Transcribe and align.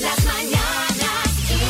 Las 0.00 0.24
mañanas 0.24 1.28
Kiss. 1.46 1.60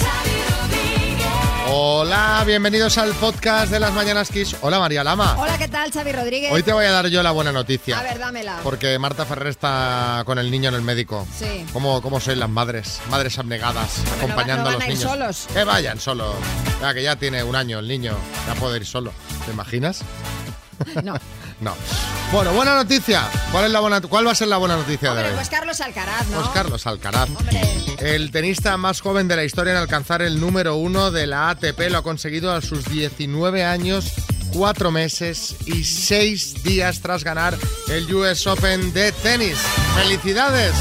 Xavi 0.00 0.36
Rodríguez. 0.50 1.26
Hola, 1.68 2.42
bienvenidos 2.46 2.98
al 2.98 3.10
podcast 3.12 3.70
de 3.70 3.80
las 3.80 3.92
Mañanas 3.92 4.28
Kiss. 4.30 4.56
Hola 4.62 4.78
María 4.78 5.04
Lama. 5.04 5.36
Hola, 5.38 5.58
¿qué 5.58 5.68
tal, 5.68 5.90
Xavi 5.92 6.12
Rodríguez? 6.12 6.52
Hoy 6.52 6.62
te 6.62 6.72
voy 6.72 6.84
a 6.86 6.90
dar 6.92 7.06
yo 7.08 7.22
la 7.22 7.30
buena 7.32 7.52
noticia. 7.52 7.98
A 7.98 8.02
ver, 8.02 8.18
dámela. 8.18 8.60
Porque 8.62 8.98
Marta 8.98 9.24
Ferrer 9.26 9.48
está 9.48 10.22
con 10.26 10.38
el 10.38 10.50
niño 10.50 10.68
en 10.70 10.74
el 10.76 10.82
médico. 10.82 11.26
Sí. 11.36 11.64
¿Cómo, 11.72 12.00
cómo 12.02 12.20
sois 12.20 12.38
las 12.38 12.50
madres? 12.50 13.00
Madres 13.10 13.38
abnegadas, 13.38 14.02
no 14.06 14.12
acompañando 14.14 14.64
va- 14.64 14.70
no 14.72 14.78
los 14.78 14.80
van 14.80 14.82
a 14.88 14.92
ir 14.92 14.98
niños. 14.98 15.10
solos. 15.10 15.46
Que 15.52 15.64
vayan 15.64 16.00
solos. 16.00 16.34
Ya 16.80 16.94
que 16.94 17.02
ya 17.02 17.16
tiene 17.16 17.42
un 17.44 17.56
año 17.56 17.78
el 17.78 17.88
niño, 17.88 18.16
ya 18.46 18.54
puede 18.54 18.78
ir 18.78 18.86
solo. 18.86 19.12
¿Te 19.46 19.52
imaginas? 19.52 20.02
No. 21.02 21.14
No. 21.62 21.76
Bueno, 22.32 22.52
buena 22.54 22.74
noticia. 22.74 23.22
¿Cuál, 23.52 23.66
es 23.66 23.70
la 23.70 23.78
buena, 23.80 24.00
¿Cuál 24.00 24.26
va 24.26 24.32
a 24.32 24.34
ser 24.34 24.48
la 24.48 24.56
buena 24.56 24.76
noticia 24.76 25.10
Hombre, 25.10 25.26
de 25.26 25.30
hoy? 25.30 25.36
pues 25.36 25.48
Carlos 25.48 25.80
Alcaraz, 25.80 26.26
¿no? 26.28 26.38
Pues 26.38 26.48
Carlos 26.48 26.86
Alcaraz. 26.88 27.28
Hombre, 27.28 27.60
El 28.00 28.32
tenista 28.32 28.76
más 28.76 29.00
joven 29.00 29.28
de 29.28 29.36
la 29.36 29.44
historia 29.44 29.72
en 29.72 29.76
alcanzar 29.78 30.22
el 30.22 30.40
número 30.40 30.74
uno 30.76 31.12
de 31.12 31.26
la 31.28 31.50
ATP 31.50 31.78
lo 31.90 31.98
ha 31.98 32.02
conseguido 32.02 32.52
a 32.52 32.60
sus 32.62 32.84
19 32.86 33.64
años, 33.64 34.12
4 34.54 34.90
meses 34.90 35.54
y 35.66 35.84
6 35.84 36.64
días 36.64 37.00
tras 37.00 37.22
ganar 37.22 37.56
el 37.88 38.12
US 38.12 38.44
Open 38.48 38.92
de 38.92 39.12
tenis. 39.12 39.56
¡Felicidades! 39.94 40.72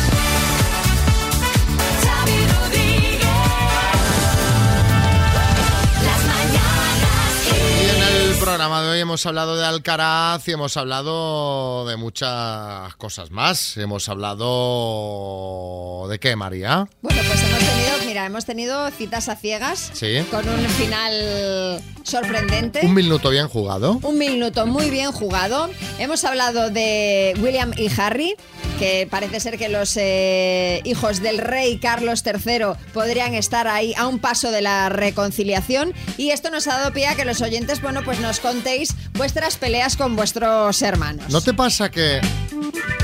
Programa 8.51 8.81
de 8.83 8.89
hoy 8.89 8.99
hemos 8.99 9.25
hablado 9.25 9.55
de 9.55 9.65
Alcaraz 9.65 10.45
y 10.45 10.51
hemos 10.51 10.75
hablado 10.75 11.85
de 11.87 11.95
muchas 11.95 12.93
cosas 12.97 13.31
más. 13.31 13.77
Hemos 13.77 14.09
hablado 14.09 16.05
de 16.09 16.19
qué, 16.19 16.35
María? 16.35 16.89
bueno, 17.01 17.21
pues 17.27 17.39
hemos 17.43 17.59
tenido, 17.59 17.91
mira, 18.05 18.25
hemos 18.25 18.43
tenido 18.45 18.91
citas 18.91 19.29
a 19.29 19.37
ciegas 19.37 19.91
Sí. 19.93 20.21
con 20.29 20.49
un 20.49 20.65
final 20.71 21.81
sorprendente. 22.03 22.81
Un 22.83 22.93
minuto 22.93 23.29
bien 23.29 23.47
jugado. 23.47 23.99
Un 24.03 24.17
minuto 24.17 24.65
muy 24.67 24.89
bien 24.89 25.13
jugado. 25.13 25.69
Hemos 25.97 26.25
hablado 26.25 26.69
de 26.71 27.33
William 27.41 27.71
y 27.77 27.89
Harry, 28.01 28.35
que 28.79 29.07
parece 29.09 29.39
ser 29.39 29.57
que 29.57 29.69
los 29.69 29.95
eh, 29.95 30.81
hijos 30.83 31.21
del 31.21 31.37
rey 31.37 31.77
Carlos 31.77 32.21
III 32.25 32.65
podrían 32.93 33.33
estar 33.35 33.67
ahí 33.69 33.93
a 33.97 34.07
un 34.07 34.19
paso 34.19 34.51
de 34.51 34.61
la 34.61 34.89
reconciliación. 34.89 35.93
Y 36.17 36.31
esto 36.31 36.49
nos 36.49 36.67
ha 36.67 36.77
dado 36.79 36.91
pie 36.91 37.07
a 37.07 37.15
que 37.15 37.23
los 37.23 37.39
oyentes, 37.41 37.81
bueno, 37.81 38.01
pues 38.03 38.19
nos 38.19 38.39
contéis 38.41 38.93
vuestras 39.13 39.57
peleas 39.57 39.95
con 39.95 40.15
vuestros 40.15 40.81
hermanos. 40.81 41.25
¿No 41.29 41.41
te 41.41 41.53
pasa 41.53 41.89
que 41.91 42.19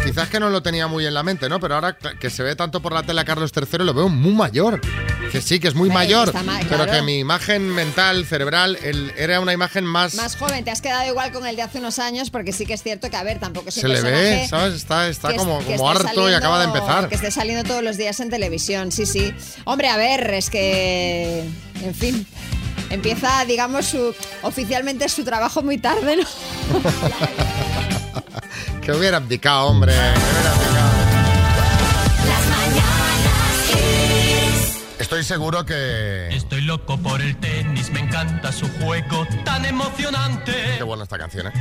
quizás 0.04 0.30
que 0.30 0.40
no 0.40 0.50
lo 0.50 0.62
tenía 0.64 0.88
muy 0.88 1.06
en 1.06 1.14
la 1.14 1.24
mente, 1.24 1.50
¿no? 1.50 1.60
Pero 1.60 1.76
ahora 1.76 1.98
que 1.98 2.30
se 2.30 2.44
ve 2.44 2.56
tanto 2.56 2.82
por 2.82 2.94
la 2.94 3.04
tele 3.04 3.22
a 3.22 3.26
Carlos 3.26 3.52
III 3.56 3.86
lo 3.86 3.94
veo 3.94 4.10
muy 4.10 4.34
mayor. 4.34 4.82
Que 5.32 5.42
sí, 5.42 5.60
que 5.60 5.68
es 5.68 5.76
muy 5.76 5.90
mayor, 5.90 6.30
está 6.30 6.42
ma- 6.42 6.58
pero 6.60 6.86
claro. 6.86 6.92
que 6.94 7.02
mi 7.02 7.20
imagen 7.20 7.68
mental, 7.70 8.26
cerebral, 8.26 8.78
el- 8.82 9.12
era 9.18 9.42
una 9.42 9.52
imagen 9.52 9.84
más... 9.84 10.16
Más 10.16 10.38
joven, 10.38 10.64
te 10.64 10.72
has 10.72 10.82
quedado 10.82 11.06
igual 11.10 11.34
con 11.34 11.46
el 11.46 11.58
de 11.58 11.64
hace 11.64 11.80
unos 11.80 12.00
años, 12.00 12.30
porque 12.30 12.54
sí 12.54 12.66
que 12.66 12.74
es 12.74 12.82
cierto 12.82 13.10
que, 13.10 13.18
a 13.18 13.24
ver, 13.24 13.38
tampoco 13.38 13.68
es 13.68 13.76
se 13.76 13.90
le 13.90 14.00
ve, 14.02 14.48
¿sabes? 14.50 14.74
Está, 14.76 15.10
está 15.10 15.28
que 15.28 15.36
es- 15.36 15.42
como, 15.42 15.60
como 15.62 15.90
harto 15.90 16.30
y 16.30 16.34
acaba 16.34 16.60
de 16.60 16.66
saliendo- 16.68 16.78
empezar. 16.78 17.10
Que 17.10 17.16
esté 17.16 17.32
saliendo 17.32 17.68
todos 17.68 17.84
los 17.84 17.98
días 17.98 18.18
en 18.22 18.30
televisión, 18.30 18.94
sí, 18.94 19.06
sí. 19.06 19.34
Hombre, 19.66 19.90
a 19.90 19.98
ver, 19.98 20.34
es 20.34 20.50
que, 20.50 21.44
en 21.84 21.94
fin, 21.94 22.26
empieza, 22.90 23.46
digamos, 23.46 23.86
su 23.86 24.16
oficialmente 24.42 25.08
su 25.10 25.24
trabajo 25.24 25.62
muy 25.62 25.78
tarde, 25.78 26.18
¿no? 26.18 26.24
Que 28.82 28.94
hubiera 28.94 29.18
abdicado, 29.18 29.68
hombre. 29.68 29.94
Estoy 35.08 35.24
seguro 35.24 35.66
que... 35.66 36.28
Estoy 36.36 36.60
loco 36.64 36.98
por 36.98 37.22
el 37.22 37.38
tenis, 37.38 37.90
me 37.92 38.02
encanta 38.02 38.52
su 38.52 38.68
juego 38.78 39.26
tan 39.46 39.64
emocionante. 39.64 40.52
Qué 40.78 40.84
buena 40.84 41.04
esta 41.04 41.18
canción, 41.18 41.48
¿eh? 41.48 41.52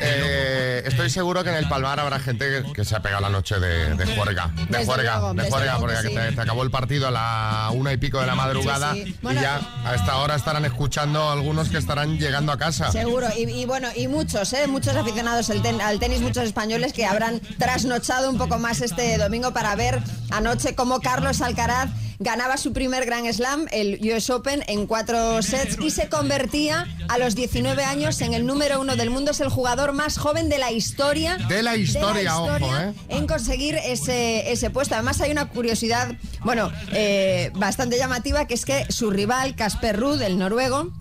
Eh, 0.00 0.82
Estoy 0.84 1.08
seguro 1.08 1.44
que 1.44 1.50
en 1.50 1.54
el 1.56 1.68
Palmar 1.68 2.00
habrá 2.00 2.18
gente 2.18 2.64
que, 2.64 2.72
que 2.72 2.84
se 2.84 2.96
ha 2.96 3.02
pegado 3.02 3.22
la 3.22 3.28
noche 3.28 3.60
de, 3.60 3.94
de 3.94 4.16
juerga. 4.16 4.50
De 4.68 4.84
juerga, 4.84 5.18
luego, 5.20 5.34
de 5.34 5.48
juerga, 5.48 5.78
porque 5.78 5.94
que 6.02 6.08
sí. 6.08 6.14
te, 6.16 6.32
te 6.32 6.40
acabó 6.40 6.64
el 6.64 6.72
partido 6.72 7.06
a 7.06 7.12
la 7.12 7.68
una 7.72 7.92
y 7.92 7.96
pico 7.96 8.18
de 8.20 8.26
la 8.26 8.34
madrugada 8.34 8.92
Sí, 8.94 9.04
sí. 9.04 9.10
y 9.10 9.18
Bueno, 9.22 9.40
ya 9.40 9.60
a 9.84 9.94
esta 9.94 10.16
hora 10.16 10.34
estarán 10.34 10.64
escuchando 10.64 11.30
algunos 11.30 11.68
que 11.68 11.78
estarán 11.78 12.18
llegando 12.18 12.50
a 12.50 12.58
casa. 12.58 12.90
Seguro. 12.90 13.28
Y, 13.38 13.42
y 13.48 13.66
bueno, 13.66 13.86
y 13.94 14.08
muchos, 14.08 14.52
¿eh? 14.52 14.66
Muchos 14.66 14.96
aficionados 14.96 15.48
al, 15.50 15.62
ten- 15.62 15.80
al 15.80 16.00
tenis, 16.00 16.22
muchos 16.22 16.42
españoles 16.42 16.92
que 16.92 17.06
habrán 17.06 17.38
trasnochado 17.56 18.28
un 18.28 18.36
poco 18.36 18.58
más 18.58 18.80
este 18.80 19.16
domingo 19.16 19.52
para 19.52 19.76
ver 19.76 20.02
anoche 20.32 20.74
cómo 20.74 20.98
Carlos 21.00 21.40
Alcaraz 21.40 21.88
ganaba 22.18 22.56
su 22.56 22.72
primer 22.72 23.04
Grand 23.06 23.30
Slam, 23.32 23.66
el 23.72 24.00
US 24.12 24.30
Open, 24.30 24.62
en 24.66 24.86
cuatro 24.86 25.42
sets 25.42 25.78
y 25.80 25.90
se 25.90 26.08
convertía 26.08 26.86
a 27.08 27.18
los 27.18 27.34
19 27.34 27.84
años 27.84 28.20
en 28.20 28.34
el 28.34 28.46
número 28.46 28.80
uno 28.80 28.96
del 28.96 29.10
mundo. 29.10 29.30
Es 29.30 29.40
el 29.40 29.48
jugador 29.48 29.92
más 29.92 30.18
joven 30.18 30.48
de 30.48 30.58
la 30.58 30.72
historia. 30.72 31.36
De 31.48 31.62
la 31.62 31.76
historia, 31.76 32.38
ojo, 32.38 32.76
¿eh? 32.76 32.94
En 33.08 33.26
conseguir 33.26 33.76
ese, 33.76 34.50
ese 34.52 34.70
puesto. 34.70 34.94
Además, 34.94 35.20
hay 35.20 35.30
una 35.30 35.48
curiosidad, 35.48 36.14
bueno, 36.40 36.70
eh, 36.92 37.50
bastante 37.54 37.98
llamativa, 37.98 38.46
que 38.46 38.54
es 38.54 38.64
que 38.64 38.86
su 38.90 39.10
rival, 39.10 39.54
Casper 39.54 39.98
Ruud, 39.98 40.20
el 40.22 40.38
noruego, 40.38 40.92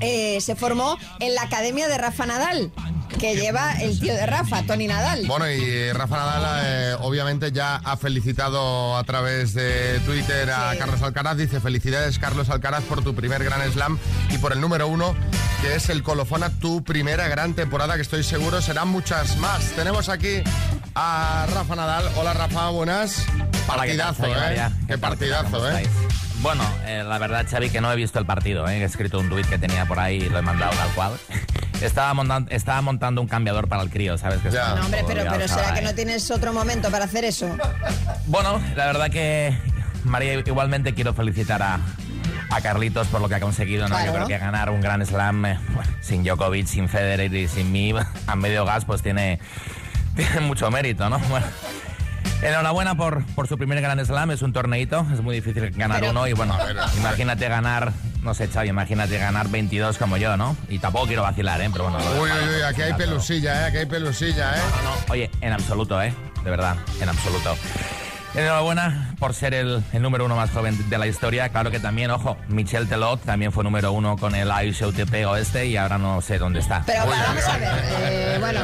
eh, 0.00 0.40
se 0.40 0.56
formó 0.56 0.96
en 1.20 1.34
la 1.34 1.42
academia 1.42 1.86
de 1.86 1.98
Rafa 1.98 2.24
Nadal, 2.24 2.72
que 3.20 3.36
lleva 3.36 3.72
el 3.80 4.00
tío 4.00 4.14
de 4.14 4.24
Rafa, 4.24 4.62
Tony 4.62 4.86
Nadal. 4.86 5.26
Bueno, 5.26 5.48
y 5.50 5.92
Rafa 5.92 6.16
Nadal 6.16 6.62
eh, 6.64 6.96
obviamente 7.00 7.52
ya 7.52 7.76
ha 7.76 7.96
felicitado 7.98 8.96
a 8.96 9.04
través 9.04 9.52
de 9.52 10.00
Twitter 10.06 10.50
a 10.50 10.72
Sí. 10.72 10.78
Carlos 10.78 11.02
Alcaraz. 11.02 11.36
Dice, 11.36 11.60
felicidades 11.60 12.18
Carlos 12.18 12.48
Alcaraz 12.48 12.82
por 12.84 13.04
tu 13.04 13.14
primer 13.14 13.44
Gran 13.44 13.60
Slam 13.72 13.98
y 14.30 14.38
por 14.38 14.52
el 14.52 14.60
número 14.60 14.88
uno, 14.88 15.14
que 15.60 15.74
es 15.74 15.90
el 15.90 16.02
colofón 16.02 16.42
a 16.42 16.50
tu 16.50 16.82
primera 16.82 17.28
gran 17.28 17.54
temporada, 17.54 17.96
que 17.96 18.02
estoy 18.02 18.22
seguro 18.24 18.62
serán 18.62 18.88
muchas 18.88 19.36
más. 19.36 19.60
Tenemos 19.76 20.08
aquí 20.08 20.42
a 20.94 21.46
Rafa 21.52 21.76
Nadal. 21.76 22.04
Hola 22.16 22.32
Rafa, 22.32 22.70
buenas. 22.70 23.26
Hola, 23.68 23.84
¿qué 23.86 23.96
tal, 23.96 24.14
Partidazo, 24.14 24.50
¿eh? 24.50 24.70
Qué 24.88 24.98
partidazo, 24.98 25.50
¿Cómo 25.58 25.68
¿eh? 25.68 25.86
Bueno, 26.42 26.64
eh, 26.86 27.04
la 27.06 27.18
verdad, 27.18 27.46
Xavi, 27.48 27.68
que 27.68 27.80
no 27.80 27.92
he 27.92 27.96
visto 27.96 28.18
el 28.18 28.24
partido. 28.24 28.66
¿eh? 28.68 28.78
He 28.78 28.84
escrito 28.84 29.18
un 29.18 29.28
tuit 29.28 29.46
que 29.46 29.58
tenía 29.58 29.84
por 29.84 29.98
ahí 29.98 30.16
y 30.16 30.28
lo 30.28 30.38
he 30.38 30.42
mandado 30.42 30.72
tal 30.72 30.88
cual. 30.94 31.12
Estaba, 31.82 32.12
montando, 32.12 32.50
estaba 32.50 32.82
montando 32.82 33.22
un 33.22 33.26
cambiador 33.26 33.66
para 33.66 33.82
el 33.82 33.88
crío, 33.88 34.18
¿sabes? 34.18 34.40
Que 34.42 34.50
No, 34.50 34.84
hombre, 34.84 35.02
pero, 35.06 35.48
será 35.48 35.72
que 35.72 35.80
no 35.80 35.94
tienes 35.94 36.30
otro 36.30 36.52
momento 36.52 36.90
para 36.90 37.06
hacer 37.06 37.24
eso. 37.24 37.48
Bueno, 38.26 38.60
la 38.76 38.84
verdad 38.84 39.08
que, 39.08 39.56
María, 40.04 40.34
igualmente 40.34 40.92
quiero 40.92 41.14
felicitar 41.14 41.62
a, 41.62 41.80
a 42.50 42.60
Carlitos 42.60 43.06
por 43.06 43.22
lo 43.22 43.30
que 43.30 43.36
ha 43.36 43.40
conseguido. 43.40 43.88
¿no? 43.88 43.94
Claro. 43.94 44.06
Yo 44.06 44.12
creo 44.12 44.26
que 44.26 44.38
ganar 44.38 44.68
un 44.68 44.82
gran 44.82 45.04
slam 45.06 45.46
eh, 45.46 45.58
bueno, 45.70 45.90
sin 46.02 46.22
Djokovic, 46.22 46.66
sin 46.66 46.88
Federer 46.90 47.32
y 47.32 47.48
sin 47.48 47.72
mí 47.72 47.94
a 48.26 48.36
medio 48.36 48.66
gas, 48.66 48.84
pues 48.84 49.00
tiene, 49.00 49.40
tiene 50.16 50.40
mucho 50.40 50.70
mérito, 50.70 51.08
¿no? 51.08 51.18
Bueno, 51.30 51.46
enhorabuena 52.42 52.94
por, 52.96 53.24
por 53.34 53.46
su 53.48 53.56
primer 53.58 53.80
gran 53.80 54.04
slam. 54.04 54.30
Es 54.30 54.42
un 54.42 54.52
torneito, 54.52 55.06
es 55.12 55.20
muy 55.20 55.36
difícil 55.36 55.70
ganar 55.70 56.00
Pero- 56.00 56.12
uno. 56.12 56.26
Y 56.26 56.32
bueno, 56.32 56.56
imagínate 56.96 57.48
ganar, 57.48 57.92
no 58.22 58.34
sé, 58.34 58.48
Xavi, 58.48 58.68
imagínate 58.68 59.18
ganar 59.18 59.48
22 59.48 59.98
como 59.98 60.16
yo, 60.16 60.36
¿no? 60.36 60.56
Y 60.68 60.78
tampoco 60.78 61.06
quiero 61.06 61.22
vacilar, 61.22 61.60
¿eh? 61.60 61.68
Pero 61.72 61.84
bueno. 61.90 61.98
Uy, 62.20 62.30
uy, 62.30 62.54
uy, 62.56 62.62
aquí 62.62 62.82
hay 62.82 62.94
pelusilla, 62.94 63.62
¿eh? 63.62 63.64
Aquí 63.66 63.76
hay 63.78 63.86
pelusilla, 63.86 64.52
¿eh? 64.56 64.60
Oye, 65.08 65.30
en 65.40 65.52
absoluto, 65.52 66.00
¿eh? 66.02 66.14
De 66.44 66.50
verdad, 66.50 66.76
en 67.00 67.08
absoluto. 67.08 67.56
Enhorabuena 68.32 69.16
por 69.18 69.34
ser 69.34 69.54
el, 69.54 69.82
el 69.92 70.02
número 70.02 70.24
uno 70.24 70.36
más 70.36 70.50
joven 70.50 70.88
de 70.88 70.98
la 70.98 71.08
historia. 71.08 71.48
Claro 71.48 71.72
que 71.72 71.80
también, 71.80 72.12
ojo, 72.12 72.36
Michel 72.46 72.88
Telot 72.88 73.20
también 73.24 73.50
fue 73.50 73.64
número 73.64 73.90
uno 73.90 74.16
con 74.16 74.36
el 74.36 74.48
ISOTP 74.68 75.26
oeste 75.26 75.66
y 75.66 75.76
ahora 75.76 75.98
no 75.98 76.20
sé 76.20 76.38
dónde 76.38 76.60
está. 76.60 76.84
Pero 76.86 77.02
Uy, 77.06 77.10
vamos 77.10 77.44
uy, 77.44 77.50
a 77.52 77.56
ver. 77.58 77.84
eh, 78.04 78.36
bueno. 78.38 78.60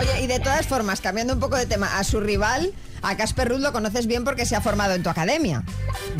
Oye, 0.00 0.22
y 0.22 0.26
de 0.26 0.40
todas 0.40 0.66
formas, 0.66 1.00
cambiando 1.00 1.34
un 1.34 1.40
poco 1.40 1.56
de 1.56 1.66
tema, 1.66 1.98
a 1.98 2.04
su 2.04 2.20
rival, 2.20 2.72
a 3.02 3.16
Casper 3.16 3.48
Ruud 3.48 3.60
lo 3.60 3.72
conoces 3.72 4.06
bien 4.06 4.24
porque 4.24 4.46
se 4.46 4.56
ha 4.56 4.60
formado 4.60 4.94
en 4.94 5.02
tu 5.02 5.10
academia. 5.10 5.62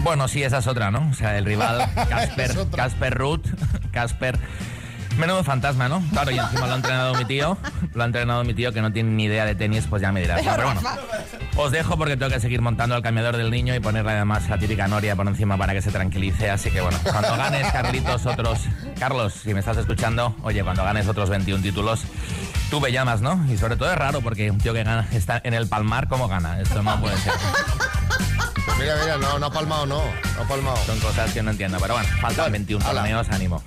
Bueno, 0.03 0.29
sí, 0.29 0.43
esa 0.43 0.59
es 0.59 0.67
otra, 0.67 0.91
¿no? 0.91 1.09
O 1.11 1.15
sea, 1.15 1.37
el 1.39 1.45
rival 1.45 1.91
Casper. 2.09 2.57
Casper 2.75 3.15
Ruth, 3.15 3.47
Casper. 3.93 4.39
Menudo 5.19 5.45
fantasma, 5.45 5.89
¿no? 5.89 6.03
Claro, 6.13 6.31
y 6.31 6.39
encima 6.39 6.67
lo 6.67 6.73
ha 6.73 6.77
entrenado 6.77 7.15
mi 7.15 7.25
tío, 7.25 7.59
lo 7.95 8.03
ha 8.03 8.07
entrenado 8.07 8.43
mi 8.45 8.55
tío 8.55 8.73
que 8.73 8.81
no 8.81 8.93
tiene 8.93 9.11
ni 9.11 9.25
idea 9.25 9.45
de 9.45 9.55
tenis, 9.55 9.87
pues 9.89 10.01
ya 10.01 10.13
me 10.13 10.21
dirás. 10.21 10.41
Pero, 10.43 10.65
bueno, 10.65 10.81
os 11.57 11.71
dejo 11.73 11.99
porque 11.99 12.17
tengo 12.17 12.33
que 12.33 12.41
seguir 12.41 12.63
montando 12.63 12.97
el 12.97 13.03
cambiador 13.03 13.37
del 13.37 13.51
niño 13.51 13.75
y 13.75 13.81
ponerle 13.81 14.13
además 14.13 14.49
la 14.49 14.57
típica 14.59 14.89
noria 14.89 15.15
por 15.17 15.27
encima 15.27 15.59
para 15.59 15.73
que 15.75 15.83
se 15.83 15.91
tranquilice. 15.91 16.49
Así 16.51 16.71
que 16.71 16.81
bueno, 16.81 16.99
cuando 17.03 17.37
ganes, 17.37 17.71
Carlitos, 17.71 18.25
otros. 18.25 18.61
Carlos, 18.99 19.35
si 19.35 19.53
me 19.53 19.61
estás 19.61 19.77
escuchando, 19.77 20.35
oye, 20.43 20.63
cuando 20.65 20.85
ganes 20.85 21.07
otros 21.07 21.29
21 21.29 21.63
títulos, 21.63 22.05
tú 22.71 22.81
me 22.81 22.91
llamas, 22.91 23.21
¿no? 23.21 23.45
Y 23.53 23.59
sobre 23.59 23.77
todo 23.77 23.91
es 23.91 23.99
raro 23.99 24.23
porque 24.23 24.51
un 24.51 24.59
tío 24.59 24.73
que 24.73 24.85
gana, 24.85 25.07
está 25.13 25.41
en 25.45 25.53
el 25.55 25.69
palmar, 25.69 26.09
¿cómo 26.09 26.29
gana? 26.29 26.61
Esto 26.61 26.83
no 26.83 26.99
puede 27.01 27.17
ser. 27.19 27.33
Mira, 28.79 28.95
mira, 29.03 29.19
no, 29.19 29.39
no 29.39 29.47
ha 29.47 29.53
palmado, 29.53 29.85
no. 29.85 30.03
No 30.37 30.43
ha 30.43 30.49
palmado. 30.49 30.77
Son 30.87 30.99
cosas 31.01 31.33
que 31.35 31.43
no 31.43 31.51
entiendo. 31.51 31.77
Pero 31.81 31.95
bueno, 31.95 32.09
faltan 32.21 32.51
21 32.53 32.83
Hala. 32.87 33.01
torneos, 33.03 33.29
ánimo. 33.29 33.63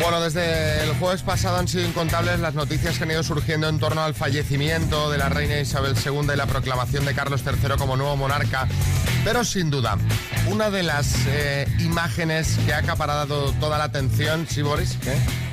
Bueno, 0.00 0.20
desde 0.20 0.82
el 0.82 0.92
jueves 0.94 1.22
pasado 1.22 1.56
han 1.56 1.68
sido 1.68 1.86
incontables 1.86 2.40
las 2.40 2.54
noticias 2.54 2.98
que 2.98 3.04
han 3.04 3.12
ido 3.12 3.22
surgiendo 3.22 3.68
en 3.68 3.78
torno 3.78 4.02
al 4.02 4.12
fallecimiento 4.12 5.10
de 5.10 5.18
la 5.18 5.28
reina 5.28 5.60
Isabel 5.60 5.94
II 6.04 6.32
y 6.32 6.36
la 6.36 6.46
proclamación 6.46 7.04
de 7.04 7.14
Carlos 7.14 7.44
III 7.46 7.76
como 7.78 7.96
nuevo 7.96 8.16
monarca. 8.16 8.66
Pero 9.24 9.44
sin 9.44 9.70
duda, 9.70 9.96
una 10.48 10.70
de 10.70 10.82
las 10.82 11.14
eh, 11.28 11.68
imágenes 11.78 12.58
que 12.66 12.74
ha 12.74 12.78
acaparado 12.78 13.52
toda 13.52 13.78
la 13.78 13.84
atención, 13.84 14.46
¿sí, 14.48 14.62
Boris? 14.62 14.98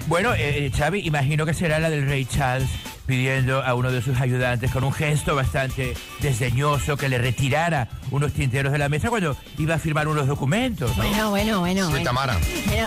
Bueno, 0.07 0.33
eh, 0.33 0.65
eh, 0.65 0.71
Xavi, 0.75 1.05
imagino 1.05 1.45
que 1.45 1.53
será 1.53 1.79
la 1.79 1.91
del 1.91 2.07
rey 2.07 2.25
Charles 2.25 2.69
pidiendo 3.11 3.61
a 3.61 3.73
uno 3.73 3.91
de 3.91 4.01
sus 4.01 4.21
ayudantes 4.21 4.71
con 4.71 4.85
un 4.85 4.93
gesto 4.93 5.35
bastante 5.35 5.95
desdeñoso 6.21 6.95
que 6.95 7.09
le 7.09 7.17
retirara 7.17 7.89
unos 8.09 8.31
tinteros 8.31 8.71
de 8.71 8.77
la 8.77 8.87
mesa 8.87 9.09
cuando 9.09 9.35
iba 9.57 9.75
a 9.75 9.79
firmar 9.79 10.07
unos 10.07 10.27
documentos. 10.27 10.95
¿no? 10.95 11.03
Bueno, 11.03 11.29
bueno, 11.29 11.59
bueno. 11.59 11.85
Sí, 11.87 11.91
bueno. 11.91 12.05
Tamara. 12.05 12.37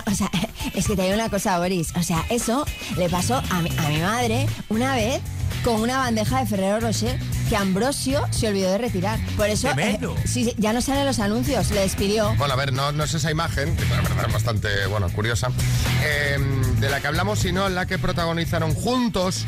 O 0.07 0.15
sea, 0.15 0.31
es 0.73 0.87
que 0.87 0.95
te 0.95 1.03
digo 1.03 1.13
una 1.13 1.29
cosa, 1.29 1.59
Boris. 1.59 1.93
O 1.95 2.01
sea, 2.01 2.25
eso 2.31 2.65
le 2.97 3.07
pasó 3.07 3.39
a 3.51 3.61
mi, 3.61 3.69
a 3.77 3.87
mi 3.87 3.99
madre 3.99 4.47
una 4.69 4.95
vez 4.95 5.21
con 5.63 5.81
una 5.81 5.97
bandeja 5.97 6.39
de 6.39 6.45
Ferrero 6.45 6.79
Rocher 6.79 7.19
que 7.49 7.55
Ambrosio 7.55 8.23
se 8.31 8.47
olvidó 8.47 8.71
de 8.71 8.77
retirar. 8.77 9.19
Por 9.37 9.49
eso, 9.49 9.69
sí, 10.25 10.45
sí, 10.45 10.55
ya 10.57 10.73
no 10.73 10.81
salen 10.81 11.05
los 11.05 11.19
anuncios, 11.19 11.71
le 11.71 11.81
despidió. 11.81 12.33
Bueno, 12.35 12.53
a 12.53 12.57
ver, 12.57 12.73
no, 12.73 12.91
no 12.91 13.03
es 13.03 13.13
esa 13.13 13.31
imagen, 13.31 13.75
que 13.75 13.85
la 13.85 14.01
verdad 14.01 14.25
es 14.27 14.33
bastante, 14.33 14.85
bueno, 14.87 15.09
curiosa, 15.09 15.49
eh, 16.03 16.37
de 16.79 16.89
la 16.89 17.01
que 17.01 17.07
hablamos, 17.07 17.39
sino 17.39 17.69
la 17.69 17.85
que 17.85 17.97
protagonizaron 17.97 18.73
juntos 18.73 19.45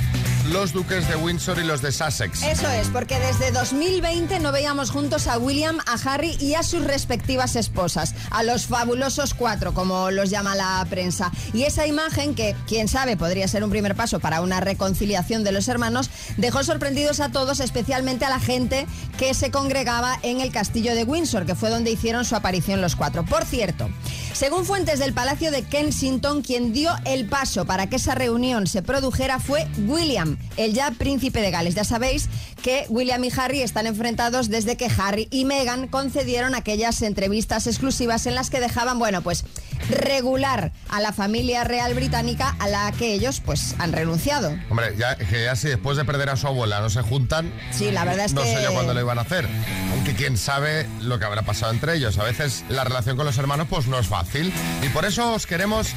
los 0.52 0.72
duques 0.72 1.08
de 1.08 1.16
Windsor 1.16 1.60
y 1.60 1.64
los 1.64 1.82
de 1.82 1.92
Sussex. 1.92 2.44
Eso 2.44 2.70
es, 2.70 2.88
porque 2.88 3.20
desde 3.20 3.52
2020 3.52 4.40
no 4.40 4.52
veíamos 4.52 4.92
juntos 4.92 5.28
a 5.28 5.38
William, 5.38 5.80
a 5.86 5.94
Harry 6.06 6.38
y 6.40 6.54
a 6.54 6.64
sus 6.64 6.84
respectivas 6.84 7.56
esposas, 7.56 8.14
a 8.32 8.44
los 8.44 8.68
fabulosos 8.68 9.34
cuatro, 9.34 9.74
como 9.74 10.12
los 10.12 10.30
llama 10.30 10.56
la 10.56 10.86
prensa. 10.90 11.32
Y 11.54 11.64
esa 11.64 11.88
imagen, 11.88 12.36
que 12.36 12.56
quién 12.68 12.88
sabe 12.88 13.18
podría 13.18 13.48
ser 13.48 13.64
un 13.64 13.70
primer 13.70 13.96
paso 13.96 14.20
para 14.20 14.42
una 14.42 14.60
reconciliación 14.60 15.44
de 15.44 15.52
los 15.52 15.68
hermanos, 15.68 16.10
dejó 16.38 16.64
sorprendidos 16.64 17.20
a 17.20 17.30
todos, 17.30 17.60
especialmente 17.60 18.26
a 18.26 18.30
la 18.30 18.40
gente 18.40 18.88
que 19.18 19.34
se 19.34 19.52
congregaba 19.52 20.18
en 20.24 20.42
el 20.42 20.52
castillo 20.52 20.96
de 20.96 21.04
Windsor, 21.04 21.46
que 21.46 21.56
fue 21.56 21.70
donde 21.70 21.92
hicieron 21.92 22.26
su 22.26 22.36
aparición 22.36 22.82
los 22.82 22.96
cuatro. 22.96 23.26
Por 23.26 23.46
cierto, 23.46 23.90
según 24.38 24.66
fuentes 24.66 25.00
del 25.00 25.14
Palacio 25.14 25.50
de 25.50 25.64
Kensington, 25.64 26.44
quien 26.44 26.72
dio 26.72 26.92
el 27.06 27.26
paso 27.26 27.66
para 27.66 27.90
que 27.90 27.96
esa 27.96 28.14
reunión 28.14 28.68
se 28.68 28.84
produjera 28.84 29.40
fue 29.40 29.66
William, 29.88 30.38
el 30.58 30.76
ya 30.76 30.92
príncipe 30.92 31.42
de 31.42 31.50
Gales. 31.50 31.74
Ya 31.74 31.84
sabéis 31.84 32.30
que 32.62 32.86
William 32.90 33.24
y 33.24 33.32
Harry 33.38 33.62
están 33.62 33.88
enfrentados 33.88 34.50
desde 34.50 34.78
que 34.78 34.90
Harry 34.98 35.28
y 35.32 35.46
Meghan 35.46 35.88
concedieron 35.88 36.56
aquellas 36.56 37.02
entrevistas 37.02 37.68
exclusivas 37.68 38.26
en 38.26 38.36
las 38.36 38.50
que 38.50 38.60
dejaban, 38.60 39.00
bueno, 39.00 39.22
pues 39.22 39.44
regular 39.90 40.72
a 40.90 41.00
la 41.00 41.14
familia 41.14 41.64
real 41.64 41.94
británica 41.94 42.56
a 42.60 42.68
la 42.68 42.92
que 42.92 43.14
ellos 43.14 43.42
pues 43.44 43.76
han 43.80 43.94
renunciado. 43.94 44.54
Hombre, 44.70 44.96
ya, 44.98 45.16
que 45.16 45.44
ya 45.46 45.56
si 45.56 45.70
después 45.70 45.98
de 45.98 46.06
perder 46.06 46.30
a 46.30 46.36
su 46.36 46.48
abuela 46.48 46.82
no 46.82 46.90
se 46.90 47.02
juntan, 47.02 47.52
Sí, 47.72 47.92
la 47.92 48.04
verdad 48.06 48.26
es 48.26 48.34
no 48.34 48.42
que... 48.42 48.56
sé 48.56 48.64
yo 48.64 48.74
cuándo 48.74 48.94
lo 48.94 49.00
iban 49.02 49.18
a 49.18 49.22
hacer. 49.22 49.48
Aunque 49.92 50.14
quién 50.16 50.38
sabe 50.38 50.88
lo 51.02 51.20
que 51.20 51.26
habrá 51.26 51.44
pasado 51.44 51.72
entre 51.72 51.96
ellos. 51.96 52.18
A 52.18 52.24
veces 52.24 52.66
la 52.70 52.84
relación 52.84 53.16
con 53.18 53.26
los 53.26 53.38
hermanos 53.38 53.68
pues 53.70 53.88
no 53.88 53.98
es 54.00 54.08
fácil. 54.08 54.52
Y 54.84 54.90
por 54.90 55.06
eso 55.06 55.34
os 55.34 55.46
queremos 55.48 55.90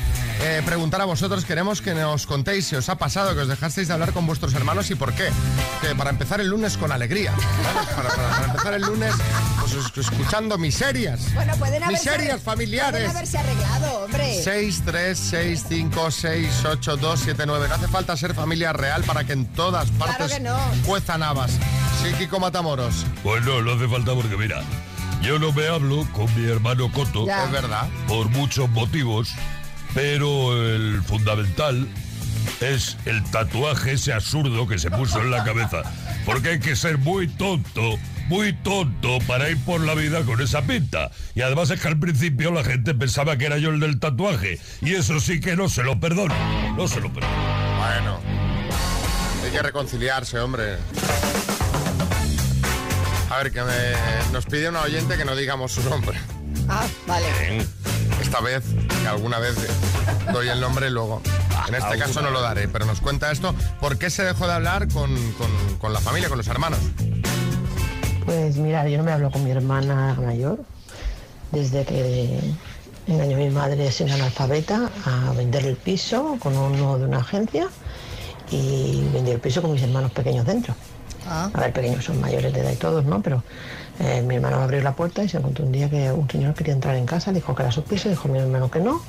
eh, 0.43 0.63
preguntar 0.65 1.01
a 1.01 1.05
vosotros, 1.05 1.45
queremos 1.45 1.83
que 1.83 1.95
nos 1.95 2.27
contéis 2.27 2.67
si 2.67 2.77
os 2.77 2.89
ha 2.89 2.97
pasado, 2.97 3.35
que 3.35 3.41
os 3.43 3.49
dejasteis 3.49 3.89
de 3.89 3.95
hablar 3.95 4.13
con 4.13 4.27
vuestros 4.27 4.55
hermanos 4.55 4.91
y 4.91 4.95
por 4.95 5.13
qué. 5.15 5.29
Que 5.83 5.95
para 5.95 6.11
empezar 6.11 6.41
el 6.41 6.50
lunes 6.51 6.77
con 6.77 6.93
alegría. 6.93 7.33
¿vale? 7.33 7.87
Para, 7.97 8.09
para- 8.11 8.29
para 8.31 8.45
empezar 8.47 8.75
el 8.75 8.83
lunes 8.83 9.15
pues, 9.61 9.73
es- 9.75 9.99
escuchando 10.11 10.59
miserias. 10.59 11.33
Bueno, 11.35 11.55
pueden 11.57 11.83
haberse, 11.83 12.11
Miserias 12.11 12.43
familiares. 12.43 12.93
Pueden 12.93 13.11
haberse 13.17 13.39
arreglado, 13.39 14.05
hombre. 14.05 14.41
6, 14.43 14.83
3, 14.85 15.19
6, 15.19 15.65
5, 15.69 16.11
6, 16.11 16.49
8, 16.69 16.97
2, 16.97 17.21
7, 17.25 17.45
9. 17.47 17.69
No 17.69 17.75
hace 17.75 17.89
falta 17.89 18.17
ser 18.17 18.35
familia 18.35 18.73
real 18.73 19.03
para 19.05 19.25
que 19.25 19.33
en 19.33 19.47
todas 19.47 19.91
partes 19.93 20.33
que 20.33 20.41
no. 20.41 20.59
cuezan 20.85 21.23
habas. 21.23 21.53
Sí, 22.03 22.13
Kiko 22.19 22.41
Matamoros. 22.41 23.07
Pues 23.23 23.45
no, 23.45 23.63
no 23.63 23.73
hace 23.73 23.89
falta 23.89 24.15
porque 24.15 24.37
mira, 24.37 24.63
yo 25.23 25.39
no 25.39 25.53
me 25.53 25.69
hablo 25.69 26.07
con 26.13 26.27
mi 26.35 26.51
hermano 26.51 26.91
Coto 26.93 27.27
Ya. 27.27 27.45
Es 27.45 27.51
verdad. 27.53 27.89
por 28.09 28.29
muchos 28.31 28.69
motivos, 28.71 29.31
pero 29.95 30.53
el 30.57 31.03
fundamental 31.03 31.87
es 32.61 32.97
el 33.07 33.23
tatuaje 33.31 33.93
ese 33.93 34.13
absurdo 34.13 34.67
que 34.69 34.79
se 34.79 34.91
puso 34.91 35.21
en 35.21 35.31
la 35.31 35.45
cabeza. 35.45 35.83
Porque 36.25 36.51
hay 36.51 36.61
que 36.61 36.77
ser 36.77 36.99
muy 36.99 37.27
tonto, 37.29 37.99
muy 38.29 38.53
tonto 38.53 39.19
para 39.27 39.49
ir 39.49 39.59
por 39.65 39.81
la 39.81 39.95
vida 39.95 40.23
con 40.23 40.41
esa 40.41 40.63
pinta. 40.63 41.11
Y 41.35 41.43
además 41.43 41.71
es 41.71 41.81
que 41.81 41.89
al 41.89 41.99
principio 41.99 42.51
la 42.53 42.63
gente 42.65 42.95
pensaba 42.95 43.37
que 43.37 43.47
era 43.47 43.59
yo 43.59 43.71
el 43.71 43.81
del 43.81 43.99
tatuaje. 43.99 44.59
Y 44.83 44.95
eso 44.95 45.19
sí 45.21 45.41
que 45.41 45.57
no 45.57 45.69
se 45.69 45.83
lo 45.83 45.99
perdono. 45.99 46.35
No 46.77 46.87
se 46.87 47.01
lo 47.01 47.13
perdono. 47.13 47.79
Bueno. 47.79 48.21
Hay 49.45 49.51
que 49.51 49.63
reconciliarse, 49.63 50.39
hombre. 50.39 50.77
A 53.31 53.39
ver, 53.43 53.53
que 53.53 53.63
me- 53.63 54.33
nos 54.33 54.45
pide 54.47 54.69
una 54.69 54.83
oyente 54.83 55.17
que 55.17 55.25
no 55.25 55.35
digamos 55.37 55.73
su 55.73 55.89
nombre. 55.89 56.19
Ah, 56.69 56.87
vale. 57.07 57.27
Esta 58.21 58.41
vez, 58.41 58.63
que 59.03 59.09
alguna 59.09 59.39
vez 59.39 59.57
doy 60.33 60.49
el 60.49 60.61
nombre 60.61 60.89
y 60.89 60.91
luego. 60.91 61.21
En 61.69 61.75
este 61.75 61.99
caso 61.99 62.21
no 62.23 62.31
lo 62.31 62.41
daré, 62.41 62.69
pero 62.69 62.85
nos 62.87 63.01
cuenta 63.01 63.31
esto. 63.31 63.55
¿Por 63.81 63.99
qué 63.99 64.11
se 64.11 64.23
dejó 64.25 64.47
de 64.47 64.55
hablar 64.55 64.89
con, 64.89 65.15
con- 65.33 65.79
con 65.79 65.93
la 65.93 66.01
familia, 66.01 66.29
con 66.29 66.39
los 66.39 66.47
hermanos? 66.49 66.79
Pues 68.27 68.57
mira, 68.57 68.89
yo 68.89 68.99
no 68.99 69.05
me 69.05 69.13
hablo 69.13 69.31
con 69.31 69.43
mi 69.45 69.51
hermana 69.51 70.15
mayor 70.15 70.61
desde 71.53 71.85
que 71.85 72.41
engañó 73.07 73.37
a 73.37 73.39
mi 73.39 73.51
madre 73.51 73.91
siendo 73.91 74.15
analfabeta 74.15 74.89
a 75.05 75.33
vender 75.33 75.67
el 75.67 75.77
piso 75.77 76.37
con 76.41 76.57
uno 76.57 76.99
de 76.99 77.07
una 77.07 77.19
agencia 77.19 77.69
y 78.51 79.03
vendió 79.13 79.35
el 79.35 79.41
piso 79.41 79.63
con 79.63 79.73
mis 79.73 79.83
hermanos 79.83 80.13
pequeños 80.13 80.47
dentro. 80.47 80.75
A 81.31 81.49
ver, 81.61 81.73
pequeños 81.73 82.05
son 82.05 82.21
mayores 82.21 82.53
de 82.53 82.61
edad 82.61 82.73
y 82.73 82.77
todos, 82.77 83.05
¿no? 83.05 83.23
Pero 83.23 83.45
eh, 84.01 84.21
mi 84.23 84.35
hermano 84.37 84.57
abrió 84.57 84.83
la 84.83 84.97
puerta 84.97 85.23
y 85.23 85.29
se 85.29 85.39
encontró 85.39 85.65
un 85.65 85.73
día 85.73 85.89
que 85.89 86.11
un 86.11 86.29
señor 86.29 86.55
quería 86.55 86.75
entrar 86.75 86.97
en 86.97 87.07
casa, 87.07 87.33
dijo 87.33 87.55
que 87.55 87.63
era 87.63 87.71
su 87.71 87.85
piso, 87.85 88.09
dijo 88.09 88.29
mi 88.29 88.39
hermano 88.39 88.71
que 88.71 88.81
no. 88.81 89.01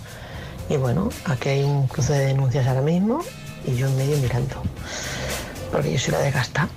Y 0.69 0.77
bueno, 0.77 1.09
aquí 1.25 1.49
hay 1.49 1.63
un 1.63 1.87
cruce 1.87 2.13
de 2.13 2.27
denuncias 2.27 2.67
ahora 2.67 2.81
mismo 2.81 3.21
y 3.65 3.75
yo 3.75 3.87
en 3.87 3.97
medio 3.97 4.17
mirando. 4.17 4.61
Porque 5.71 5.91
yo 5.91 5.99
soy 5.99 6.13
la 6.13 6.19
de 6.19 6.31
gastar, 6.31 6.67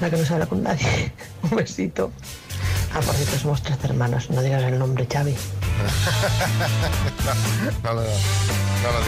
la 0.00 0.10
que 0.10 0.16
no 0.16 0.24
se 0.24 0.32
habla 0.32 0.46
con 0.46 0.62
nadie. 0.62 1.12
un 1.42 1.56
besito. 1.56 2.10
Ah, 2.94 3.00
por 3.00 3.14
cierto, 3.14 3.38
somos 3.38 3.62
tres 3.62 3.78
hermanos, 3.84 4.30
no 4.30 4.42
digas 4.42 4.62
el 4.64 4.78
nombre, 4.78 5.06
Xavi. 5.10 5.34
No 7.84 7.94
lo 7.94 8.02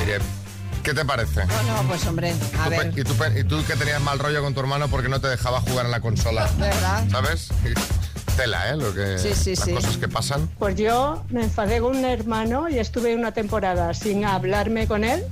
diré. 0.05 0.40
¿Qué 0.83 0.95
te 0.95 1.05
parece? 1.05 1.45
No, 1.47 1.83
no, 1.83 1.89
pues 1.89 2.07
hombre, 2.07 2.35
a 2.59 2.65
Tú 2.65 2.71
ver. 2.71 2.93
Y 2.97 3.05
tú, 3.05 3.15
y 3.39 3.45
tú 3.45 3.65
que 3.67 3.77
tenías 3.77 4.01
mal 4.01 4.19
rollo 4.19 4.43
con 4.43 4.55
tu 4.55 4.61
hermano 4.61 4.89
porque 4.89 5.09
no 5.09 5.21
te 5.21 5.29
dejaba 5.29 5.61
jugar 5.61 5.85
en 5.87 5.93
la 5.93 6.01
consola. 6.01 6.49
¿Verdad? 6.59 7.05
¿Sabes? 7.11 7.49
Tela, 8.37 8.71
¿eh? 8.71 8.77
Lo 8.77 8.95
que, 8.95 9.19
Sí, 9.19 9.35
sí, 9.35 9.55
las 9.57 9.65
sí. 9.65 9.73
cosas 9.75 9.97
que 9.99 10.09
pasan. 10.09 10.49
Pues 10.59 10.77
yo 10.77 11.23
me 11.29 11.43
enfadé 11.43 11.81
con 11.81 11.97
un 11.97 12.05
hermano 12.05 12.69
y 12.69 12.79
estuve 12.79 13.15
una 13.15 13.33
temporada 13.33 13.93
sin 13.93 14.25
hablarme 14.25 14.87
con 14.87 15.05
él 15.05 15.25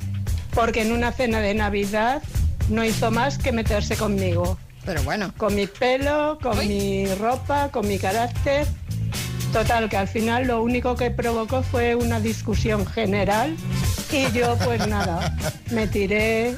porque 0.54 0.82
en 0.82 0.92
una 0.92 1.12
cena 1.12 1.40
de 1.40 1.54
Navidad 1.54 2.22
no 2.68 2.84
hizo 2.84 3.10
más 3.10 3.38
que 3.38 3.52
meterse 3.52 3.96
conmigo. 3.96 4.58
Pero 4.84 5.02
bueno. 5.02 5.32
Con 5.36 5.54
mi 5.54 5.66
pelo, 5.66 6.38
con 6.42 6.58
mi 6.58 7.06
ropa, 7.14 7.70
con 7.70 7.86
mi 7.88 7.98
carácter. 7.98 8.66
Total, 9.52 9.88
que 9.88 9.96
al 9.96 10.08
final 10.08 10.46
lo 10.46 10.62
único 10.62 10.94
que 10.94 11.10
provocó 11.10 11.62
fue 11.62 11.94
una 11.94 12.20
discusión 12.20 12.84
general 12.86 13.56
y 14.12 14.30
yo 14.32 14.56
pues 14.64 14.86
nada, 14.86 15.34
me 15.70 15.86
tiré 15.86 16.56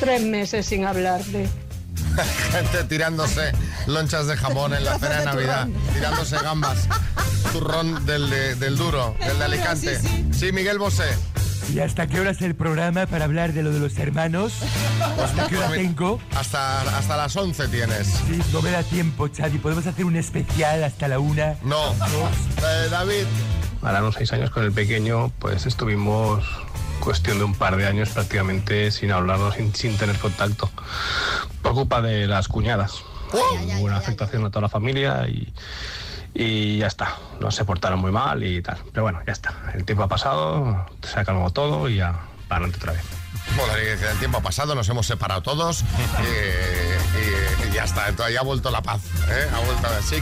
tres 0.00 0.22
meses 0.22 0.66
sin 0.66 0.84
hablarle. 0.84 1.48
Gente 2.52 2.84
tirándose 2.84 3.52
lonchas 3.86 4.26
de 4.26 4.36
jamón 4.36 4.74
en 4.74 4.84
la 4.84 4.98
cena 4.98 5.18
de 5.20 5.24
Navidad. 5.24 5.68
Tirándose 5.94 6.36
gambas. 6.38 6.88
Turrón 7.52 8.04
del, 8.06 8.30
de- 8.30 8.54
del 8.56 8.76
duro, 8.76 9.14
del 9.24 9.38
de 9.38 9.44
Alicante. 9.44 10.00
Sí, 10.32 10.52
Miguel 10.52 10.78
Bosé. 10.78 11.04
¿Y 11.72 11.78
hasta 11.80 12.06
qué 12.06 12.20
hora 12.20 12.30
es 12.30 12.42
el 12.42 12.54
programa 12.54 13.06
para 13.06 13.24
hablar 13.24 13.52
de 13.52 13.62
lo 13.62 13.70
de 13.72 13.78
los 13.80 13.96
hermanos? 13.98 14.52
¿Hasta 15.22 15.46
qué 15.46 15.56
hora 15.56 15.70
tengo? 15.70 16.20
Hasta, 16.36 16.82
hasta 16.98 17.16
las 17.16 17.34
11 17.34 17.68
tienes. 17.68 18.06
Sí, 18.08 18.40
no 18.52 18.60
me 18.60 18.70
da 18.70 18.82
tiempo, 18.82 19.28
Xavi. 19.34 19.58
¿Podemos 19.58 19.86
hacer 19.86 20.04
un 20.04 20.16
especial 20.16 20.84
hasta 20.84 21.08
la 21.08 21.18
una? 21.20 21.54
No. 21.62 21.92
Eh, 21.92 22.88
David. 22.90 23.24
Ahora 23.82 24.00
unos 24.00 24.14
seis 24.16 24.32
años 24.32 24.50
con 24.50 24.64
el 24.64 24.72
pequeño, 24.72 25.30
pues 25.38 25.64
estuvimos 25.66 26.44
cuestión 27.04 27.38
de 27.38 27.44
un 27.44 27.54
par 27.54 27.76
de 27.76 27.86
años 27.86 28.08
prácticamente 28.10 28.90
sin 28.90 29.12
hablarnos, 29.12 29.54
sin, 29.54 29.74
sin 29.74 29.96
tener 29.96 30.18
contacto, 30.18 30.70
por 31.62 31.74
culpa 31.74 32.00
de 32.02 32.26
las 32.26 32.48
cuñadas. 32.48 33.02
Hubo 33.32 33.80
una 33.84 33.96
afectación 33.96 34.44
a 34.44 34.50
toda 34.50 34.62
la 34.62 34.68
familia 34.68 35.26
y, 35.28 35.52
y 36.34 36.78
ya 36.78 36.86
está. 36.86 37.16
Nos 37.40 37.54
se 37.54 37.64
portaron 37.64 37.98
muy 38.00 38.10
mal 38.12 38.42
y 38.44 38.62
tal. 38.62 38.78
Pero 38.92 39.02
bueno, 39.02 39.20
ya 39.26 39.32
está. 39.32 39.54
El 39.74 39.84
tiempo 39.84 40.04
ha 40.04 40.08
pasado, 40.08 40.86
se 41.02 41.18
ha 41.20 41.24
calmado 41.24 41.50
todo 41.50 41.88
y 41.88 41.96
ya 41.96 42.20
para 42.48 42.64
adelante 42.64 42.78
otra 42.78 42.92
vez. 42.92 43.02
Que 44.00 44.10
el 44.12 44.18
tiempo 44.18 44.38
ha 44.38 44.42
pasado, 44.42 44.74
nos 44.74 44.88
hemos 44.88 45.06
separado 45.06 45.42
todos 45.42 45.82
y, 45.82 47.66
y- 47.66 47.68
y 47.68 47.72
ya 47.74 47.84
está, 47.84 48.08
entonces 48.08 48.34
ya 48.34 48.40
ha 48.40 48.44
vuelto 48.44 48.70
la 48.70 48.80
paz. 48.82 49.00
¿eh? 49.28 49.48
Ha 49.52 49.58
vuelto 49.60 49.86
a 49.88 50.02
sí. 50.02 50.16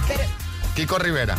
Kiko 0.75 0.99
Rivera. 0.99 1.37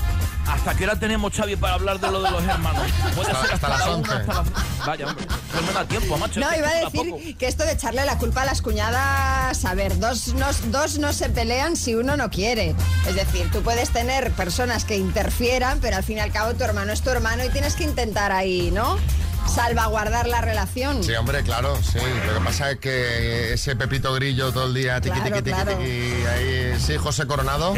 ¿Hasta 0.48 0.76
qué 0.76 0.84
hora 0.84 0.96
tenemos, 0.98 1.34
Xavi, 1.34 1.56
para 1.56 1.76
hablar 1.76 2.00
de 2.00 2.12
lo 2.12 2.22
de 2.22 2.30
los 2.32 2.44
hermanos? 2.44 2.84
Puede 3.16 3.32
Hasta- 3.32 3.42
ser 3.46 3.54
hasta 3.54 3.68
hasta, 3.68 3.70
las 3.70 3.80
la 3.80 3.96
una, 3.96 4.14
11. 4.16 4.32
hasta 4.32 4.34
la... 4.34 4.86
Vaya, 4.86 5.08
hombre, 5.08 5.26
no 5.56 5.62
me 5.62 5.74
da 5.74 5.86
tiempo, 5.86 6.18
macho. 6.18 6.40
No, 6.42 6.56
iba 6.56 6.68
a 6.68 6.82
tampoco. 6.82 7.18
decir 7.18 7.38
que 7.38 7.48
esto 7.48 7.64
de 7.66 7.72
echarle 7.72 8.06
la 8.06 8.18
culpa 8.18 8.42
a 8.42 8.46
las 8.46 8.62
cuñadas, 8.62 9.64
a 9.66 9.74
ver, 9.74 9.98
dos 10.00 10.34
no, 10.36 10.48
dos 10.68 11.00
no 11.00 11.14
se 11.14 11.30
pelean 11.30 11.76
si 11.78 11.96
uno 11.96 12.18
no 12.18 12.30
quiere. 12.30 12.76
Es 13.08 13.16
decir, 13.16 13.50
tú 13.52 13.62
puedes 13.62 13.90
tener 13.92 14.32
personas 14.32 14.84
que 14.84 14.98
interfieran, 14.98 15.80
pero 15.82 15.96
al 15.96 16.04
fin 16.04 16.18
y 16.18 16.22
al 16.22 16.32
cabo 16.32 16.54
tu 16.54 16.64
hermano 16.66 16.92
es 16.92 17.02
tu 17.02 17.10
hermano 17.10 17.44
y 17.46 17.50
tienes 17.50 17.76
que 17.76 17.86
intentar 17.86 18.32
ahí, 18.34 18.70
¿no? 18.72 18.98
Salvaguardar 19.48 20.28
la 20.28 20.42
relación. 20.42 21.04
Sí, 21.04 21.14
hombre, 21.14 21.44
claro, 21.44 21.78
sí. 21.82 22.00
Lo 22.28 22.40
que 22.40 22.46
pasa 22.46 22.72
es 22.72 22.80
que 22.80 23.54
ese 23.54 23.76
Pepito 23.76 24.14
Grillo 24.14 24.52
todo 24.52 24.66
el 24.68 24.74
día, 24.74 25.00
tiqui, 25.00 25.16
Claro, 25.20 25.36
tiqui, 25.36 25.42
tiqui, 25.44 25.52
claro. 25.64 25.78
tiqui, 25.78 26.26
ahí, 26.26 26.74
sí, 26.80 26.98
José 26.98 27.28
Coronado. 27.28 27.74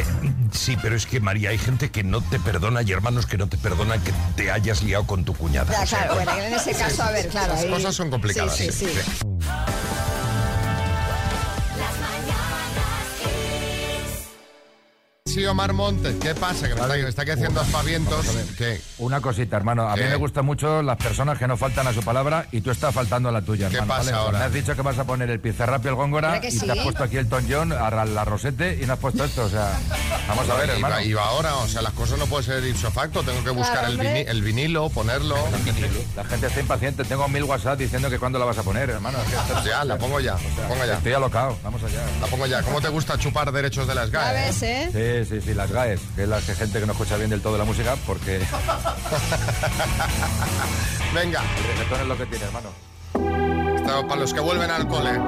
Sí, 0.52 0.78
pero 0.82 0.96
es 0.96 1.06
que 1.06 1.20
María, 1.20 1.50
hay 1.50 1.58
gente 1.58 1.92
que 1.92 2.04
no 2.04 2.22
te 2.22 2.40
perdona 2.40 2.82
y 2.82 2.92
hermanos 2.92 3.26
que 3.26 3.38
no 3.38 3.48
te 3.50 3.58
perdonan 3.58 4.02
que 4.02 4.14
te 4.38 4.52
hayas 4.52 4.84
liado 4.84 5.06
con 5.06 5.26
tu 5.26 5.34
cuñada. 5.34 5.72
Ya, 5.74 5.86
claro, 5.86 6.16
bueno, 6.16 6.32
en 6.40 6.54
ese 6.54 6.72
caso, 6.74 7.04
a 7.04 7.12
ver, 7.12 7.28
claro. 7.28 7.54
Las 7.54 7.64
ahí- 7.64 7.70
cosas 7.70 7.94
son 7.96 8.10
complicadas. 8.10 8.56
Sí, 8.56 8.72
sí, 8.72 8.86
sí. 8.86 8.86
Sí, 8.88 9.26
Omar 15.44 15.74
Montes, 15.74 16.16
¿qué 16.22 16.34
pasa? 16.34 16.68
Que 16.70 16.76
me 16.76 16.82
está, 16.82 16.96
que 16.96 17.04
me 17.04 17.10
está 17.10 17.22
aquí 17.24 17.32
haciendo 17.32 17.60
aspavientos. 17.62 18.26
¿Qué? 18.58 18.80
Una 19.00 19.20
cosita, 19.22 19.58
hermano. 19.58 19.88
A 19.90 19.96
mí 19.96 20.02
¿Qué? 20.04 20.10
me 20.10 20.16
gustan 20.16 20.46
mucho 20.46 20.82
las 20.82 20.98
personas 20.98 21.38
que 21.38 21.48
no 21.48 21.58
faltan 21.58 21.86
a 21.88 21.94
su 21.94 22.02
palabra 22.04 22.48
y 22.52 22.62
tú 22.62 22.72
estás 22.72 22.94
faltando 22.94 23.30
a 23.30 23.32
la 23.32 23.42
tuya, 23.42 23.70
¿Qué 23.70 23.76
hermano. 23.78 24.00
pasa 24.00 24.12
¿vale? 24.12 24.24
ahora? 24.24 24.40
Me 24.40 24.46
has 24.46 24.54
dicho 24.54 24.76
que 24.76 24.82
vas 24.82 24.98
a 24.98 25.04
poner 25.04 25.30
el 25.30 25.40
Pizarrap 25.40 25.84
y 25.86 25.88
el 25.90 25.96
Góngora 25.96 26.40
y 26.44 26.52
sí. 26.52 26.60
te 26.66 26.72
has 26.72 26.80
puesto 26.80 27.04
aquí 27.04 27.18
el 27.18 27.28
Ton 27.28 27.46
John, 27.50 27.72
a 27.74 27.90
la 28.06 28.26
Rosete 28.26 28.80
y 28.82 28.86
no 28.86 28.94
has 28.94 29.00
puesto 29.00 29.24
esto. 29.26 29.44
O 29.46 29.50
sea, 29.50 29.78
vamos 30.28 30.50
a 30.50 30.54
ver, 30.56 30.66
Iba- 30.68 30.74
hermano. 30.76 31.02
Iba 31.02 31.24
ahora, 31.24 31.56
o 31.58 31.68
sea, 31.68 31.82
las 31.82 31.94
cosas 31.94 32.18
no 32.18 32.26
pueden 32.28 32.46
ser 32.46 32.66
ipso 32.66 32.90
facto. 32.92 33.22
Tengo 33.24 33.44
que 33.44 33.50
buscar 33.52 33.74
Claro, 33.80 33.88
el, 33.90 33.94
hombre. 34.00 34.14
vini- 34.24 34.30
el 34.30 34.42
vinilo, 34.42 34.90
ponerlo. 34.90 35.36
La 36.16 36.24
gente 36.24 36.48
está 36.48 36.60
impaciente. 36.60 37.04
Tengo 37.04 37.28
mil 37.28 37.44
WhatsApp 37.44 37.78
diciendo 37.78 38.10
que 38.10 38.20
cuándo 38.20 38.40
la 38.40 38.46
vas 38.46 38.58
a 38.58 38.64
poner, 38.64 38.90
hermano. 38.90 39.18
Es 39.20 39.26
que 39.30 39.36
esto- 39.36 39.66
Ya, 39.66 39.84
la 39.84 39.98
pongo 39.98 40.20
ya, 40.20 40.34
la 40.62 40.68
pongo 40.68 40.86
ya. 40.86 40.94
Estoy 40.94 41.14
alocado. 41.14 41.58
Vamos 41.64 41.84
allá. 41.84 42.02
La 42.22 42.28
pongo 42.28 42.46
ya. 42.46 42.62
¿Cómo 42.64 42.80
te 42.82 42.88
gusta 42.90 43.18
chupar 43.18 43.52
derechos 43.52 43.88
de 43.88 43.96
las 43.96 44.10
GAE? 44.12 44.34
ves, 44.34 44.62
¿eh? 44.64 44.90
Sí, 45.25 45.25
sí, 45.26 45.42
sí, 45.42 45.54
las 45.54 45.72
GAES, 45.72 46.00
que 46.16 46.24
es 46.24 46.30
la 46.30 46.40
gente 46.42 46.80
que 46.80 46.86
no 46.86 46.92
escucha 46.94 47.18
bien 47.18 47.30
del 47.30 47.42
todo 47.42 47.58
la 47.58 47.66
música 47.66 47.96
porque 48.06 48.36
el 48.38 48.44
Venga, 51.14 51.42
reggaetón 51.68 52.02
es 52.02 52.08
lo 52.08 52.18
que 52.18 52.26
tiene, 52.26 52.46
hermano. 52.46 52.70
esto 53.76 54.08
para 54.08 54.22
los 54.22 54.34
que 54.34 54.40
vuelven 54.40 54.72
al 54.72 54.88
cole 54.88 55.20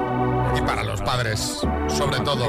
y 0.56 0.60
para 0.62 0.82
los 0.84 1.00
padres, 1.02 1.60
sobre 1.88 2.20
todo. 2.20 2.48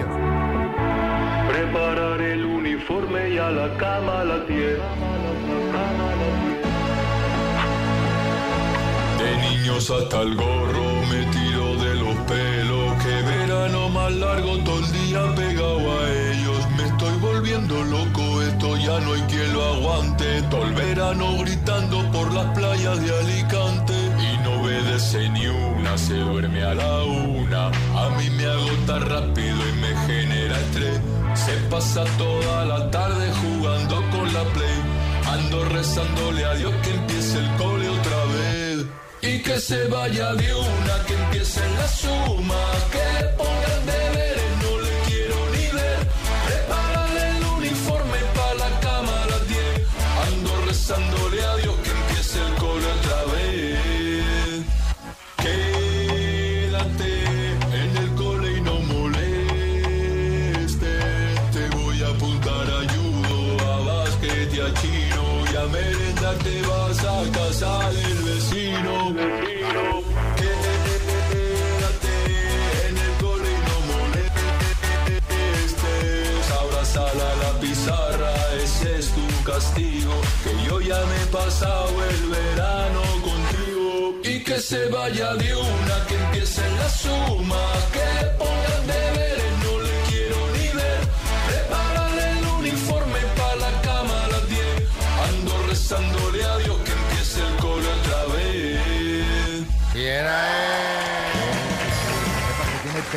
Preparar 1.50 2.22
el 2.22 2.46
uniforme 2.46 3.30
y 3.30 3.38
a 3.38 3.50
la 3.50 3.78
cama 3.78 4.24
la 4.24 4.46
tierra. 4.46 4.84
De 9.20 9.38
niños 9.50 9.90
hasta 9.92 10.22
el 10.22 10.36
gorro 10.36 11.06
me 11.10 11.24
tiro 11.26 11.76
de 11.76 11.96
los 11.96 12.16
pelos. 12.28 13.04
Que 13.04 13.22
verano 13.24 13.90
más 13.90 14.12
largo 14.14 14.58
todo 14.60 14.80
el 14.80 14.92
día 14.92 15.24
volviendo 17.70 17.84
loco, 17.84 18.42
esto 18.42 18.78
ya 18.78 19.00
no 19.00 19.14
hay 19.14 19.22
quien 19.22 19.54
lo 19.54 19.64
aguante. 19.64 20.42
Todo 20.50 20.64
el 20.64 20.74
verano 20.74 21.38
gritando 21.40 22.12
por 22.12 22.34
las 22.34 22.46
playas 22.58 23.02
de 23.02 23.20
Alicante. 23.20 23.94
Y 23.94 24.38
no 24.44 24.62
obedece 24.62 25.30
ni 25.30 25.48
una, 25.48 25.98
se 25.98 26.16
duerme 26.16 26.64
a 26.64 26.74
la 26.74 27.04
una. 27.04 27.68
A 27.68 28.10
mí 28.18 28.30
me 28.32 28.46
agota 28.46 29.00
rápido 29.00 29.58
y 29.70 29.74
me 29.82 29.96
genera 30.08 30.60
estrés. 30.60 31.00
Se 31.36 31.54
pasa 31.70 32.04
toda 32.18 32.66
la 32.66 32.92
tarde 32.92 33.32
jugando 33.42 33.96
con 34.12 34.34
la 34.34 34.44
play. 34.44 34.80
Ando 35.28 35.66
rezándole 35.66 36.46
a 36.46 36.54
Dios 36.56 36.74
que 36.84 36.94
empiece 36.94 37.38
el 37.38 37.50
cole 37.58 37.90
otra 37.90 38.26
vez. 38.26 38.86
Y 39.22 39.44
que 39.44 39.60
se 39.60 39.88
vaya 39.88 40.34
de 40.34 40.54
una, 40.54 41.06
que 41.06 41.14
empiecen 41.14 41.76
las 41.76 42.00
sumas, 42.00 42.84
que 42.92 43.20
le 43.20 43.69
pasado 81.32 81.90
el 82.10 82.30
verano 82.30 83.02
contigo. 83.22 84.16
Y 84.24 84.44
que 84.44 84.60
se 84.60 84.88
vaya 84.90 85.36
de 85.36 85.56
una, 85.56 86.06
que 86.08 86.16
empiecen 86.16 86.76
las 86.78 87.02
sumas. 87.02 87.99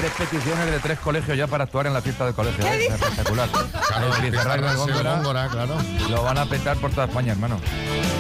Tres 0.02 0.12
peticiones 0.18 0.66
de 0.68 0.80
tres 0.80 0.99
colegios 0.99 1.38
ya 1.38 1.47
para 1.47 1.62
actuar 1.64 1.87
en 1.87 1.94
la 1.94 2.02
fiesta 2.02 2.25
del 2.25 2.35
colegio. 2.35 2.66
¿eh? 2.66 2.87
Es 2.87 2.94
espectacular. 2.94 3.49
Claro, 3.92 4.06
el 4.06 4.30
Pizarra 4.30 4.54
y 4.54 4.59
el 4.59 4.64
Pizarra, 4.64 4.71
sí, 4.73 4.76
Góngora, 4.78 5.14
Góngora, 5.16 5.49
claro. 5.49 5.76
y 5.85 6.11
lo 6.11 6.23
van 6.23 6.38
a 6.38 6.47
petar 6.47 6.78
por 6.78 6.90
toda 6.92 7.06
España, 7.06 7.32
hermano. 7.32 7.61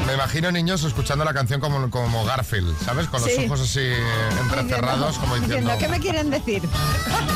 Me 0.06 0.12
imagino 0.12 0.52
niños 0.52 0.84
escuchando 0.84 1.24
la 1.24 1.32
canción 1.32 1.60
como, 1.60 1.88
como 1.90 2.24
Garfield, 2.26 2.76
¿sabes? 2.84 3.06
Con 3.06 3.22
los 3.22 3.30
Sí. 3.32 3.46
ojos 3.46 3.60
así 3.62 3.90
entrecerrados, 4.42 5.16
como 5.18 5.36
diciendo... 5.36 5.70
Diciendo, 5.70 5.78
¿qué 5.78 5.88
me 5.88 5.98
quieren 5.98 6.28
decir? 6.30 6.62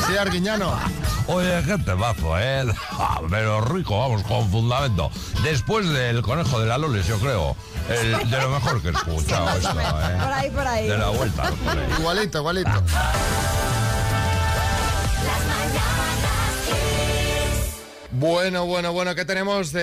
Sí, 0.07 0.17
Arguiñano. 0.17 0.71
Oye, 1.25 1.63
qué 1.65 1.77
temazo, 1.79 2.37
¿eh? 2.39 2.63
Ah, 2.91 3.21
Pero 3.27 3.59
rico, 3.61 3.99
vamos, 3.99 4.21
con 4.23 4.47
fundamento. 4.51 5.09
Después 5.43 5.89
del 5.89 6.21
conejo 6.21 6.59
de 6.59 6.67
la 6.67 6.77
Loles, 6.77 7.07
yo 7.07 7.17
creo, 7.17 7.55
el, 7.89 8.29
de 8.29 8.37
lo 8.39 8.49
mejor 8.49 8.81
que 8.83 8.89
he 8.89 8.91
escuchado 8.91 9.49
esto, 9.57 9.71
Por 9.73 9.81
¿eh? 9.81 10.17
ahí, 10.35 10.49
por 10.51 10.67
ahí. 10.67 10.87
De 10.87 10.97
la 10.97 11.09
vuelta. 11.09 11.51
Igualito, 11.99 12.37
igualito. 12.37 12.83
Bueno, 18.19 18.65
bueno, 18.65 18.93
bueno, 18.93 19.13
¿qué 19.13 19.25
tenemos 19.25 19.71
de, 19.71 19.81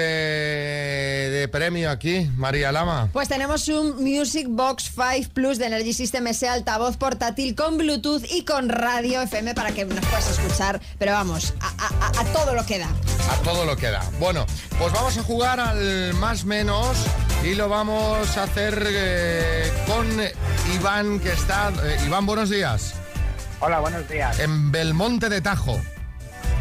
de 1.30 1.48
premio 1.48 1.88
aquí, 1.88 2.28
María 2.36 2.72
Lama? 2.72 3.08
Pues 3.12 3.28
tenemos 3.28 3.68
un 3.68 4.02
Music 4.02 4.46
Box 4.50 4.90
5 4.92 5.30
Plus 5.32 5.58
de 5.58 5.66
Energy 5.66 5.92
System 5.92 6.26
S 6.26 6.48
altavoz 6.48 6.96
portátil 6.96 7.54
con 7.54 7.78
Bluetooth 7.78 8.24
y 8.28 8.44
con 8.44 8.68
radio 8.70 9.22
FM 9.22 9.54
para 9.54 9.70
que 9.70 9.84
nos 9.84 10.04
puedas 10.06 10.28
escuchar, 10.30 10.80
pero 10.98 11.12
vamos, 11.12 11.54
a, 11.60 11.68
a- 11.68 12.06
a- 12.06 12.20
a 12.22 12.24
todo 12.32 12.54
lo 12.54 12.66
que 12.66 12.80
da. 12.80 12.88
A 13.30 13.36
todo 13.44 13.64
lo 13.66 13.76
que 13.76 13.90
da. 13.90 14.02
Bueno, 14.18 14.46
pues 14.80 14.92
vamos 14.92 15.16
a 15.16 15.22
jugar 15.22 15.60
al 15.60 16.14
más 16.14 16.44
menos 16.44 16.96
y 17.44 17.54
lo 17.54 17.68
vamos 17.68 18.36
a 18.36 18.42
hacer 18.42 18.82
eh, 18.84 19.72
con 19.86 20.08
Iván, 20.74 21.20
que 21.20 21.32
está... 21.32 21.70
eh, 21.84 21.98
Iván, 22.04 22.26
buenos 22.26 22.50
días. 22.50 22.94
Hola, 23.60 23.78
buenos 23.78 24.08
días. 24.08 24.40
En 24.40 24.72
Belmonte 24.72 25.28
de 25.28 25.40
Tajo. 25.40 25.80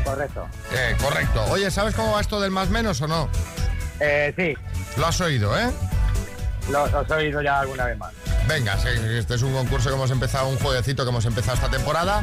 Correcto. 0.04 0.48
Eh, 0.74 0.96
correcto. 1.02 1.44
Oye, 1.46 1.72
¿sabes 1.72 1.96
cómo 1.96 2.14
va 2.14 2.22
esto 2.22 2.40
del 2.40 2.52
más 2.52 2.70
menos 2.70 3.02
o 3.02 3.08
no? 3.08 3.30
Eh, 4.00 4.34
sí, 4.36 4.54
Lo 4.98 5.08
has 5.08 5.22
oído, 5.22 5.58
¿eh? 5.58 5.70
lo, 6.70 6.88
he 6.88 7.14
oído 7.14 7.42
ya 7.42 7.60
alguna 7.60 7.86
vez 7.86 7.98
más. 7.98 8.14
Venga, 8.48 8.74
este 8.74 9.36
es 9.36 9.42
un 9.42 9.54
concurso 9.54 9.90
que 9.90 9.96
hemos 9.96 10.12
empezado, 10.12 10.48
un 10.48 10.58
jueguecito 10.58 11.04
que 11.04 11.10
hemos 11.10 11.26
empezado 11.26 11.56
esta 11.56 11.70
temporada. 11.70 12.22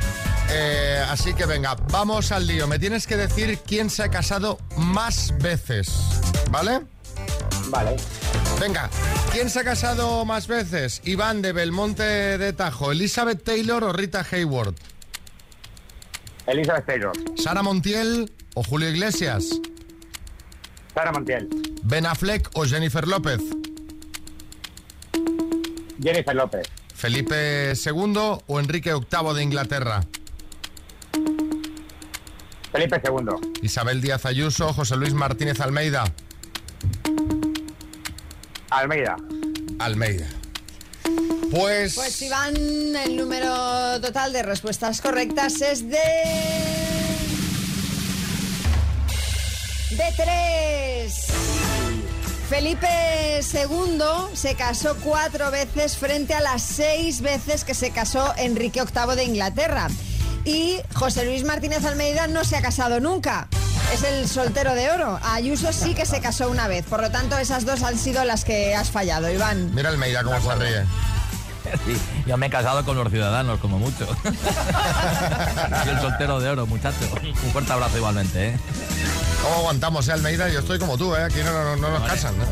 Eh, 0.50 1.02
así 1.08 1.34
que 1.34 1.46
venga, 1.46 1.76
vamos 1.90 2.32
al 2.32 2.46
lío. 2.46 2.66
Me 2.66 2.78
tienes 2.78 3.06
que 3.06 3.16
decir 3.16 3.58
quién 3.66 3.88
se 3.90 4.02
ha 4.02 4.08
casado 4.08 4.58
más 4.76 5.34
veces, 5.38 5.90
¿vale? 6.50 6.82
Vale. 7.68 7.96
Venga, 8.60 8.90
¿quién 9.32 9.48
se 9.48 9.60
ha 9.60 9.64
casado 9.64 10.24
más 10.24 10.46
veces? 10.46 11.00
Iván 11.04 11.40
de 11.40 11.52
Belmonte 11.52 12.02
de 12.02 12.52
Tajo, 12.52 12.92
Elizabeth 12.92 13.42
Taylor 13.42 13.84
o 13.84 13.92
Rita 13.92 14.26
Hayward, 14.30 14.74
Elizabeth 16.50 16.84
Taylor. 16.84 17.12
Sara 17.36 17.62
Montiel 17.62 18.30
o 18.54 18.62
Julio 18.64 18.88
Iglesias, 18.88 19.60
Sara 20.94 21.12
Montiel. 21.12 21.48
Ben 21.84 22.06
Affleck 22.06 22.50
o 22.54 22.64
Jennifer 22.66 23.06
López, 23.06 23.40
Jennifer 26.02 26.34
López. 26.34 26.66
Felipe 26.94 27.72
II 27.72 28.14
o 28.46 28.60
Enrique 28.60 28.92
VIII 28.92 29.34
de 29.34 29.42
Inglaterra, 29.42 30.00
Felipe 32.72 33.00
II. 33.04 33.52
Isabel 33.62 34.00
Díaz 34.00 34.26
Ayuso 34.26 34.68
o 34.68 34.72
José 34.72 34.96
Luis 34.96 35.14
Martínez 35.14 35.60
Almeida, 35.60 36.04
Almeida. 38.70 39.16
Almeida. 39.78 40.39
Pues... 41.50 41.94
Pues 41.94 42.22
Iván, 42.22 42.54
el 42.56 43.16
número 43.16 44.00
total 44.00 44.32
de 44.32 44.42
respuestas 44.42 45.00
correctas 45.00 45.60
es 45.60 45.88
de... 45.88 45.98
De 49.90 50.14
tres. 50.16 51.26
Felipe 52.48 53.40
II 53.52 54.00
se 54.34 54.54
casó 54.54 54.96
cuatro 55.02 55.50
veces 55.50 55.96
frente 55.96 56.34
a 56.34 56.40
las 56.40 56.62
seis 56.62 57.20
veces 57.20 57.64
que 57.64 57.74
se 57.74 57.90
casó 57.90 58.32
Enrique 58.36 58.82
VIII 58.82 59.16
de 59.16 59.24
Inglaterra. 59.24 59.88
Y 60.44 60.78
José 60.94 61.24
Luis 61.24 61.44
Martínez 61.44 61.84
Almeida 61.84 62.28
no 62.28 62.44
se 62.44 62.56
ha 62.56 62.62
casado 62.62 63.00
nunca. 63.00 63.48
Es 63.92 64.04
el 64.04 64.28
soltero 64.28 64.74
de 64.74 64.90
oro. 64.90 65.18
Ayuso 65.22 65.72
sí 65.72 65.94
que 65.94 66.06
se 66.06 66.20
casó 66.20 66.48
una 66.48 66.68
vez. 66.68 66.84
Por 66.86 67.02
lo 67.02 67.10
tanto, 67.10 67.36
esas 67.38 67.66
dos 67.66 67.82
han 67.82 67.98
sido 67.98 68.24
las 68.24 68.44
que 68.44 68.74
has 68.74 68.90
fallado, 68.90 69.30
Iván. 69.30 69.74
Mira 69.74 69.88
Almeida 69.88 70.22
cómo 70.22 70.40
se 70.40 70.54
ríe. 70.54 70.84
Sí, 71.86 71.96
yo 72.26 72.36
me 72.36 72.46
he 72.46 72.50
casado 72.50 72.84
con 72.84 72.96
los 72.96 73.10
ciudadanos, 73.10 73.58
como 73.60 73.78
mucho. 73.78 74.06
y 75.86 75.88
el 75.88 76.00
soltero 76.00 76.40
de 76.40 76.48
oro, 76.50 76.66
muchacho. 76.66 76.96
Un 77.22 77.50
fuerte 77.52 77.72
abrazo 77.72 77.96
igualmente, 77.96 78.48
¿eh? 78.50 78.58
¿Cómo 79.42 79.54
aguantamos, 79.56 80.06
eh, 80.08 80.12
Almeida? 80.12 80.48
Yo 80.50 80.60
estoy 80.60 80.78
como 80.78 80.98
tú, 80.98 81.14
¿eh? 81.16 81.24
Aquí 81.24 81.38
no, 81.44 81.52
no- 81.52 81.76
no 81.76 81.90
nos 81.98 82.08
casan, 82.08 82.34
¿no? 82.38 82.44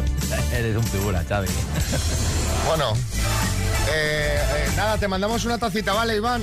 Eres 0.56 0.76
un 0.76 0.84
figura, 0.84 1.22
Xavi. 1.28 1.48
Bueno, 2.66 2.92
eh, 3.90 4.40
eh, 4.56 4.70
nada, 4.76 4.96
te 4.98 5.08
mandamos 5.08 5.44
una 5.44 5.58
tacita, 5.58 5.92
¿vale, 5.92 6.16
Iván? 6.16 6.42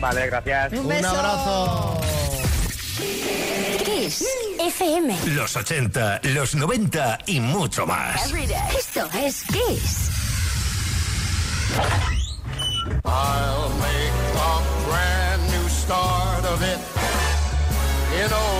Vale, 0.00 0.26
gracias. 0.26 0.72
Un 0.72 0.92
abrazo. 1.04 2.00
Kiss 3.84 4.24
FM. 4.58 5.16
Los 5.28 5.56
80, 5.56 6.20
los 6.24 6.54
90 6.54 7.18
y 7.26 7.40
mucho 7.40 7.86
más. 7.86 8.30
Esto 8.78 9.08
es 9.14 9.42
Kiss. 9.44 10.09
I'll 13.04 13.68
make 13.78 14.14
a 14.36 14.62
brand 14.86 15.42
new 15.52 15.68
start 15.68 16.44
of 16.44 16.62
it. 16.62 16.78
In 18.22 18.32
old 18.32 18.59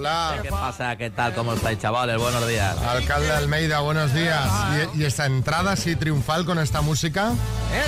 hola. 0.00 0.38
¿Qué 0.42 0.48
pasa? 0.48 0.96
¿Qué 0.96 1.10
tal? 1.10 1.34
¿Cómo 1.34 1.52
estáis, 1.52 1.78
chavales? 1.78 2.16
Buenos 2.18 2.46
días. 2.48 2.76
Alcalde 2.78 3.30
Almeida, 3.32 3.80
buenos 3.80 4.14
días. 4.14 4.48
¿Y, 4.94 5.00
y 5.00 5.04
esta 5.04 5.26
entrada 5.26 5.72
así 5.72 5.94
triunfal 5.94 6.46
con 6.46 6.58
esta 6.58 6.80
música? 6.80 7.32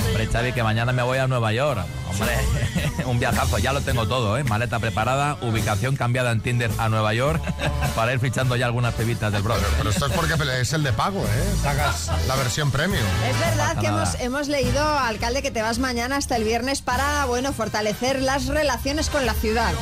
Hombre, 0.08 0.26
Xavi, 0.26 0.52
que 0.52 0.62
mañana 0.62 0.92
me 0.92 1.02
voy 1.02 1.18
a 1.18 1.26
Nueva 1.26 1.52
York. 1.52 1.80
Hombre, 2.10 2.36
un 3.06 3.18
viajazo, 3.18 3.58
ya 3.58 3.72
lo 3.72 3.80
tengo 3.80 4.06
todo, 4.06 4.36
¿eh? 4.36 4.44
Maleta 4.44 4.78
preparada, 4.78 5.38
ubicación 5.40 5.96
cambiada 5.96 6.32
en 6.32 6.42
Tinder 6.42 6.70
a 6.76 6.90
Nueva 6.90 7.14
York 7.14 7.42
para 7.96 8.12
ir 8.12 8.20
fichando 8.20 8.56
ya 8.56 8.66
algunas 8.66 8.92
pebitas 8.94 9.32
del 9.32 9.42
brother. 9.42 9.66
Pero 9.78 9.88
esto 9.88 10.06
es 10.06 10.12
porque 10.12 10.34
es 10.60 10.72
el 10.74 10.82
de 10.82 10.92
pago, 10.92 11.24
¿eh? 11.24 11.54
Pagas 11.64 12.10
la 12.28 12.36
versión 12.36 12.70
premium. 12.70 13.04
Es 13.26 13.40
verdad 13.40 13.78
que 13.78 13.86
hemos, 13.86 14.20
hemos 14.20 14.48
leído, 14.48 14.86
alcalde, 14.98 15.40
que 15.40 15.50
te 15.50 15.62
vas 15.62 15.78
mañana 15.78 16.16
hasta 16.16 16.36
el 16.36 16.44
viernes 16.44 16.82
para, 16.82 17.24
bueno, 17.24 17.54
fortalecer 17.54 18.20
las 18.20 18.48
relaciones 18.48 19.08
con 19.08 19.24
la 19.24 19.32
ciudad. 19.32 19.72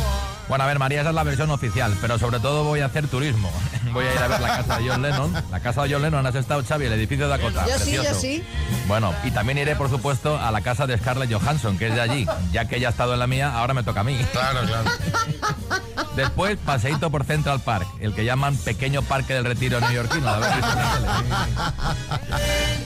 Bueno, 0.50 0.64
a 0.64 0.66
ver, 0.66 0.80
María, 0.80 1.02
esa 1.02 1.10
es 1.10 1.14
la 1.14 1.22
versión 1.22 1.48
oficial, 1.52 1.96
pero 2.00 2.18
sobre 2.18 2.40
todo 2.40 2.64
voy 2.64 2.80
a 2.80 2.86
hacer 2.86 3.06
turismo. 3.06 3.52
Voy 3.92 4.04
a 4.04 4.12
ir 4.12 4.18
a 4.18 4.28
ver 4.28 4.40
la 4.40 4.56
casa 4.56 4.78
de 4.78 4.88
John 4.88 5.02
Lennon. 5.02 5.32
La 5.50 5.60
casa 5.60 5.82
de 5.82 5.92
John 5.92 6.02
Lennon, 6.02 6.26
has 6.26 6.34
estado, 6.34 6.62
Xavi, 6.64 6.86
el 6.86 6.92
edificio 6.92 7.26
de 7.28 7.30
Dakota. 7.30 7.66
Yo 7.66 7.78
sí, 7.78 7.92
yo 7.92 8.02
precioso. 8.02 8.20
sí. 8.20 8.44
Bueno, 8.86 9.12
y 9.24 9.30
también 9.30 9.58
iré, 9.58 9.74
por 9.76 9.88
supuesto, 9.90 10.38
a 10.38 10.50
la 10.50 10.60
casa 10.60 10.86
de 10.88 10.98
Scarlett 10.98 11.32
Johansson, 11.32 11.78
que 11.78 11.88
es 11.88 11.94
de 11.94 12.00
allí. 12.00 12.26
Ya 12.52 12.66
que 12.66 12.76
ella 12.76 12.88
ha 12.88 12.90
estado 12.90 13.14
en 13.14 13.20
la 13.20 13.26
mía, 13.28 13.52
ahora 13.52 13.74
me 13.74 13.82
toca 13.84 14.00
a 14.00 14.04
mí. 14.04 14.16
Claro, 14.32 14.60
claro. 14.66 14.90
Después, 16.20 16.58
paseíto 16.58 17.10
por 17.10 17.24
Central 17.24 17.60
Park, 17.60 17.86
el 17.98 18.12
que 18.14 18.26
llaman 18.26 18.54
Pequeño 18.58 19.00
Parque 19.00 19.32
del 19.32 19.46
Retiro 19.46 19.80
neoyorquino. 19.80 20.26
la 20.26 20.38
verdad 20.38 20.60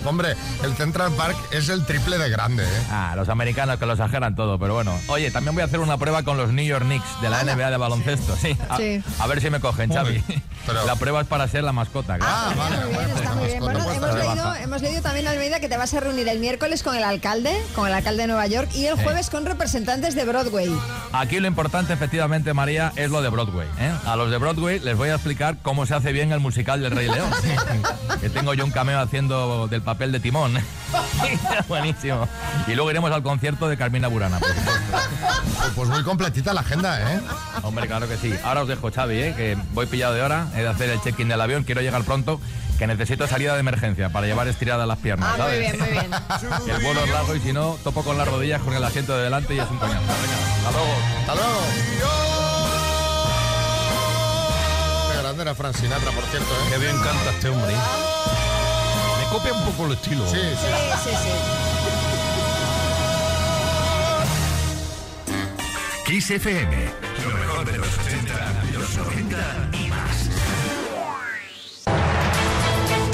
Hombre, 0.05 0.37
el 0.63 0.75
Central 0.77 1.11
Park 1.17 1.37
es 1.51 1.69
el 1.69 1.85
triple 1.85 2.17
de 2.19 2.29
grande, 2.31 2.63
¿eh? 2.63 2.83
Ah, 2.91 3.15
los 3.17 3.29
americanos 3.29 3.79
que 3.79 3.87
lo 3.87 3.95
exageran 3.95 4.37
todo, 4.37 4.57
pero 4.59 4.75
bueno. 4.75 4.97
Oye, 5.09 5.33
también 5.33 5.55
voy 5.55 5.63
a 5.63 5.65
hacer 5.65 5.81
una 5.81 5.97
prueba 5.99 6.23
con 6.23 6.37
los 6.37 6.53
New 6.53 6.65
York 6.65 6.85
Knicks 6.85 7.21
de 7.23 7.29
la 7.31 7.43
NBA 7.43 7.71
de 7.71 7.77
baloncesto, 7.77 8.37
sí. 8.37 8.57
A, 8.69 8.77
Sí. 8.77 9.03
a 9.19 9.27
ver 9.27 9.41
si 9.41 9.51
me 9.51 9.59
cogen, 9.61 9.91
Xavi. 9.93 10.23
Pero- 10.67 10.85
La 10.87 10.95
prueba 10.97 11.21
es 11.23 11.27
para 11.27 11.49
ser 11.49 11.65
la 11.65 11.73
mascota. 11.73 12.19
claro. 12.19 12.33
Ah, 12.35 12.53
vale, 12.57 12.77
Muy 12.85 12.89
bien, 12.95 13.11
está 13.11 13.33
muy 13.35 13.47
bien. 13.47 13.61
mascota 13.65 13.85
Bueno, 13.85 13.85
puesta 13.85 14.07
hemos 14.07 14.29
leído, 14.37 14.55
hemos 14.57 14.83
leído 14.83 15.03
también, 15.03 15.27
Almeida, 15.29 15.59
que 15.61 15.69
te 15.69 15.77
vas 15.77 15.93
a 15.95 16.01
reunir 16.01 16.29
el 16.29 16.39
miércoles 16.39 16.83
con 16.83 16.95
el 16.97 17.03
alcalde, 17.05 17.53
con 17.75 17.89
el 17.89 17.95
alcalde 17.95 18.23
de 18.23 18.27
Nueva 18.29 18.47
York, 18.47 18.69
y 18.75 18.87
el 18.87 18.95
jueves 18.95 19.29
con 19.31 19.45
representantes 19.47 20.15
de 20.15 20.25
Broadway. 20.25 20.71
Aquí 21.13 21.41
lo 21.41 21.49
importante, 21.49 21.93
efectivamente, 21.93 22.53
María, 22.55 22.93
es 22.97 23.11
lo 23.11 23.21
de 23.23 23.24
Broadway. 23.29 23.69
¿eh? 23.79 23.93
A 24.07 24.17
los 24.17 24.31
de 24.31 24.39
Broadway 24.39 24.81
les 24.81 24.97
voy 24.97 25.09
a 25.11 25.15
explicar 25.15 25.57
cómo 25.63 25.87
se 25.87 25.95
hace 25.95 26.13
bien 26.13 26.33
el 26.33 26.41
musical 26.41 26.83
del 26.83 26.93
Rey 26.93 27.09
León. 27.09 27.31
que 28.21 28.31
tengo 28.31 28.55
yo 28.55 28.65
un 28.65 28.71
cameo 28.71 29.01
haciendo 29.01 29.69
del 29.69 29.83
papel 29.83 30.13
de 30.13 30.21
timón. 30.21 30.55
Buenísimo. 31.69 32.29
Y 32.67 32.75
luego 32.75 32.91
iremos 32.91 33.11
al 33.13 33.23
concierto 33.23 33.69
de 33.69 33.77
Carmina 33.77 34.09
Burana. 34.09 34.39
por 34.39 34.49
supuesto. 34.49 34.99
Pues 35.75 35.89
muy 35.89 36.03
completita 36.03 36.53
la 36.53 36.61
agenda, 36.61 37.15
¿eh? 37.15 37.21
Hombre, 37.63 37.87
claro 37.87 38.09
que 38.09 38.17
sí. 38.17 38.33
Ahora 38.45 38.63
os 38.63 38.69
dejo, 38.69 38.91
Xavi, 38.93 39.17
¿eh? 39.17 39.35
que 39.37 39.57
voy 39.73 39.87
pillado 39.87 40.15
de 40.15 40.23
hora. 40.23 40.47
He 40.55 40.61
de 40.61 40.69
hacer 40.69 40.91
el 40.91 41.01
check-in 41.01 41.29
del 41.29 41.41
avión. 41.41 41.65
Quiero 41.65 41.81
llegar 41.81 42.03
pronto. 42.05 42.41
Que 42.79 42.87
necesito 42.89 43.27
salida 43.29 43.55
de 43.55 43.61
emergencia 43.61 44.11
para 44.11 44.27
llevar 44.27 44.49
estiradas 44.49 44.87
las 44.87 44.99
piernas. 44.99 45.31
Ah, 45.39 45.47
muy 45.47 45.59
bien, 45.59 45.79
muy 45.79 45.89
bien. 45.91 46.11
El 46.77 46.83
vuelo 46.83 47.05
es 47.05 47.11
largo 47.11 47.35
y 47.37 47.41
si 47.41 47.53
no, 47.53 47.79
topo 47.85 48.03
con 48.03 48.19
las 48.19 48.27
rodillas 48.27 48.61
con 48.63 48.75
el 48.75 48.83
asiento 48.83 49.17
de 49.17 49.25
delante 49.25 49.55
y 49.55 49.61
es 49.61 49.71
un 49.71 49.79
coñazo. 49.79 50.01
Venga, 50.01 50.37
hasta 50.57 50.71
luego. 50.73 50.95
Hasta 51.21 51.35
luego. 51.37 52.34
Era 55.45 55.55
Frank 55.55 55.77
Sinatra, 55.77 56.11
por 56.11 56.25
cierto, 56.25 56.49
¿eh? 56.49 56.71
Qué 56.71 56.79
bien 56.79 56.97
canta 57.03 57.31
este 57.31 57.51
hombre. 57.51 57.71
Me 57.71 59.29
copia 59.31 59.53
un 59.53 59.63
poco 59.67 59.85
el 59.85 59.93
estilo. 59.93 60.27
Sí, 60.27 60.39
sí. 60.39 60.41
Sí, 61.05 61.11
sí, 61.11 61.17
sí. 61.23 61.29
Kiss 66.07 66.31
FM, 66.31 66.93
lo 67.25 67.37
mejor 67.37 67.65
de 67.67 67.77
los 67.77 67.89
80, 67.99 68.63
los 68.73 68.97
90 68.97 69.71
y 69.73 69.89
más. 69.89 70.31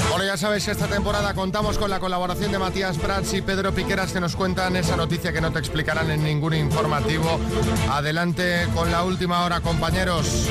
Bueno, 0.09 0.23
ya 0.23 0.37
que 0.37 0.71
esta 0.71 0.87
temporada 0.87 1.33
contamos 1.33 1.77
con 1.77 1.89
la 1.89 1.99
colaboración 1.99 2.53
de 2.53 2.59
Matías 2.59 2.97
Prats 2.97 3.33
y 3.33 3.41
Pedro 3.41 3.73
Piqueras 3.73 4.13
que 4.13 4.21
nos 4.21 4.37
cuentan 4.37 4.77
esa 4.77 4.95
noticia 4.95 5.33
que 5.33 5.41
no 5.41 5.51
te 5.51 5.59
explicarán 5.59 6.09
en 6.11 6.23
ningún 6.23 6.53
informativo. 6.53 7.41
Adelante 7.89 8.67
con 8.73 8.89
la 8.89 9.03
última 9.03 9.43
hora, 9.43 9.59
compañeros. 9.59 10.47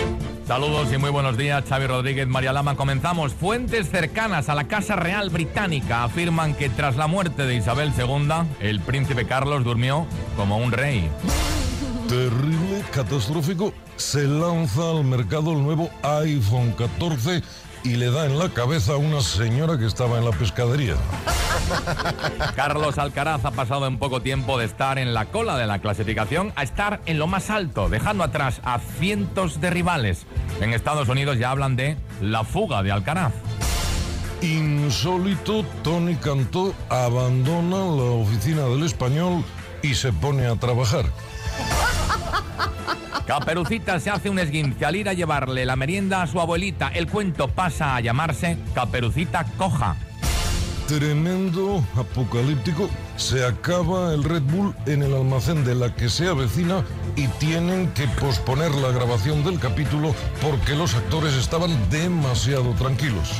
Saludos 0.50 0.88
y 0.92 0.98
muy 0.98 1.10
buenos 1.10 1.36
días, 1.36 1.62
Xavi 1.68 1.86
Rodríguez, 1.86 2.26
María 2.26 2.52
Lama. 2.52 2.74
Comenzamos. 2.74 3.32
Fuentes 3.32 3.88
cercanas 3.88 4.48
a 4.48 4.56
la 4.56 4.64
Casa 4.64 4.96
Real 4.96 5.30
Británica 5.30 6.02
afirman 6.02 6.54
que 6.54 6.68
tras 6.68 6.96
la 6.96 7.06
muerte 7.06 7.46
de 7.46 7.54
Isabel 7.54 7.92
II, 7.96 8.48
el 8.58 8.80
príncipe 8.80 9.28
Carlos 9.28 9.62
durmió 9.62 10.08
como 10.34 10.56
un 10.58 10.72
rey. 10.72 11.08
Terrible, 12.08 12.82
catastrófico. 12.90 13.72
Se 13.94 14.26
lanza 14.26 14.90
al 14.90 15.04
mercado 15.04 15.52
el 15.52 15.62
nuevo 15.62 15.88
iPhone 16.02 16.72
14 16.72 17.44
y 17.84 17.90
le 17.90 18.10
da 18.10 18.26
en 18.26 18.36
la 18.36 18.48
cabeza 18.48 18.94
a 18.94 18.96
una 18.96 19.20
señora 19.20 19.78
que 19.78 19.86
estaba 19.86 20.18
en 20.18 20.24
la 20.24 20.32
pescadería. 20.32 20.96
Carlos 22.56 22.98
Alcaraz 22.98 23.44
ha 23.44 23.50
pasado 23.50 23.86
en 23.86 23.98
poco 23.98 24.20
tiempo 24.20 24.58
de 24.58 24.64
estar 24.64 24.98
en 24.98 25.14
la 25.14 25.26
cola 25.26 25.56
de 25.56 25.66
la 25.66 25.78
clasificación 25.78 26.52
a 26.56 26.62
estar 26.62 27.00
en 27.06 27.18
lo 27.18 27.26
más 27.26 27.50
alto, 27.50 27.88
dejando 27.88 28.24
atrás 28.24 28.60
a 28.64 28.78
cientos 28.78 29.60
de 29.60 29.70
rivales. 29.70 30.26
En 30.60 30.72
Estados 30.72 31.08
Unidos 31.08 31.38
ya 31.38 31.50
hablan 31.50 31.76
de 31.76 31.96
la 32.20 32.44
fuga 32.44 32.82
de 32.82 32.92
Alcaraz. 32.92 33.32
Insólito, 34.42 35.64
Tony 35.82 36.16
Cantó 36.16 36.74
abandona 36.88 37.76
la 37.76 38.10
oficina 38.10 38.62
del 38.62 38.84
español 38.84 39.44
y 39.82 39.94
se 39.94 40.12
pone 40.12 40.46
a 40.46 40.56
trabajar. 40.56 41.04
Caperucita 43.26 44.00
se 44.00 44.10
hace 44.10 44.28
un 44.28 44.38
esguince 44.38 44.84
al 44.84 44.96
ir 44.96 45.08
a 45.08 45.12
llevarle 45.12 45.64
la 45.64 45.76
merienda 45.76 46.22
a 46.22 46.26
su 46.26 46.40
abuelita. 46.40 46.88
El 46.88 47.06
cuento 47.06 47.48
pasa 47.48 47.94
a 47.94 48.00
llamarse 48.00 48.58
Caperucita 48.74 49.44
Coja. 49.56 49.96
Tremendo, 50.90 51.84
apocalíptico, 51.94 52.90
se 53.16 53.46
acaba 53.46 54.12
el 54.12 54.24
Red 54.24 54.42
Bull 54.42 54.74
en 54.86 55.04
el 55.04 55.14
almacén 55.14 55.64
de 55.64 55.76
la 55.76 55.94
que 55.94 56.08
se 56.08 56.26
avecina 56.26 56.84
y 57.14 57.28
tienen 57.28 57.92
que 57.92 58.08
posponer 58.20 58.74
la 58.74 58.90
grabación 58.90 59.44
del 59.44 59.60
capítulo 59.60 60.12
porque 60.42 60.74
los 60.74 60.96
actores 60.96 61.34
estaban 61.34 61.70
demasiado 61.90 62.72
tranquilos. 62.72 63.30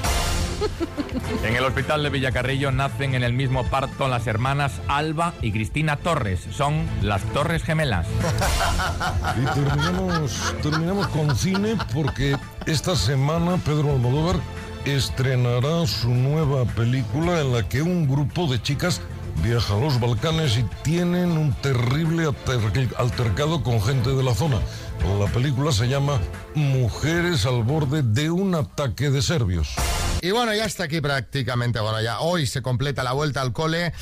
En 1.44 1.56
el 1.56 1.64
hospital 1.64 2.02
de 2.02 2.10
Villacarrillo 2.10 2.70
nacen 2.70 3.14
en 3.14 3.22
el 3.22 3.32
mismo 3.32 3.64
parto 3.64 4.08
las 4.08 4.26
hermanas 4.26 4.72
Alba 4.88 5.32
y 5.40 5.52
Cristina 5.52 5.96
Torres. 5.96 6.40
Son 6.52 6.86
las 7.02 7.22
Torres 7.32 7.62
Gemelas. 7.62 8.06
Y 9.40 9.44
terminamos, 9.54 10.54
terminamos 10.62 11.08
con 11.08 11.34
cine 11.34 11.76
porque 11.94 12.36
esta 12.66 12.94
semana 12.94 13.56
Pedro 13.64 13.92
Almodóvar 13.92 14.36
estrenará 14.84 15.86
su 15.86 16.08
nueva 16.10 16.64
película 16.64 17.40
en 17.40 17.52
la 17.52 17.68
que 17.68 17.82
un 17.82 18.08
grupo 18.08 18.46
de 18.46 18.60
chicas 18.62 19.00
viaja 19.42 19.74
a 19.74 19.78
los 19.78 19.98
Balcanes 20.00 20.56
y 20.58 20.64
tienen 20.82 21.32
un 21.32 21.52
terrible 21.54 22.26
alter- 22.26 22.94
altercado 22.98 23.62
con 23.62 23.80
gente 23.82 24.10
de 24.10 24.22
la 24.22 24.34
zona. 24.34 24.58
La 25.18 25.26
película 25.32 25.72
se 25.72 25.88
llama 25.88 26.20
Mujeres 26.54 27.46
al 27.46 27.62
borde 27.62 28.02
de 28.02 28.30
un 28.30 28.54
ataque 28.54 29.08
de 29.10 29.22
serbios. 29.22 29.68
Y 30.20 30.30
bueno, 30.32 30.54
ya 30.54 30.66
está 30.66 30.84
aquí 30.84 31.00
prácticamente. 31.00 31.80
Bueno, 31.80 32.02
ya 32.02 32.20
hoy 32.20 32.46
se 32.46 32.60
completa 32.60 33.02
la 33.02 33.12
vuelta 33.12 33.40
al 33.40 33.54
cole 33.54 33.94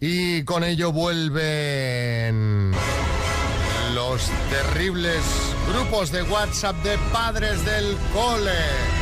y 0.00 0.42
con 0.44 0.64
ello 0.64 0.92
vuelven 0.92 2.72
los 3.94 4.22
terribles 4.50 5.20
grupos 5.70 6.10
de 6.12 6.22
WhatsApp 6.22 6.76
de 6.82 6.96
padres 7.12 7.62
del 7.66 7.94
cole. 8.14 8.95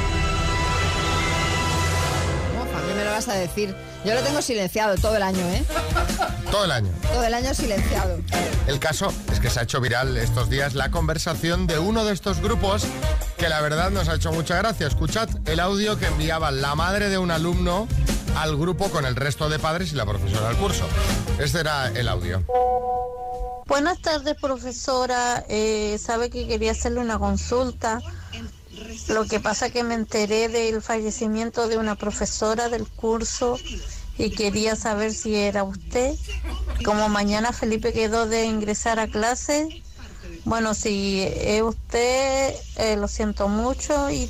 Me 3.04 3.10
lo 3.10 3.16
vas 3.16 3.28
a 3.28 3.34
decir. 3.34 3.74
Yo 4.04 4.14
lo 4.14 4.22
tengo 4.22 4.40
silenciado 4.40 4.96
todo 4.96 5.16
el 5.16 5.22
año, 5.22 5.46
¿eh? 5.48 5.62
Todo 6.50 6.64
el 6.64 6.70
año. 6.70 6.90
Todo 7.12 7.24
el 7.24 7.34
año 7.34 7.52
silenciado. 7.52 8.18
El 8.66 8.78
caso 8.78 9.12
es 9.30 9.40
que 9.40 9.50
se 9.50 9.60
ha 9.60 9.64
hecho 9.64 9.80
viral 9.80 10.16
estos 10.16 10.48
días 10.48 10.74
la 10.74 10.90
conversación 10.90 11.66
de 11.66 11.78
uno 11.78 12.04
de 12.04 12.14
estos 12.14 12.40
grupos 12.40 12.84
que 13.36 13.48
la 13.48 13.60
verdad 13.60 13.90
nos 13.90 14.08
ha 14.08 14.14
hecho 14.14 14.32
mucha 14.32 14.56
gracia. 14.56 14.86
Escuchad 14.86 15.28
el 15.46 15.60
audio 15.60 15.98
que 15.98 16.06
enviaba 16.06 16.50
la 16.50 16.74
madre 16.74 17.10
de 17.10 17.18
un 17.18 17.30
alumno 17.30 17.86
al 18.38 18.56
grupo 18.56 18.88
con 18.90 19.04
el 19.04 19.16
resto 19.16 19.48
de 19.48 19.58
padres 19.58 19.92
y 19.92 19.96
la 19.96 20.06
profesora 20.06 20.48
del 20.48 20.56
curso. 20.56 20.86
Este 21.38 21.60
era 21.60 21.88
el 21.88 22.08
audio. 22.08 22.42
Buenas 23.66 24.00
tardes, 24.00 24.34
profesora. 24.40 25.44
Eh, 25.48 25.98
sabe 25.98 26.30
que 26.30 26.46
quería 26.46 26.72
hacerle 26.72 27.00
una 27.00 27.18
consulta. 27.18 28.00
Lo 29.08 29.24
que 29.26 29.40
pasa 29.40 29.70
que 29.70 29.82
me 29.84 29.94
enteré 29.94 30.48
del 30.48 30.80
fallecimiento 30.82 31.68
de 31.68 31.76
una 31.78 31.94
profesora 31.94 32.68
del 32.68 32.86
curso 32.88 33.58
y 34.18 34.30
quería 34.30 34.76
saber 34.76 35.12
si 35.14 35.34
era 35.34 35.62
usted. 35.64 36.14
Como 36.84 37.08
mañana 37.08 37.52
Felipe 37.52 37.92
quedó 37.92 38.26
de 38.26 38.44
ingresar 38.46 38.98
a 38.98 39.08
clase, 39.08 39.82
bueno, 40.44 40.74
si 40.74 41.22
es 41.22 41.62
usted, 41.62 42.54
eh, 42.76 42.96
lo 42.96 43.08
siento 43.08 43.48
mucho 43.48 44.10
y, 44.10 44.28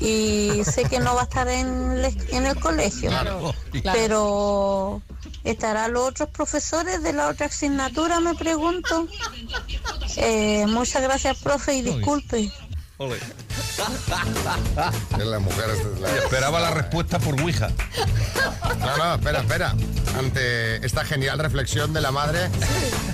y 0.00 0.62
sé 0.64 0.84
que 0.84 0.98
no 0.98 1.14
va 1.14 1.22
a 1.22 1.24
estar 1.24 1.48
en, 1.48 1.92
el- 1.92 2.16
en 2.30 2.46
el 2.46 2.58
colegio. 2.58 3.10
Claro, 3.10 3.54
claro. 3.70 3.98
Pero 3.98 5.02
¿estarán 5.44 5.92
los 5.92 6.08
otros 6.08 6.28
profesores 6.30 7.02
de 7.02 7.12
la 7.12 7.28
otra 7.28 7.46
asignatura? 7.46 8.20
Me 8.20 8.34
pregunto. 8.34 9.06
Eh, 10.16 10.66
muchas 10.68 11.02
gracias, 11.02 11.38
profe, 11.38 11.74
y 11.74 11.82
disculpe. 11.82 12.50
Es 15.18 15.26
la 15.26 15.38
mujer. 15.38 15.64
es 15.70 16.00
la- 16.00 16.16
Esperaba 16.16 16.60
la 16.60 16.70
respuesta 16.70 17.18
por 17.18 17.38
Ouija. 17.40 17.68
No, 18.78 18.96
no, 18.96 19.14
espera, 19.16 19.40
espera. 19.40 19.74
Ante 20.18 20.84
esta 20.86 21.04
genial 21.04 21.38
reflexión 21.38 21.92
de 21.92 22.00
la 22.00 22.10
madre, 22.10 22.48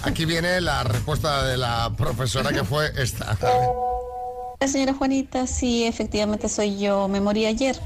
aquí 0.04 0.24
viene 0.24 0.60
la 0.60 0.84
respuesta 0.84 1.42
de 1.44 1.56
la 1.56 1.92
profesora 1.96 2.52
que 2.52 2.64
fue 2.64 2.92
esta. 2.96 3.36
La 4.60 4.68
señora 4.68 4.94
Juanita, 4.94 5.48
sí, 5.48 5.84
efectivamente 5.88 6.48
soy 6.48 6.78
yo. 6.78 7.08
Me 7.08 7.20
morí 7.20 7.46
ayer, 7.46 7.76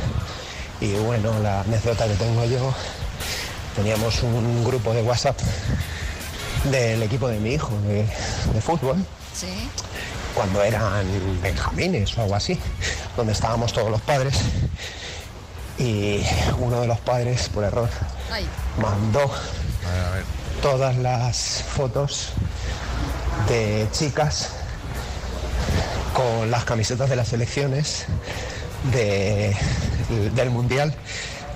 Y 0.81 0.94
bueno, 0.94 1.38
la 1.44 1.61
anécdota 1.61 2.09
que 2.09 2.14
tengo 2.14 2.44
yo, 2.46 2.74
teníamos 3.76 4.20
un 4.24 4.64
grupo 4.64 4.92
de 4.92 5.02
WhatsApp 5.02 5.38
del 6.64 7.05
equipo 7.05 7.28
de 7.28 7.38
mi 7.38 7.52
hijo 7.55 7.70
de, 7.87 8.05
de 8.52 8.61
fútbol, 8.61 8.96
Sí. 9.33 9.70
Cuando 10.34 10.62
eran 10.62 11.04
benjamines 11.42 12.16
o 12.18 12.22
algo 12.22 12.34
así, 12.34 12.58
donde 13.16 13.32
estábamos 13.32 13.72
todos 13.72 13.90
los 13.90 14.00
padres. 14.00 14.34
Y 15.78 16.20
uno 16.58 16.80
de 16.80 16.86
los 16.86 16.98
padres, 17.00 17.48
por 17.48 17.64
error, 17.64 17.88
Ay. 18.30 18.46
mandó 18.80 19.30
todas 20.60 20.96
las 20.96 21.64
fotos 21.74 22.28
de 23.48 23.86
chicas 23.92 24.50
con 26.14 26.50
las 26.50 26.64
camisetas 26.64 27.08
de 27.10 27.16
las 27.16 27.32
elecciones 27.32 28.04
de- 28.92 29.56
del 30.34 30.50
Mundial 30.50 30.94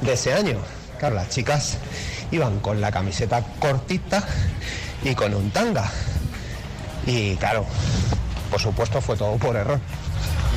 de 0.00 0.12
ese 0.14 0.32
año. 0.32 0.58
Claro, 0.98 1.14
las 1.14 1.28
chicas 1.28 1.76
iban 2.30 2.58
con 2.60 2.80
la 2.80 2.90
camiseta 2.90 3.42
cortita 3.60 4.24
y 5.04 5.14
con 5.14 5.34
un 5.34 5.50
tanga. 5.50 5.90
Y 7.06 7.36
claro, 7.36 7.66
por 8.46 8.60
supuesto 8.60 9.00
fue 9.00 9.16
todo 9.16 9.36
por 9.36 9.56
error. 9.56 9.78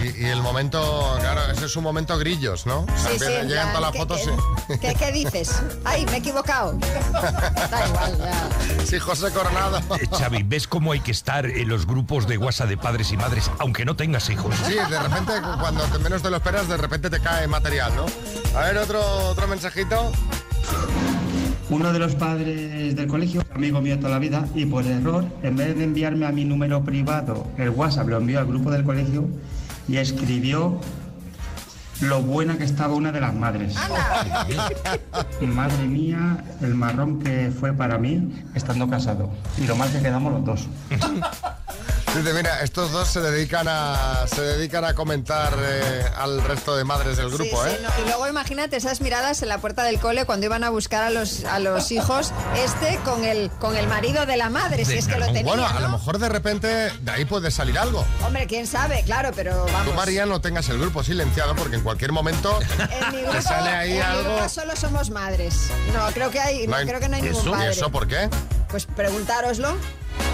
Y, 0.01 0.23
y 0.23 0.25
el 0.29 0.41
momento, 0.41 1.17
claro, 1.19 1.41
ese 1.51 1.65
es 1.65 1.75
un 1.75 1.83
momento 1.83 2.17
grillos, 2.17 2.65
¿no? 2.65 2.81
O 2.81 2.85
sea, 2.85 2.95
Sí, 2.95 3.03
sí, 3.03 3.11
empiezan- 3.25 3.41
en 3.41 3.47
llegan 3.49 3.71
plan, 3.71 3.73
todas 3.73 3.81
las 3.81 3.91
¿qué- 3.91 3.99
fotos 3.99 4.21
qué- 4.21 4.73
y... 4.75 4.77
¿Qué, 4.79 4.95
qué 4.95 5.11
dices? 5.11 5.61
Ay, 5.83 6.05
me 6.05 6.13
he 6.13 6.17
equivocado. 6.19 6.71
Da 6.73 7.87
igual, 7.87 8.17
ya. 8.17 8.85
Sí, 8.85 8.97
José 8.97 9.29
Coronado. 9.31 9.79
Eh, 9.99 10.07
Xavi, 10.17 10.43
¿ves 10.43 10.67
cómo 10.67 10.93
hay 10.93 11.01
que 11.01 11.11
estar 11.11 11.45
en 11.45 11.67
los 11.67 11.85
grupos 11.85 12.27
de 12.27 12.37
WhatsApp 12.37 12.69
de 12.69 12.77
padres 12.77 13.11
y 13.11 13.17
madres, 13.17 13.51
aunque 13.59 13.83
no 13.83 13.97
tengas 13.97 14.29
hijos? 14.29 14.55
Sí, 14.65 14.75
de 14.75 14.99
repente, 14.99 15.33
cuando 15.59 15.85
menos 15.99 16.21
te 16.21 16.29
lo 16.29 16.37
esperas, 16.37 16.69
de 16.69 16.77
repente 16.77 17.09
te 17.09 17.19
cae 17.19 17.47
material, 17.47 17.91
¿no? 17.97 18.05
A 18.57 18.61
ver, 18.63 18.77
otro, 18.77 19.01
otro 19.29 19.47
mensajito. 19.49 20.11
Uno 21.69 21.93
de 21.93 21.99
los 21.99 22.15
padres 22.15 22.95
del 22.95 23.07
colegio, 23.07 23.43
amigo 23.53 23.79
mío 23.79 23.97
toda 23.99 24.09
la 24.09 24.19
vida, 24.19 24.47
y 24.55 24.65
por 24.65 24.85
error, 24.85 25.25
en 25.43 25.55
vez 25.55 25.77
de 25.77 25.83
enviarme 25.83 26.25
a 26.25 26.31
mi 26.31 26.43
número 26.43 26.83
privado, 26.83 27.45
el 27.57 27.69
WhatsApp 27.69 28.07
lo 28.07 28.17
envió 28.17 28.39
al 28.39 28.47
grupo 28.47 28.71
del 28.71 28.83
colegio 28.83 29.27
y 29.87 29.97
escribió 29.97 30.79
lo 32.01 32.21
buena 32.23 32.57
que 32.57 32.63
estaba 32.63 32.95
una 32.95 33.11
de 33.11 33.21
las 33.21 33.35
madres. 33.35 33.75
Madre 35.41 35.85
mía, 35.85 36.43
el 36.61 36.73
marrón 36.73 37.19
que 37.19 37.51
fue 37.51 37.71
para 37.73 37.99
mí 37.99 38.31
estando 38.55 38.89
casado. 38.89 39.29
Y 39.57 39.67
lo 39.67 39.75
mal 39.75 39.91
que 39.91 39.99
quedamos 39.99 40.33
los 40.33 40.45
dos. 40.45 40.67
Dice, 42.15 42.33
mira, 42.33 42.61
estos 42.63 42.91
dos 42.91 43.07
se 43.07 43.21
dedican 43.21 43.67
a, 43.69 44.25
se 44.27 44.41
dedican 44.41 44.83
a 44.83 44.93
comentar 44.95 45.53
eh, 45.59 46.03
al 46.17 46.41
resto 46.43 46.75
de 46.75 46.83
madres 46.83 47.17
del 47.17 47.29
grupo, 47.29 47.63
Sí, 47.63 47.69
¿eh? 47.69 47.77
sí, 47.77 47.83
no. 47.83 48.03
Y 48.03 48.07
luego 48.07 48.27
imagínate 48.27 48.75
esas 48.77 48.99
miradas 48.99 49.41
en 49.43 49.47
la 49.49 49.59
puerta 49.59 49.83
del 49.83 49.99
cole 49.99 50.25
cuando 50.25 50.47
iban 50.47 50.63
a 50.63 50.69
buscar 50.71 51.03
a 51.03 51.11
los, 51.11 51.45
a 51.45 51.59
los 51.59 51.91
hijos, 51.91 52.33
este 52.57 52.97
con 53.05 53.23
el, 53.23 53.51
con 53.51 53.77
el 53.77 53.87
marido 53.87 54.25
de 54.25 54.37
la 54.37 54.49
madre, 54.49 54.85
si 54.85 54.97
es 54.97 55.07
que 55.07 55.17
lo 55.17 55.27
tenía. 55.27 55.43
Bueno, 55.43 55.65
a 55.67 55.79
lo 55.79 55.89
mejor 55.89 56.17
de 56.17 56.29
repente 56.29 56.67
de 56.67 57.11
ahí 57.11 57.25
puede 57.25 57.51
salir 57.51 57.77
algo. 57.77 58.03
Hombre, 58.25 58.47
quién 58.47 58.65
sabe, 58.65 59.03
claro, 59.03 59.29
pero 59.35 59.65
Tú, 59.67 59.71
vamos. 59.71 59.95
María, 59.95 60.25
no 60.25 60.41
tengas 60.41 60.67
el 60.69 60.79
grupo 60.79 61.03
silenciado 61.03 61.55
porque 61.55 61.75
en 61.75 61.83
cualquier 61.83 62.11
momento 62.11 62.59
En 62.89 63.15
mi 63.15 63.31
te 63.31 63.41
sale 63.41 63.69
ahí 63.69 63.91
en 63.91 63.95
mi 63.97 64.01
algo. 64.01 64.23
grupo 64.35 64.49
solo 64.49 64.75
somos 64.75 65.09
madres. 65.11 65.69
No, 65.93 66.07
creo 66.13 66.31
que 66.31 66.39
hay, 66.39 66.65
no, 66.67 66.75
hay- 66.75 66.87
creo 66.87 66.99
que 66.99 67.07
no 67.07 67.15
hay 67.17 67.21
¿Y 67.21 67.25
ningún 67.25 67.39
eso? 67.41 67.49
¿Y 67.49 67.53
padre. 67.53 67.69
eso 67.69 67.91
por 67.91 68.07
qué? 68.07 68.29
Pues 68.67 68.85
preguntároslo. 68.87 69.75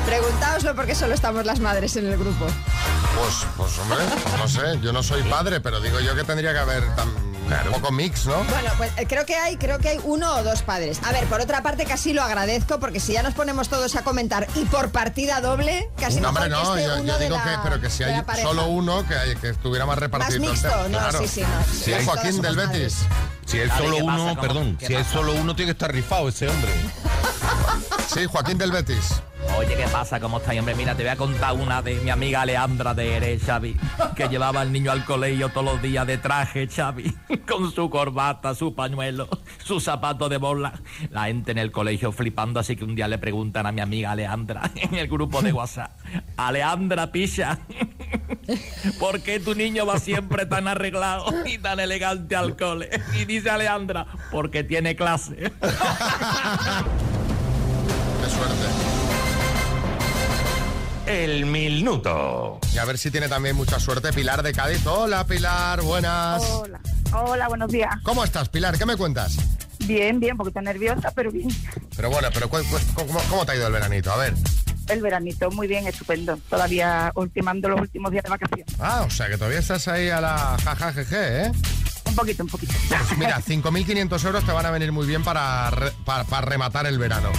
Preguntáoslo 0.05 0.75
porque 0.75 0.95
solo 0.95 1.13
estamos 1.13 1.45
las 1.45 1.59
madres 1.59 1.95
en 1.95 2.05
el 2.07 2.17
grupo. 2.17 2.45
Pues, 2.45 3.35
pues 3.57 3.79
hombre, 3.79 3.97
no 4.37 4.47
sé, 4.47 4.79
yo 4.81 4.91
no 4.93 5.01
soy 5.03 5.23
padre, 5.23 5.59
pero 5.61 5.79
digo 5.79 5.99
yo 5.99 6.15
que 6.15 6.23
tendría 6.23 6.53
que 6.53 6.59
haber 6.59 6.83
tam- 6.95 7.13
Un 7.67 7.73
poco 7.73 7.91
mix, 7.91 8.25
¿no? 8.25 8.43
Bueno, 8.45 8.71
pues 8.77 8.91
eh, 8.97 9.05
creo 9.07 9.23
que 9.23 9.35
hay, 9.35 9.57
creo 9.57 9.77
que 9.77 9.89
hay 9.89 9.99
uno 10.03 10.33
o 10.37 10.43
dos 10.43 10.63
padres. 10.63 10.99
A 11.03 11.11
ver, 11.11 11.25
por 11.25 11.41
otra 11.41 11.61
parte, 11.61 11.85
casi 11.85 12.11
lo 12.11 12.23
agradezco 12.23 12.79
porque 12.79 12.99
si 12.99 13.13
ya 13.13 13.21
nos 13.21 13.35
ponemos 13.35 13.69
todos 13.69 13.95
a 13.95 14.03
comentar 14.03 14.47
y 14.55 14.65
por 14.65 14.89
partida 14.89 15.41
doble, 15.41 15.87
casi 15.95 16.19
no, 16.21 16.31
mejor 16.31 16.51
hombre, 16.51 16.63
no, 16.63 16.73
que 16.73 16.79
esté 16.81 16.87
yo, 16.95 17.01
uno 17.03 17.05
yo 17.13 17.17
de 17.19 17.23
digo 17.25 17.37
la- 17.37 17.43
que, 17.43 17.49
pero 17.63 17.81
que 17.81 17.89
si 17.91 18.03
hay 18.03 18.23
solo 18.41 18.65
uno, 18.65 19.07
que, 19.07 19.15
hay- 19.15 19.35
que 19.35 19.49
estuviera 19.49 19.85
más 19.85 19.99
repartido. 19.99 20.39
mixto, 20.39 20.69
no, 20.89 20.97
claro. 20.97 21.19
sí, 21.19 21.27
sí, 21.27 21.41
no. 21.41 21.47
Sí, 21.71 21.91
Todas 21.91 22.05
Joaquín 22.05 22.41
del 22.41 22.55
madres. 22.55 22.71
Betis. 22.81 22.97
Si 23.45 23.59
es 23.59 23.71
solo 23.73 23.97
uno, 23.97 24.41
perdón, 24.41 24.77
¿Qué 24.77 24.87
si 24.87 24.95
es 24.95 25.07
solo 25.07 25.33
uno 25.33 25.55
tiene 25.55 25.67
que 25.71 25.73
estar 25.73 25.91
rifado 25.93 26.29
ese 26.29 26.47
hombre. 26.49 26.71
Sí, 28.11 28.25
Joaquín 28.25 28.57
del 28.57 28.71
Betis. 28.71 29.21
Oye, 29.57 29.75
¿qué 29.77 29.85
pasa? 29.91 30.19
¿Cómo 30.19 30.37
estáis, 30.37 30.59
hombre? 30.59 30.75
Mira, 30.75 30.95
te 30.95 31.03
voy 31.03 31.11
a 31.11 31.15
contar 31.15 31.53
una 31.53 31.81
de 31.81 31.95
mi 31.95 32.09
amiga 32.09 32.45
Leandra 32.45 32.93
de 32.93 33.15
Ere, 33.15 33.39
Xavi, 33.39 33.75
que 34.15 34.27
llevaba 34.29 34.61
al 34.61 34.71
niño 34.71 34.91
al 34.91 35.05
colegio 35.05 35.49
todos 35.49 35.65
los 35.65 35.81
días 35.81 36.05
de 36.05 36.17
traje, 36.17 36.67
Xavi, 36.67 37.15
con 37.47 37.71
su 37.71 37.89
corbata, 37.89 38.53
su 38.53 38.75
pañuelo, 38.75 39.29
su 39.63 39.79
zapato 39.79 40.27
de 40.27 40.37
bola. 40.37 40.73
La 41.09 41.25
gente 41.25 41.51
en 41.51 41.57
el 41.57 41.71
colegio 41.71 42.11
flipando, 42.11 42.59
así 42.59 42.75
que 42.75 42.83
un 42.83 42.95
día 42.95 43.07
le 43.07 43.17
preguntan 43.17 43.65
a 43.65 43.71
mi 43.71 43.79
amiga 43.81 44.13
Leandra 44.15 44.71
en 44.75 44.95
el 44.95 45.07
grupo 45.07 45.41
de 45.41 45.53
WhatsApp, 45.53 45.91
Aleandra 46.35 47.11
Picha, 47.11 47.59
¿por 48.99 49.21
qué 49.21 49.39
tu 49.39 49.55
niño 49.55 49.85
va 49.85 49.99
siempre 49.99 50.45
tan 50.45 50.67
arreglado 50.67 51.25
y 51.45 51.57
tan 51.57 51.79
elegante 51.79 52.35
al 52.35 52.57
cole? 52.57 52.89
Y 53.19 53.23
dice 53.25 53.49
Aleandra, 53.49 54.05
porque 54.31 54.63
tiene 54.63 54.95
clase. 54.95 55.35
Qué 55.35 55.49
suerte. 58.29 58.94
El 61.05 61.45
minuto. 61.45 62.59
Y 62.73 62.77
a 62.79 62.85
ver 62.85 62.97
si 62.97 63.11
tiene 63.11 63.27
también 63.29 63.55
mucha 63.55 63.79
suerte 63.79 64.11
Pilar 64.11 64.41
de 64.41 64.53
Cádiz. 64.53 64.85
Hola, 64.87 65.25
Pilar, 65.25 65.81
buenas. 65.81 66.41
Hola, 66.49 66.79
hola, 67.13 67.47
buenos 67.47 67.71
días. 67.71 67.93
¿Cómo 68.03 68.23
estás, 68.23 68.49
Pilar? 68.49 68.77
¿Qué 68.77 68.85
me 68.85 68.97
cuentas? 68.97 69.35
Bien, 69.85 70.19
bien, 70.19 70.35
porque 70.35 70.49
estoy 70.49 70.63
nerviosa, 70.63 71.11
pero 71.13 71.31
bien. 71.31 71.47
Pero 71.95 72.09
bueno, 72.09 72.29
pero 72.33 72.49
cu- 72.49 72.57
cu- 72.57 72.79
¿cómo, 72.95 73.19
cómo 73.29 73.45
te 73.45 73.51
ha 73.51 73.55
ido 73.55 73.67
el 73.67 73.73
veranito? 73.73 74.11
A 74.11 74.17
ver. 74.17 74.33
El 74.87 75.01
veranito, 75.01 75.51
muy 75.51 75.67
bien, 75.67 75.85
estupendo. 75.87 76.37
Todavía 76.49 77.11
ultimando 77.15 77.69
los 77.69 77.81
últimos 77.81 78.11
días 78.11 78.23
de 78.23 78.29
vacaciones. 78.31 78.65
Ah, 78.79 79.03
o 79.05 79.09
sea 79.11 79.27
que 79.29 79.37
todavía 79.37 79.59
estás 79.59 79.87
ahí 79.87 80.09
a 80.09 80.21
la 80.21 80.57
jajajeje, 80.63 81.43
¿eh? 81.45 81.51
Un 82.05 82.15
poquito, 82.15 82.43
un 82.43 82.49
poquito. 82.49 82.73
Pues 82.89 83.17
mira, 83.17 83.39
5.500 83.45 84.25
euros 84.25 84.43
te 84.43 84.51
van 84.51 84.65
a 84.65 84.71
venir 84.71 84.91
muy 84.91 85.05
bien 85.05 85.23
para, 85.23 85.69
re- 85.69 85.91
para, 86.03 86.23
para 86.23 86.45
rematar 86.47 86.87
el 86.87 86.97
verano. 86.97 87.29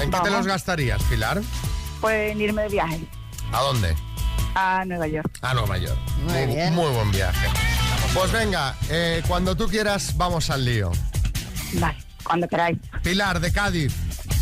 ¿En 0.00 0.10
qué 0.10 0.18
te 0.22 0.30
los 0.30 0.46
gastarías, 0.46 1.02
Pilar? 1.04 1.40
Pues 2.02 2.32
en 2.32 2.40
irme 2.42 2.62
de 2.62 2.68
viaje 2.68 3.00
¿A 3.52 3.60
dónde? 3.62 3.94
a 4.54 4.84
Nueva 4.84 5.06
York. 5.06 5.38
A 5.40 5.54
Nueva 5.54 5.78
York. 5.78 5.98
Muy 6.24 6.46
bien. 6.54 6.74
muy 6.74 6.90
buen 6.92 7.10
viaje. 7.10 7.46
Pues 8.12 8.30
venga, 8.30 8.76
eh, 8.90 9.22
cuando 9.26 9.56
tú 9.56 9.66
quieras, 9.66 10.14
vamos 10.18 10.50
al 10.50 10.66
lío. 10.66 10.92
Vale, 11.74 11.96
cuando 12.22 12.46
queráis. 12.48 12.78
Pilar 13.02 13.40
de 13.40 13.50
Cádiz, 13.50 13.94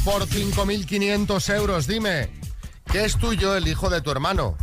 por 0.05 0.27
5.500 0.27 1.55
euros, 1.55 1.87
dime, 1.87 2.29
¿qué 2.91 3.05
es 3.05 3.17
tuyo 3.19 3.55
el 3.57 3.69
hijo 3.69 3.89
de 3.89 4.01
tu 4.01 4.11
hermano? 4.11 4.57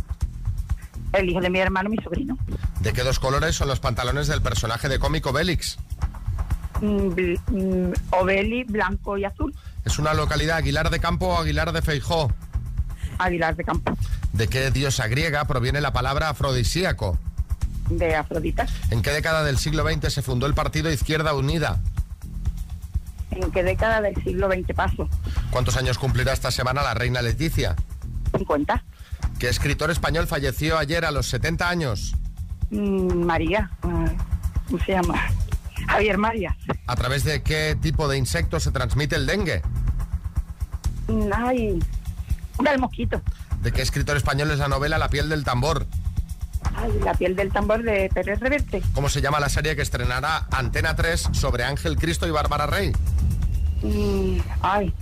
El 1.14 1.30
hijo 1.30 1.40
de 1.40 1.48
mi 1.48 1.60
hermano, 1.60 1.88
mi 1.88 1.96
sobrino. 1.96 2.36
¿De 2.80 2.92
qué 2.92 3.02
dos 3.02 3.18
colores 3.18 3.56
son 3.56 3.68
los 3.68 3.80
pantalones 3.80 4.26
del 4.26 4.42
personaje 4.42 4.88
de 4.90 4.98
cómico 4.98 5.32
Bélix? 5.32 5.78
Mm, 6.82 7.08
mm, 7.52 7.92
Oveli, 8.10 8.64
blanco 8.64 9.16
y 9.16 9.24
azul. 9.24 9.54
¿Es 9.86 9.98
una 9.98 10.12
localidad 10.12 10.58
Aguilar 10.58 10.90
de 10.90 11.00
Campo 11.00 11.28
o 11.28 11.38
Aguilar 11.40 11.72
de 11.72 11.80
Feijó? 11.80 12.30
Aguilar 13.18 13.56
de 13.56 13.64
Campo. 13.64 13.96
¿De 14.32 14.48
qué 14.48 14.70
diosa 14.70 15.08
griega 15.08 15.44
proviene 15.46 15.80
la 15.80 15.92
palabra 15.92 16.28
afrodisíaco? 16.30 17.18
De 17.90 18.14
Afrodita. 18.16 18.66
¿En 18.90 19.00
qué 19.02 19.10
década 19.10 19.42
del 19.44 19.56
siglo 19.58 19.84
XX 19.88 20.12
se 20.12 20.22
fundó 20.22 20.46
el 20.46 20.54
partido 20.54 20.90
Izquierda 20.90 21.34
Unida? 21.34 21.80
¿En 23.30 23.50
qué 23.50 23.62
década 23.62 24.00
del 24.00 24.14
siglo 24.22 24.48
XX 24.50 24.74
paso? 24.74 25.08
¿Cuántos 25.50 25.76
años 25.76 25.98
cumplirá 25.98 26.32
esta 26.32 26.50
semana 26.50 26.82
la 26.82 26.94
reina 26.94 27.22
Leticia? 27.22 27.76
50. 28.36 28.84
¿Qué 29.38 29.48
escritor 29.48 29.90
español 29.90 30.26
falleció 30.26 30.76
ayer 30.78 31.04
a 31.04 31.10
los 31.10 31.28
70 31.28 31.68
años? 31.68 32.14
Mm, 32.70 33.24
María. 33.24 33.70
ah, 33.82 34.04
¿Cómo 34.66 34.84
se 34.84 34.92
llama? 34.92 35.14
Javier 35.88 36.18
María. 36.18 36.56
¿A 36.86 36.96
través 36.96 37.24
de 37.24 37.42
qué 37.42 37.76
tipo 37.80 38.08
de 38.08 38.18
insecto 38.18 38.60
se 38.60 38.70
transmite 38.72 39.16
el 39.16 39.26
dengue? 39.26 39.62
Mm, 41.06 41.30
Ay, 41.32 41.78
del 42.64 42.78
mosquito. 42.80 43.20
¿De 43.62 43.72
qué 43.72 43.82
escritor 43.82 44.16
español 44.16 44.50
es 44.50 44.58
la 44.58 44.68
novela 44.68 44.98
La 44.98 45.08
piel 45.08 45.28
del 45.28 45.44
tambor? 45.44 45.86
Ay, 46.74 46.92
la 47.04 47.14
piel 47.14 47.36
del 47.36 47.52
tambor 47.52 47.82
de 47.82 48.10
Pérez 48.12 48.40
Reverte. 48.40 48.82
¿Cómo 48.94 49.08
se 49.08 49.20
llama 49.20 49.40
la 49.40 49.48
serie 49.48 49.76
que 49.76 49.82
estrenará 49.82 50.46
Antena 50.50 50.94
3 50.96 51.28
sobre 51.32 51.64
Ángel 51.64 51.96
Cristo 51.96 52.26
y 52.26 52.30
Bárbara 52.30 52.66
Rey? 52.66 52.92
Mm, 53.82 54.38
ay, 54.62 54.92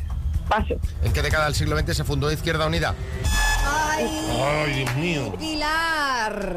paso. 0.48 0.74
¿En 1.02 1.12
qué 1.12 1.22
década 1.22 1.46
del 1.46 1.54
siglo 1.54 1.78
XX 1.78 1.96
se 1.96 2.04
fundó 2.04 2.30
Izquierda 2.30 2.66
Unida? 2.66 2.94
¡Ay! 3.64 4.06
Ay, 4.38 4.74
Dios 4.74 4.96
mío. 4.96 5.34
Pilar! 5.38 6.56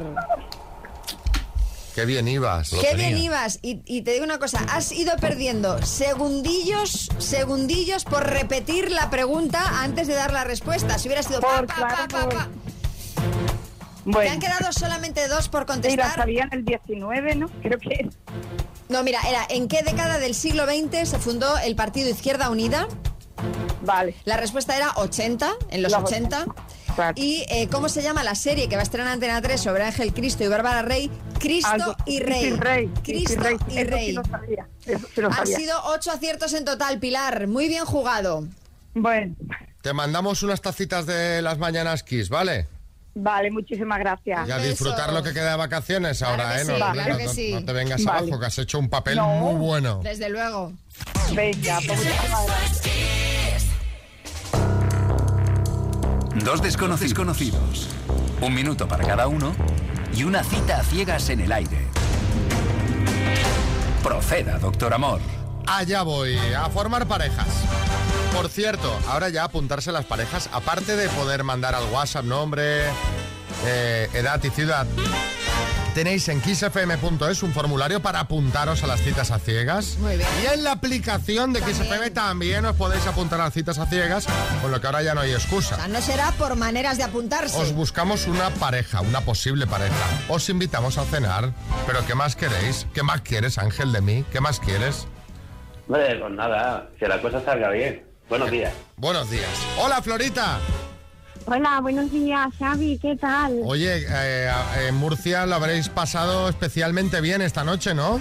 Qué 2.00 2.06
bien 2.06 2.30
ibas. 2.30 2.70
Qué 2.70 2.96
bien 2.96 3.18
ibas. 3.18 3.60
Y, 3.62 3.82
y 3.86 4.04
te 4.04 4.14
digo 4.14 4.24
una 4.24 4.40
cosa, 4.40 4.60
has 4.72 4.90
ido 4.94 5.18
perdiendo 5.18 5.82
segundillos, 5.86 7.10
segundillos 7.18 8.06
por 8.06 8.26
repetir 8.26 8.90
la 8.90 9.10
pregunta 9.10 9.82
antes 9.82 10.08
de 10.08 10.14
dar 10.14 10.32
la 10.32 10.46
respuesta. 10.46 10.98
Si 10.98 11.10
hubiera 11.10 11.24
sido 11.24 11.42
pa, 11.42 11.64
pa, 11.64 11.76
pa, 11.76 12.08
pa, 12.08 12.30
pa. 12.30 12.48
Te 14.22 14.30
han 14.30 14.40
quedado 14.40 14.72
solamente 14.72 15.28
dos 15.28 15.50
por 15.50 15.62
la 15.62 15.66
contestar. 15.66 16.16
sabía 16.16 16.44
en 16.44 16.60
el 16.60 16.64
19, 16.64 17.36
¿no? 17.36 17.50
Creo 17.62 17.78
que 17.78 18.10
No, 18.88 19.04
mira, 19.04 19.20
era 19.28 19.46
¿en 19.50 19.68
qué 19.68 19.84
década 19.84 20.20
del 20.20 20.36
siglo 20.36 20.66
XX 20.66 21.10
se 21.10 21.20
fundó 21.20 21.58
el 21.58 21.76
Partido 21.76 22.10
Izquierda 22.10 22.50
Unida? 22.50 22.88
Vale. 23.82 24.16
La 24.24 24.38
respuesta 24.38 24.78
era 24.78 24.94
80, 24.96 25.52
en 25.70 25.82
los 25.82 25.92
Los 25.92 26.04
80. 26.04 26.46
¿Y 27.16 27.46
eh, 27.50 27.68
cómo 27.72 27.88
se 27.88 28.02
llama 28.02 28.24
la 28.24 28.36
serie 28.36 28.68
que 28.68 28.76
va 28.76 28.82
a 28.82 28.84
estrenar 28.84 29.08
en 29.08 29.14
Antena 29.14 29.42
3 29.42 29.60
sobre 29.60 29.84
Ángel 29.84 30.14
Cristo 30.14 30.44
y 30.44 30.48
Bárbara 30.48 30.82
Rey? 30.82 31.10
Cristo 31.40 31.70
Algo- 31.72 31.96
y 32.06 32.20
Rey. 32.20 32.46
y 32.46 32.52
Rey, 32.52 32.88
Cristo 33.04 33.34
y 33.34 33.38
Rey. 33.38 33.58
y 33.70 33.78
Eso 33.78 33.80
sí 33.80 33.84
Rey. 33.84 34.12
lo 34.14 34.24
sabía, 34.26 34.68
eso 34.86 35.08
sí 35.16 35.22
lo 35.22 35.28
Han 35.28 35.34
sabía. 35.36 35.58
sido 35.58 35.82
ocho 35.86 36.12
aciertos 36.12 36.54
en 36.54 36.66
total, 36.66 37.00
Pilar. 37.00 37.48
Muy 37.48 37.68
bien 37.68 37.86
jugado. 37.86 38.46
Bueno, 38.94 39.36
Te 39.82 39.94
mandamos 39.94 40.44
unas 40.44 40.60
tacitas 40.62 41.06
de 41.06 41.42
las 41.42 41.58
mañanas 41.58 42.04
Kiss, 42.04 42.28
¿vale? 42.30 42.68
vale, 43.16 43.50
muchísimas 43.52 44.00
gracias. 44.00 44.48
Y 44.48 44.52
a 44.52 44.58
disfrutar 44.60 45.12
lo 45.14 45.22
que 45.24 45.34
queda 45.34 45.52
de 45.52 45.58
vacaciones 45.58 46.22
ahora, 46.22 46.60
¿eh? 46.62 46.66
sí, 46.66 46.72
no, 46.72 46.78
claro 46.92 47.14
no- 47.14 47.18
que 47.18 47.26
no- 47.26 47.34
sí. 47.34 47.54
no 47.54 47.66
te 47.66 47.74
vengas 47.74 48.04
Vale. 48.04 48.20
abajo, 48.28 48.40
que 48.40 48.46
has 48.46 48.58
hecho 48.60 48.80
un 48.80 48.90
papel 48.90 49.16
No. 49.18 49.28
muy 49.28 49.56
bueno. 49.56 50.00
Desde 50.04 50.30
luego. 50.30 50.72
Venga, 51.34 51.80
pues 51.86 51.98
muchísimas 51.98 52.46
gracias. 52.46 53.66
Dos 56.44 56.62
desconocidos 56.62 57.14
conocidos. 57.14 57.88
Un 58.42 58.54
minuto 58.54 58.88
para 58.88 59.06
cada 59.06 59.28
uno 59.28 59.54
y 60.16 60.24
una 60.24 60.44
cita 60.44 60.80
a 60.80 60.84
ciegas 60.84 61.30
en 61.30 61.42
el 61.42 61.52
aire. 61.52 61.88
Proceda, 64.04 64.60
doctor 64.60 64.94
Amor. 64.94 65.20
Allá 65.68 66.02
voy, 66.04 66.38
a 66.38 66.70
formar 66.70 67.08
parejas. 67.08 67.48
Por 68.36 68.50
cierto, 68.50 68.92
ahora 69.08 69.30
ya 69.30 69.44
apuntarse 69.44 69.92
las 69.92 70.06
parejas, 70.06 70.50
aparte 70.52 70.96
de 70.96 71.10
poder 71.10 71.44
mandar 71.44 71.76
al 71.76 71.84
WhatsApp 71.92 72.26
nombre, 72.26 72.84
eh, 73.66 74.10
edad 74.14 74.44
y 74.44 74.50
ciudad, 74.50 74.88
tenéis 75.94 76.28
en 76.30 76.42
kissfm.es 76.42 77.44
un 77.44 77.52
formulario 77.54 78.02
para 78.02 78.20
apuntaros 78.22 78.84
a 78.84 78.88
las 78.88 79.02
citas 79.02 79.32
a 79.32 79.40
ciegas. 79.40 79.98
Muy 80.00 80.16
bien. 80.18 80.28
Y 80.44 80.54
en 80.54 80.64
la 80.64 80.74
aplicación 80.74 81.54
de 81.54 81.62
KissFM 81.62 82.12
también 82.12 82.66
os 82.66 82.76
podéis 82.76 83.06
apuntar 83.08 83.40
a 83.42 83.46
las 83.46 83.54
citas 83.54 83.78
a 83.80 83.86
ciegas, 83.86 84.26
con 84.62 84.72
lo 84.72 84.80
que 84.80 84.88
ahora 84.88 85.02
ya 85.02 85.14
no 85.16 85.22
hay 85.22 85.34
O 85.34 85.38
excusa. 85.38 85.76
sea, 85.76 85.88
no 85.88 86.02
será 86.02 86.32
por 86.34 86.56
maneras 86.56 86.98
de 86.98 87.04
apuntarse. 87.04 87.58
Os 87.60 87.74
buscamos 87.74 88.28
una 88.28 88.50
pareja, 88.52 89.02
una 89.02 89.22
posible 89.22 89.68
pareja. 89.68 89.94
Os 90.28 90.48
invitamos 90.50 90.98
a 90.98 91.06
cenar. 91.06 91.54
Pero 91.86 92.06
¿qué 92.06 92.16
más 92.16 92.36
queréis? 92.36 92.86
¿Qué 92.94 93.04
más 93.04 93.22
quieres, 93.22 93.58
Ángel, 93.58 93.92
de 93.92 94.02
mí? 94.02 94.26
¿Qué 94.32 94.42
más 94.42 94.60
quieres? 94.60 95.08
Hombre, 95.88 96.18
pues 96.20 96.32
nada, 96.34 96.90
que 97.00 97.08
la 97.08 97.22
cosa 97.22 97.44
salga 97.44 97.70
bien. 97.72 98.06
Buenos 98.30 98.52
días. 98.52 98.72
Buenos 98.98 99.30
días. 99.32 99.50
Hola, 99.80 100.02
Florita. 100.04 100.60
Hola, 101.52 101.80
buenos 101.82 102.12
días, 102.12 102.48
Xavi, 102.60 103.00
¿qué 103.00 103.16
tal? 103.16 103.62
Oye, 103.64 104.06
eh, 104.08 104.52
en 104.88 104.94
Murcia 104.94 105.48
lo 105.48 105.56
habréis 105.56 105.90
pasado 105.90 106.48
especialmente 106.48 107.22
bien 107.22 107.42
esta 107.42 107.64
noche, 107.64 107.96
¿no? 107.96 108.18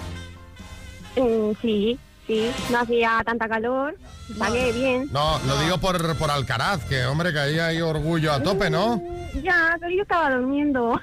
Mm, 1.15 1.53
sí, 1.61 1.99
sí, 2.27 2.51
no 2.71 2.79
hacía 2.79 3.21
tanta 3.27 3.47
calor, 3.47 3.99
pagué 4.39 4.73
bien. 4.73 5.11
No, 5.13 5.39
lo 5.47 5.61
digo 5.61 5.77
por, 5.77 6.17
por 6.17 6.31
Alcaraz, 6.31 6.83
que 6.85 7.05
hombre, 7.05 7.35
que 7.35 7.39
ahí 7.39 7.59
hay 7.59 7.83
orgullo 7.83 8.33
a 8.33 8.43
tope, 8.43 8.71
¿no? 8.71 9.03
Ya, 9.43 9.77
pero 9.79 9.93
yo 9.95 10.03
estaba 10.05 10.35
durmiendo. 10.35 10.99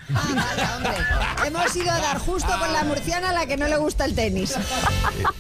Hemos 1.46 1.76
ido 1.76 1.92
a 1.92 2.00
dar 2.00 2.18
justo 2.18 2.50
con 2.58 2.74
la 2.74 2.84
murciana 2.86 3.30
a 3.30 3.34
la 3.34 3.46
que 3.46 3.56
no 3.56 3.68
le 3.68 3.78
gusta 3.78 4.04
el 4.04 4.16
tenis. 4.16 4.56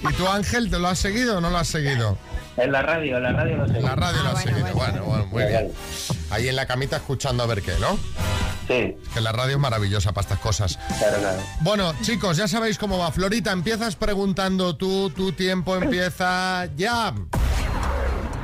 ¿Y 0.07 0.13
tú, 0.13 0.27
Ángel, 0.27 0.69
te 0.69 0.77
lo 0.77 0.89
has 0.89 0.99
seguido 0.99 1.39
o 1.39 1.41
no 1.41 1.49
lo 1.49 1.57
has 1.57 1.67
seguido? 1.67 2.15
En 2.57 2.71
la 2.71 2.81
radio, 2.81 3.17
en 3.17 3.23
la 3.23 3.31
radio 3.33 3.57
lo 3.57 3.67
sé. 3.67 3.77
En 3.77 3.83
la 3.83 3.95
radio 3.95 4.23
lo 4.23 4.29
has 4.29 4.41
seguido. 4.43 4.73
Bueno, 4.73 5.03
bueno, 5.03 5.25
muy 5.27 5.43
bien. 5.43 5.71
Ahí 6.31 6.47
en 6.47 6.55
la 6.55 6.65
camita 6.65 6.95
escuchando 6.97 7.43
a 7.43 7.45
ver 7.47 7.61
qué, 7.61 7.73
¿no? 7.81 7.97
Sí. 8.67 8.95
Que 9.13 9.21
la 9.21 9.31
radio 9.31 9.55
es 9.55 9.59
maravillosa 9.59 10.11
para 10.13 10.21
estas 10.23 10.39
cosas. 10.39 10.79
Claro, 10.97 11.17
claro. 11.19 11.39
Bueno, 11.61 11.93
chicos, 12.01 12.37
ya 12.37 12.47
sabéis 12.47 12.77
cómo 12.77 12.97
va. 12.97 13.11
Florita, 13.11 13.51
empiezas 13.51 13.95
preguntando 13.95 14.75
tú, 14.77 15.09
tu 15.09 15.33
tiempo 15.33 15.75
empieza 15.75 16.65
ya. 16.75 17.13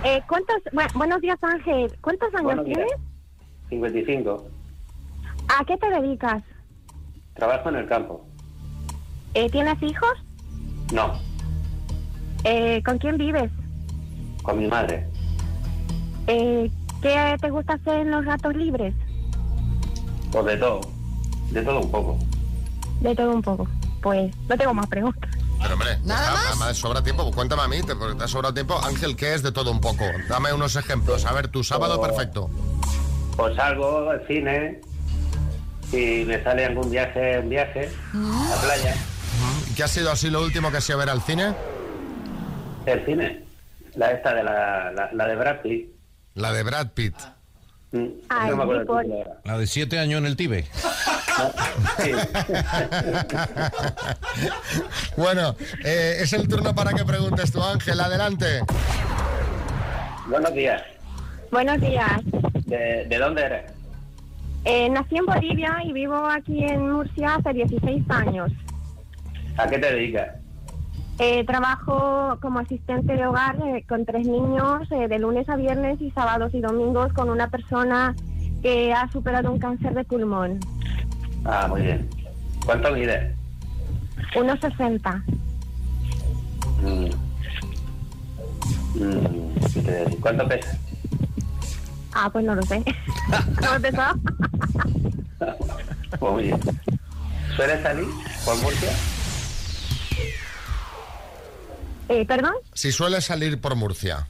Eh, 0.03 0.21
¿cuántos, 0.27 0.57
bu- 0.73 0.93
buenos 0.93 1.21
días, 1.21 1.37
Ángel. 1.41 1.91
¿Cuántos 2.01 2.33
años 2.35 2.65
tienes? 2.65 2.87
55. 3.69 4.47
¿A 5.59 5.65
qué 5.65 5.77
te 5.77 5.89
dedicas? 5.89 6.43
Trabajo 7.35 7.69
en 7.69 7.75
el 7.77 7.87
campo. 7.87 8.27
Eh, 9.33 9.49
¿Tienes 9.49 9.81
hijos? 9.81 10.11
No, 10.91 11.17
Eh, 12.43 12.81
¿Con 12.83 12.97
quién 12.97 13.17
vives? 13.17 13.49
Con 14.51 14.59
mi 14.59 14.67
madre. 14.67 15.07
Eh, 16.27 16.69
¿Qué 17.01 17.37
te 17.39 17.49
gusta 17.49 17.73
hacer 17.73 18.01
en 18.01 18.11
los 18.11 18.25
ratos 18.25 18.55
libres? 18.55 18.93
Pues 20.31 20.45
de 20.45 20.57
todo. 20.57 20.81
De 21.51 21.61
todo 21.61 21.79
un 21.79 21.91
poco. 21.91 22.17
De 23.01 23.15
todo 23.15 23.31
un 23.31 23.41
poco. 23.41 23.67
Pues 24.01 24.33
no 24.47 24.57
tengo 24.57 24.73
más 24.73 24.87
preguntas. 24.87 25.29
Pero 25.61 25.73
hombre, 25.73 25.97
¿Nada 26.03 26.55
más? 26.59 26.77
sobra 26.77 27.03
tiempo. 27.03 27.23
Pues 27.23 27.35
cuéntame 27.35 27.61
a 27.63 27.67
mí, 27.67 27.81
te, 27.81 27.95
porque 27.95 28.15
te 28.15 28.23
ha 28.23 28.27
sobrado 28.27 28.53
tiempo. 28.53 28.79
Ángel, 28.83 29.15
¿qué 29.15 29.33
es 29.33 29.43
de 29.43 29.51
todo 29.51 29.71
un 29.71 29.79
poco? 29.79 30.03
Dame 30.27 30.53
unos 30.53 30.75
ejemplos. 30.75 31.25
A 31.25 31.33
ver, 31.33 31.47
tu 31.47 31.63
sábado 31.63 31.97
Oh. 31.99 32.01
perfecto. 32.01 32.49
Pues 33.37 33.55
salgo 33.55 34.09
al 34.09 34.25
cine. 34.27 34.81
Si 35.89 36.23
me 36.27 36.41
sale 36.43 36.65
algún 36.65 36.89
viaje, 36.89 37.39
un 37.39 37.49
viaje. 37.49 37.89
A 38.13 38.55
la 38.55 38.61
playa. 38.61 38.95
¿Y 39.69 39.73
¿Qué 39.75 39.83
ha 39.83 39.87
sido 39.87 40.11
así 40.11 40.29
lo 40.29 40.41
último 40.43 40.71
que 40.71 40.77
has 40.77 40.89
ido 40.89 40.97
a 40.97 40.99
ver 40.99 41.09
al 41.09 41.21
cine? 41.21 41.53
El 42.85 43.05
cine. 43.05 43.43
La 43.95 44.11
esta 44.11 44.33
de 44.33 44.43
la, 44.43 44.91
la, 44.91 45.09
la 45.13 45.27
de 45.27 45.35
Brad 45.35 45.61
Pitt. 45.61 45.89
La 46.35 46.51
de 46.53 46.63
Brad 46.63 46.87
Pitt. 46.93 47.15
Mm, 47.91 48.05
Ay, 48.29 48.49
no 48.51 48.55
me 48.57 48.63
acuerdo 48.63 48.81
el 48.81 48.87
por- 48.87 49.01
título 49.03 49.17
ahora. 49.19 49.41
La 49.43 49.57
de 49.57 49.67
siete 49.67 49.99
años 49.99 50.19
en 50.19 50.25
el 50.25 50.35
Tíbet. 50.37 50.65
Bueno, 55.17 55.55
eh, 55.83 56.17
es 56.19 56.33
el 56.33 56.47
turno 56.47 56.73
para 56.73 56.93
que 56.93 57.03
preguntes 57.05 57.51
tú, 57.51 57.61
Ángel. 57.63 57.99
Adelante. 57.99 58.61
Buenos 60.27 60.53
días. 60.53 60.81
Buenos 61.51 61.79
días. 61.81 62.11
¿De, 62.65 63.05
de 63.07 63.17
dónde 63.17 63.41
eres? 63.43 63.71
Eh, 64.63 64.89
nací 64.89 65.17
en 65.17 65.25
Bolivia 65.25 65.77
y 65.83 65.91
vivo 65.91 66.15
aquí 66.27 66.63
en 66.63 66.91
Murcia 66.91 67.35
hace 67.35 67.53
16 67.53 68.03
años. 68.09 68.51
¿A 69.57 69.67
qué 69.67 69.79
te 69.79 69.91
dedicas? 69.93 70.29
Eh, 71.23 71.43
trabajo 71.45 72.39
como 72.41 72.57
asistente 72.57 73.15
de 73.15 73.27
hogar 73.27 73.55
eh, 73.63 73.85
con 73.87 74.05
tres 74.05 74.25
niños 74.25 74.87
eh, 74.89 75.07
de 75.07 75.19
lunes 75.19 75.47
a 75.49 75.55
viernes 75.55 76.01
y 76.01 76.09
sábados 76.09 76.51
y 76.55 76.61
domingos 76.61 77.13
con 77.13 77.29
una 77.29 77.47
persona 77.47 78.15
que 78.63 78.91
ha 78.91 79.07
superado 79.11 79.51
un 79.51 79.59
cáncer 79.59 79.93
de 79.93 80.03
pulmón. 80.03 80.59
Ah, 81.45 81.67
muy 81.69 81.83
bien. 81.83 82.09
¿Cuánto 82.65 82.91
mides? 82.91 83.35
1,60. 84.33 85.23
Mm. 86.81 87.11
Mm, 88.95 89.53
¿qué 89.75 89.79
te 89.79 89.91
voy 89.91 89.93
a 89.93 90.03
decir? 90.05 90.19
¿Cuánto 90.21 90.47
pesas? 90.47 90.79
Ah, 92.13 92.31
pues 92.31 92.43
no 92.43 92.55
lo 92.55 92.63
sé. 92.63 92.83
¿No 93.61 93.75
he 93.75 93.79
pesado? 93.79 94.19
Pues 96.19 96.33
muy 96.33 96.43
bien. 96.45 96.59
¿Sueles 97.55 97.83
salir 97.83 98.07
por 98.43 98.57
Murcia? 98.63 98.89
Eh, 102.11 102.25
¿Perdón? 102.25 102.53
Si 102.73 102.91
sueles 102.91 103.23
salir 103.23 103.61
por 103.61 103.75
Murcia. 103.75 104.27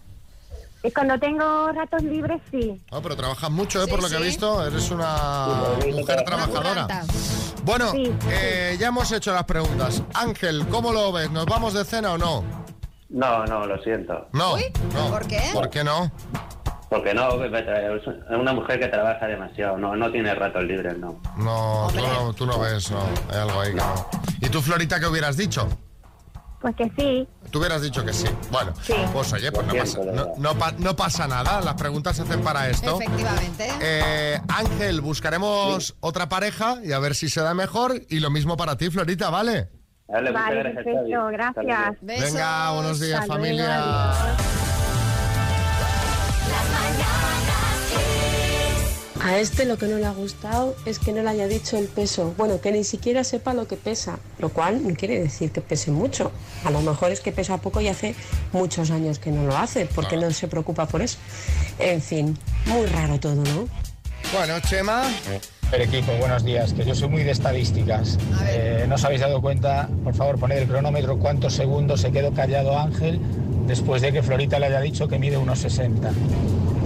Eh, 0.83 0.91
Cuando 0.93 1.17
tengo 1.17 1.71
ratos 1.71 2.03
libres, 2.03 2.39
sí. 2.51 2.79
No, 2.91 3.01
pero 3.01 3.15
trabajas 3.15 3.49
mucho, 3.49 3.83
¿eh? 3.83 3.87
por 3.87 4.03
lo 4.03 4.07
que 4.07 4.17
he 4.17 4.21
visto. 4.21 4.63
Eres 4.65 4.91
una 4.91 5.77
mujer 5.91 6.23
trabajadora. 6.23 6.87
Bueno, 7.63 7.91
eh, 8.29 8.77
ya 8.79 8.87
hemos 8.87 9.11
hecho 9.11 9.33
las 9.33 9.45
preguntas. 9.45 10.03
Ángel, 10.13 10.67
¿cómo 10.67 10.93
lo 10.93 11.11
ves? 11.11 11.31
¿Nos 11.31 11.47
vamos 11.47 11.73
de 11.73 11.83
cena 11.83 12.13
o 12.13 12.17
no? 12.19 12.43
No, 13.09 13.45
no, 13.45 13.65
lo 13.65 13.81
siento. 13.81 14.27
No. 14.31 14.55
no. 14.93 15.09
¿por 15.09 15.25
qué? 15.25 15.41
¿Por 15.51 15.69
qué 15.71 15.83
no? 15.83 16.11
Porque 16.87 17.13
no, 17.15 17.43
es 17.43 18.03
una 18.29 18.53
mujer 18.53 18.79
que 18.79 18.87
trabaja 18.89 19.25
demasiado, 19.25 19.77
no, 19.77 19.95
no 19.95 20.11
tiene 20.11 20.35
ratos 20.35 20.63
libres, 20.65 20.97
no. 20.97 21.21
No, 21.37 21.87
tú 21.91 22.01
no, 22.01 22.33
tú 22.33 22.45
no 22.45 22.59
ves, 22.59 22.91
no. 22.91 22.99
Hay 23.31 23.37
algo 23.37 23.61
ahí 23.61 23.71
que 23.71 23.77
no. 23.77 24.09
¿Y 24.41 24.49
tú, 24.49 24.61
Florita, 24.61 24.99
qué 24.99 25.07
hubieras 25.07 25.37
dicho? 25.37 25.69
Pues 26.61 26.75
que 26.75 26.91
sí. 26.97 27.27
Tú 27.49 27.57
hubieras 27.59 27.81
dicho 27.81 28.05
que 28.05 28.13
sí. 28.13 28.27
Bueno, 28.51 28.71
Sí. 28.83 28.93
pues 29.11 29.33
oye, 29.33 29.51
pues 29.51 29.65
no 29.65 29.73
pasa, 29.73 29.99
no, 30.13 30.27
no 30.37 30.55
pa- 30.57 30.71
no 30.77 30.95
pasa 30.95 31.27
nada. 31.27 31.59
Las 31.61 31.73
preguntas 31.73 32.15
se 32.15 32.21
hacen 32.21 32.41
para 32.41 32.69
esto. 32.69 32.99
Efectivamente. 33.01 33.67
Eh, 33.81 34.39
Ángel, 34.47 35.01
buscaremos 35.01 35.95
otra 36.01 36.29
pareja 36.29 36.77
y 36.83 36.91
a 36.91 36.99
ver 36.99 37.15
si 37.15 37.29
se 37.29 37.41
da 37.41 37.53
mejor. 37.55 37.99
Y 38.09 38.19
lo 38.19 38.29
mismo 38.29 38.57
para 38.57 38.77
ti, 38.77 38.89
Florita, 38.91 39.29
¿vale? 39.31 39.69
Vale, 40.07 40.31
Vale, 40.31 40.55
gracias, 40.59 40.83
perfecto, 40.83 41.25
gracias. 41.31 41.97
Venga, 42.01 42.71
buenos 42.73 42.99
días, 42.99 43.25
familia. 43.25 43.81
A 49.23 49.37
este 49.37 49.65
lo 49.65 49.77
que 49.77 49.85
no 49.85 49.97
le 49.97 50.05
ha 50.07 50.11
gustado 50.11 50.75
es 50.85 50.97
que 50.97 51.13
no 51.13 51.21
le 51.21 51.29
haya 51.29 51.47
dicho 51.47 51.77
el 51.77 51.87
peso. 51.87 52.33
Bueno, 52.37 52.59
que 52.59 52.71
ni 52.71 52.83
siquiera 52.83 53.23
sepa 53.23 53.53
lo 53.53 53.67
que 53.67 53.75
pesa, 53.77 54.17
lo 54.39 54.49
cual 54.49 54.87
no 54.87 54.95
quiere 54.95 55.19
decir 55.19 55.51
que 55.51 55.61
pese 55.61 55.91
mucho. 55.91 56.31
A 56.65 56.71
lo 56.71 56.81
mejor 56.81 57.11
es 57.11 57.21
que 57.21 57.31
pesa 57.31 57.57
poco 57.57 57.81
y 57.81 57.87
hace 57.87 58.15
muchos 58.51 58.89
años 58.89 59.19
que 59.19 59.29
no 59.29 59.45
lo 59.45 59.55
hace, 59.55 59.85
porque 59.85 60.17
no 60.17 60.31
se 60.31 60.47
preocupa 60.47 60.87
por 60.87 61.03
eso. 61.03 61.19
En 61.77 62.01
fin, 62.01 62.35
muy 62.65 62.87
raro 62.87 63.19
todo, 63.19 63.35
¿no? 63.35 63.67
Bueno, 64.33 64.59
Chema. 64.61 65.03
El 65.71 65.81
equipo, 65.81 66.11
buenos 66.13 66.43
días, 66.43 66.73
que 66.73 66.83
yo 66.83 66.95
soy 66.95 67.09
muy 67.09 67.23
de 67.23 67.31
estadísticas. 67.31 68.17
Eh, 68.47 68.85
¿No 68.89 68.95
os 68.95 69.05
habéis 69.05 69.21
dado 69.21 69.39
cuenta? 69.39 69.87
Por 70.03 70.15
favor, 70.15 70.39
poned 70.39 70.57
el 70.57 70.67
cronómetro 70.67 71.19
cuántos 71.19 71.53
segundos 71.53 72.01
se 72.01 72.11
quedó 72.11 72.33
callado 72.33 72.77
Ángel 72.77 73.21
después 73.67 74.01
de 74.01 74.11
que 74.11 74.21
Florita 74.23 74.59
le 74.59 74.67
haya 74.67 74.81
dicho 74.81 75.07
que 75.07 75.17
mide 75.19 75.37
unos 75.37 75.59
60. 75.59 76.11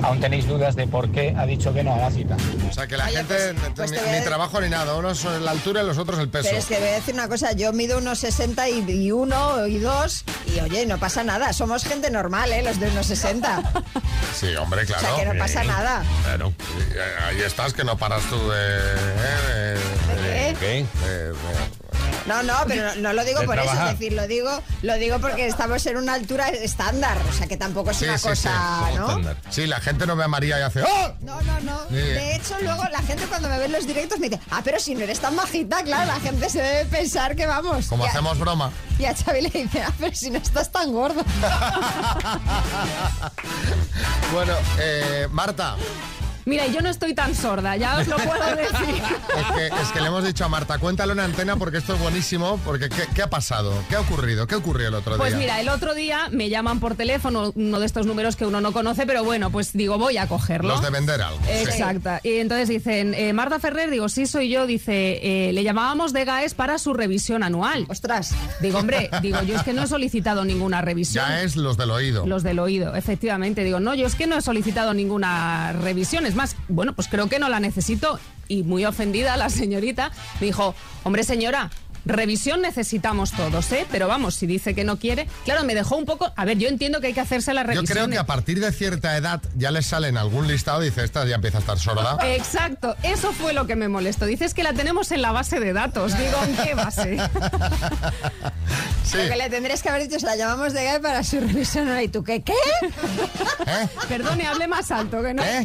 Aún 0.04 0.20
tenéis 0.20 0.46
dudas 0.48 0.76
de 0.76 0.86
por 0.88 1.10
qué 1.12 1.34
ha 1.36 1.46
dicho 1.48 1.74
que 1.74 1.84
no 1.84 1.94
a 1.96 1.98
la 1.98 2.12
cita. 2.12 2.38
O 2.70 2.74
sea, 2.74 2.86
que 2.86 2.96
la 2.96 3.06
Oye, 3.06 3.18
gente, 3.18 3.36
pues- 3.76 3.92
pues 3.92 3.92
ni, 3.92 4.24
trabajo 4.24 4.62
ni 4.62 4.70
nada. 4.70 4.96
Unos 4.96 5.18
son 5.18 5.44
la 5.44 5.52
altura 5.52 5.82
y 5.82 5.86
los 5.86 5.98
otros 5.98 6.20
el 6.20 6.30
peso. 6.30 6.48
Pero 6.50 6.60
es 6.60 6.66
que 6.66 6.78
voy 6.78 6.90
a 6.90 6.92
decir 6.94 7.14
una 7.16 7.28
cosa, 7.28 7.54
yo 7.54 7.74
mido 7.74 7.98
unos 7.98 8.20
60 8.20 8.70
y, 8.70 8.80
y 8.92 9.12
uno 9.12 9.66
y 9.66 9.80
dos 9.80 10.24
y 10.54 10.60
oye, 10.60 10.86
no 10.86 11.00
pasa 11.00 11.24
nada, 11.24 11.54
somos 11.54 11.86
gente 11.86 12.12
normal, 12.12 12.52
¿eh? 12.52 12.62
Los 12.62 12.80
de 12.80 12.90
unos 12.90 13.06
60. 13.08 13.64
Sí, 14.36 14.54
hombre, 14.58 14.86
claro. 14.86 15.08
O 15.08 15.16
sea, 15.16 15.24
que 15.26 15.34
no 15.34 15.40
pasa 15.40 15.64
nada. 15.64 16.04
Claro, 16.26 16.52
y, 16.78 16.98
eh, 16.98 17.02
ahí 17.30 17.42
estás, 17.42 17.72
que 17.74 17.86
no 17.86 17.98
paras 17.98 18.22
tú 18.30 18.36
de... 18.50 18.58
eh, 18.60 19.78
de- 20.24 20.48
¿De 20.50 20.54
qué? 20.60 20.86
de- 21.08 21.28
de- 21.30 21.34
No, 22.26 22.42
no, 22.44 22.54
pero 22.68 22.96
no, 22.96 23.02
no 23.02 23.14
lo 23.14 23.24
digo 23.24 23.44
por 23.44 23.60
eso, 23.60 23.72
es 23.72 23.92
decir, 24.00 24.14
lo 24.14 24.26
digo, 24.28 24.50
lo 24.82 24.96
digo 24.96 25.20
porque 25.20 25.46
estamos 25.48 25.86
en 25.86 25.98
una 25.98 26.14
altura 26.16 26.50
estándar, 26.50 27.18
o 27.30 27.34
sea 27.34 27.46
que 27.48 27.56
tampoco 27.58 27.92
es 27.92 27.98
Sí, 27.98 28.06
una 28.06 28.18
sí, 28.18 28.28
cosa, 28.30 28.88
sí. 28.92 28.98
¿no? 28.98 29.22
Sí, 29.50 29.68
la 29.68 29.80
gente 29.80 30.08
no 30.08 30.16
ve 30.16 30.24
a 30.24 30.28
María 30.28 30.58
y 30.60 30.64
hace... 30.64 30.82
¡Oh! 30.82 31.14
No, 31.22 31.40
no, 31.42 31.60
no. 31.62 31.84
De 31.86 32.36
hecho, 32.36 32.56
luego 32.62 32.84
la 32.92 33.00
gente 33.04 33.26
cuando 33.28 33.48
me 33.50 33.58
ve 33.60 33.66
en 33.66 33.72
los 33.74 33.86
directos 33.86 34.20
me 34.20 34.30
dice, 34.30 34.42
ah, 34.50 34.62
pero 34.64 34.80
si 34.80 34.96
no 34.96 35.02
eres 35.02 35.20
tan 35.20 35.36
majita, 35.36 35.84
claro, 35.84 36.06
la 36.08 36.20
gente 36.20 36.50
se 36.50 36.62
debe 36.62 36.86
pensar 36.86 37.36
que 37.36 37.46
vamos. 37.46 37.86
Como 37.88 38.06
a- 38.06 38.10
hacemos 38.10 38.40
broma. 38.40 38.72
Y 38.98 39.06
a 39.06 39.14
Xavi 39.16 39.42
le 39.42 39.50
dice, 39.50 39.82
ah, 39.84 39.92
pero 40.00 40.16
si 40.16 40.30
no 40.32 40.38
estás 40.40 40.72
tan 40.72 40.92
gordo. 40.92 41.24
Bueno, 44.34 44.54
eh, 44.80 45.28
Marta, 45.32 45.76
Mira, 46.46 46.68
yo 46.68 46.82
no 46.82 46.90
estoy 46.90 47.14
tan 47.16 47.34
sorda, 47.36 47.76
ya 47.76 47.98
os 47.98 48.08
lo 48.08 48.18
puedo 48.18 48.46
decir. 48.56 49.02
es 49.38 49.56
que, 49.56 49.68
es 49.82 49.88
que 49.92 50.02
le 50.02 50.08
hemos 50.08 50.24
dicho 50.24 50.46
a 50.46 50.50
Marta, 50.50 50.78
cuéntalo 50.78 51.14
en 51.14 51.20
antena 51.20 51.56
porque 51.56 51.78
esto 51.78 51.96
es 51.96 52.00
buenísimo, 52.00 52.60
porque 52.64 52.90
¿qué, 52.90 53.04
qué 53.16 53.24
ha 53.24 53.30
pasado? 53.30 53.74
¿Qué 53.90 53.96
ha 53.96 54.02
ocurrido? 54.02 54.46
¿Qué 54.48 54.56
ocurrió 54.56 54.88
el 54.90 54.94
otro 54.94 55.18
Pues 55.18 55.32
día? 55.32 55.40
mira, 55.40 55.60
el 55.62 55.70
otro 55.70 55.94
día 55.96 56.30
me 56.32 56.50
llaman 56.50 56.80
por 56.80 56.96
teléfono, 56.96 57.52
uno 57.56 57.80
de 57.80 57.86
estos 57.86 58.06
números 58.06 58.36
que 58.36 58.46
uno 58.46 58.62
no 58.62 58.72
conoce, 58.74 59.06
pero 59.06 59.24
bueno, 59.24 59.50
pues 59.50 59.74
digo, 59.74 59.98
voy 59.98 60.18
a 60.18 60.28
cogerlo. 60.28 60.70
Los 60.70 60.82
de 60.84 60.90
vender 60.92 61.22
algo. 61.22 61.40
sí. 61.46 61.52
Exacto. 61.64 62.10
Y 62.24 62.36
entonces 62.38 62.70
dicen, 62.70 63.14
eh, 63.16 63.34
Marta 63.34 63.60
Ferrer, 63.60 63.90
digo, 63.90 64.08
sí, 64.10 64.28
soy 64.28 64.50
yo, 64.50 64.68
dice, 64.68 65.20
eh, 65.50 65.54
le 65.54 65.64
llamábamos 65.64 66.14
de 66.14 66.26
GAES 66.26 66.54
para 66.54 66.78
su 66.78 66.94
revisión 66.94 67.42
anual. 67.44 67.86
Ostras. 67.90 68.34
Digo, 68.62 68.78
hombre, 68.80 69.10
digo, 69.22 69.42
yo 69.44 69.56
es 69.56 69.64
que 69.64 69.74
no 69.74 69.84
he 69.84 69.88
solicitado 69.88 70.46
ninguna 70.46 70.82
revisión. 70.82 71.26
Ya 71.28 71.42
es 71.42 71.56
los 71.56 71.76
del 71.78 71.90
oído. 71.92 72.26
Los 72.28 72.44
del 72.44 72.60
oído, 72.60 72.96
efectivamente. 72.96 73.64
Digo, 73.64 73.80
no, 73.80 73.96
yo 73.96 74.06
es 74.06 74.16
que 74.16 74.28
no 74.28 74.38
he 74.38 74.42
solicitado 74.42 74.94
ninguna 74.94 75.74
revisión. 75.74 76.26
Es 76.26 76.35
más, 76.36 76.56
bueno, 76.68 76.94
pues 76.94 77.08
creo 77.08 77.28
que 77.30 77.40
no 77.40 77.50
la 77.50 77.60
necesito. 77.60 78.20
Y 78.48 78.64
muy 78.64 78.86
ofendida 78.86 79.38
la 79.38 79.50
señorita 79.50 80.12
dijo, 80.40 80.76
hombre 81.04 81.24
señora, 81.24 81.72
revisión 82.06 82.62
necesitamos 82.62 83.32
todos, 83.32 83.72
¿eh? 83.72 83.86
Pero 83.92 84.08
vamos, 84.08 84.36
si 84.36 84.46
dice 84.48 84.74
que 84.76 84.84
no 84.84 84.98
quiere. 84.98 85.28
Claro, 85.44 85.64
me 85.64 85.76
dejó 85.76 85.96
un 85.98 86.06
poco... 86.06 86.32
A 86.36 86.46
ver, 86.46 86.58
yo 86.58 86.68
entiendo 86.70 87.02
que 87.02 87.08
hay 87.08 87.14
que 87.14 87.22
hacerse 87.22 87.54
la 87.54 87.62
Yo 87.64 87.68
revisión. 87.68 87.86
creo 87.88 88.10
que 88.10 88.18
a 88.18 88.26
partir 88.26 88.60
de 88.60 88.72
cierta 88.72 89.16
edad 89.18 89.42
ya 89.56 89.72
les 89.72 89.86
sale 89.86 90.08
en 90.08 90.18
algún 90.18 90.48
listado 90.48 90.82
y 90.84 90.86
dice, 90.88 91.04
esta 91.04 91.26
ya 91.26 91.36
empieza 91.36 91.58
a 91.58 91.62
estar 91.62 91.80
sorda. 91.80 92.18
Exacto, 92.36 92.96
eso 93.04 93.32
fue 93.34 93.54
lo 93.54 93.68
que 93.68 93.76
me 93.76 93.88
molestó. 93.88 94.26
Dices 94.26 94.54
que 94.54 94.64
la 94.64 94.74
tenemos 94.74 95.12
en 95.12 95.22
la 95.22 95.32
base 95.32 95.60
de 95.60 95.74
datos. 95.74 96.18
Digo, 96.18 96.38
¿en 96.44 96.56
qué 96.66 96.74
base? 96.76 97.18
Lo 99.14 99.30
que 99.30 99.36
le 99.36 99.50
tendrías 99.50 99.82
que 99.82 99.90
haber 99.90 100.02
dicho 100.04 100.18
es 100.18 100.24
la 100.24 100.36
llamamos 100.36 100.74
de 100.74 100.84
GAE 100.84 101.00
para 101.00 101.24
su 101.24 101.40
revisión. 101.40 101.88
¿Y 102.02 102.08
tú 102.10 102.24
qué? 102.24 102.42
¿Qué? 102.42 102.54
¿Eh? 103.68 103.88
Perdone, 104.10 104.46
hable 104.48 104.68
más 104.68 104.92
alto, 104.92 105.22
que 105.24 105.34
no. 105.34 105.44
¿Eh? 105.44 105.64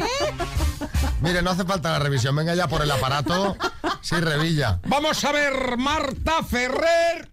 Mire, 1.21 1.43
no 1.43 1.51
hace 1.51 1.65
falta 1.65 1.91
la 1.91 1.99
revisión. 1.99 2.35
Venga 2.35 2.55
ya 2.55 2.69
por 2.69 2.83
el 2.83 2.91
aparato. 2.91 3.57
Sí, 4.01 4.17
revilla. 4.17 4.81
Vamos 4.87 5.23
a 5.25 5.33
ver, 5.33 5.77
Marta 5.77 6.43
Ferrer. 6.43 7.31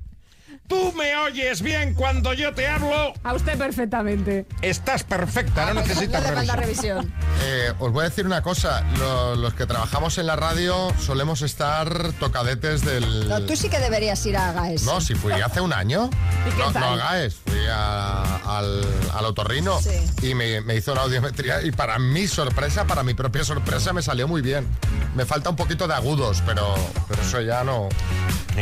¿Tú 0.68 0.92
me 0.98 1.16
oyes 1.16 1.62
bien 1.62 1.94
cuando 1.94 2.34
yo 2.34 2.54
te 2.54 2.68
hablo? 2.68 3.14
A 3.24 3.34
usted 3.34 3.58
perfectamente. 3.58 4.46
Estás 4.62 5.04
perfecta, 5.06 5.66
no 5.74 5.76
necesitas 5.82 6.22
No 6.24 6.30
revisión. 6.30 6.58
revisión. 6.60 7.14
Eh, 7.44 7.72
os 7.80 7.92
voy 7.94 8.02
a 8.06 8.10
decir 8.10 8.26
una 8.26 8.42
cosa. 8.42 8.82
Lo- 8.98 9.36
los 9.38 9.54
que 9.54 9.66
trabajamos 9.66 10.18
en 10.18 10.26
la 10.28 10.36
radio 10.36 10.94
solemos 11.00 11.42
estar 11.42 12.12
tocadetes 12.20 12.84
del... 12.84 13.30
No, 13.30 13.42
tú 13.44 13.56
sí 13.56 13.70
que 13.70 13.80
deberías 13.80 14.26
ir 14.26 14.36
a 14.36 14.52
GAES. 14.52 14.84
No, 14.84 15.00
si 15.00 15.16
fui 15.16 15.32
hace 15.32 15.62
un 15.62 15.72
año. 15.72 16.10
¿Y 16.46 16.52
qué 16.52 16.58
no, 16.58 16.72
tal? 16.74 16.82
no 16.82 16.88
hagáis, 17.02 17.36
fui 17.46 17.60
a- 17.72 18.36
al, 18.58 18.84
al 19.14 19.26
otorrino 19.26 19.80
y 20.22 20.34
me, 20.36 20.60
me 20.62 20.76
hizo 20.76 20.92
una 20.92 21.04
audiometría 21.04 21.62
y 21.62 21.72
para 21.72 21.98
mi 21.98 22.28
sorpresa, 22.28 22.84
para 22.86 23.04
mi 23.04 23.14
propia 23.14 23.46
sorpresa, 23.46 23.94
me 23.94 24.02
salió 24.02 24.28
muy 24.28 24.42
bien. 24.42 24.68
Me 25.16 25.26
falta 25.26 25.50
un 25.50 25.56
poquito 25.56 25.88
de 25.88 25.94
agudos, 25.94 26.44
pero, 26.46 26.76
pero 27.08 27.22
eso 27.22 27.40
ya 27.40 27.64
no, 27.64 27.88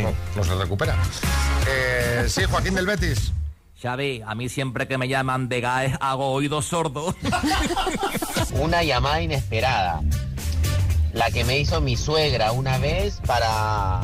no, 0.02 0.12
no 0.34 0.44
se 0.44 0.54
recupera. 0.54 0.96
Eh, 1.68 2.26
sí, 2.28 2.42
Joaquín 2.44 2.74
del 2.74 2.86
Betis. 2.86 3.32
Xavi, 3.80 4.22
a 4.26 4.34
mí 4.34 4.48
siempre 4.48 4.88
que 4.88 4.96
me 4.96 5.06
llaman 5.06 5.48
de 5.48 5.60
GAE 5.60 5.96
hago 6.00 6.32
oídos 6.32 6.66
sordos. 6.66 7.14
Una 8.52 8.82
llamada 8.82 9.20
inesperada. 9.20 10.02
La 11.12 11.30
que 11.30 11.44
me 11.44 11.58
hizo 11.58 11.80
mi 11.80 11.96
suegra 11.96 12.52
una 12.52 12.78
vez 12.78 13.20
para 13.26 14.00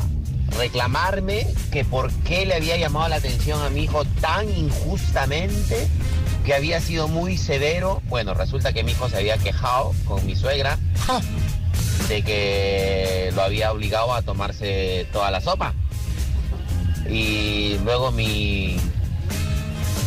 reclamarme 0.57 1.47
que 1.71 1.83
por 1.83 2.11
qué 2.23 2.45
le 2.45 2.55
había 2.55 2.77
llamado 2.77 3.09
la 3.09 3.15
atención 3.15 3.61
a 3.61 3.69
mi 3.69 3.83
hijo 3.83 4.05
tan 4.21 4.49
injustamente, 4.49 5.87
que 6.45 6.53
había 6.53 6.79
sido 6.79 7.07
muy 7.07 7.37
severo. 7.37 8.01
Bueno, 8.09 8.33
resulta 8.33 8.73
que 8.73 8.83
mi 8.83 8.91
hijo 8.91 9.09
se 9.09 9.17
había 9.17 9.37
quejado 9.37 9.93
con 10.05 10.23
mi 10.25 10.35
suegra 10.35 10.77
de 12.07 12.21
que 12.23 13.31
lo 13.35 13.41
había 13.43 13.71
obligado 13.71 14.13
a 14.13 14.21
tomarse 14.21 15.07
toda 15.11 15.31
la 15.31 15.41
sopa. 15.41 15.73
Y 17.09 17.77
luego 17.83 18.11
mi, 18.11 18.77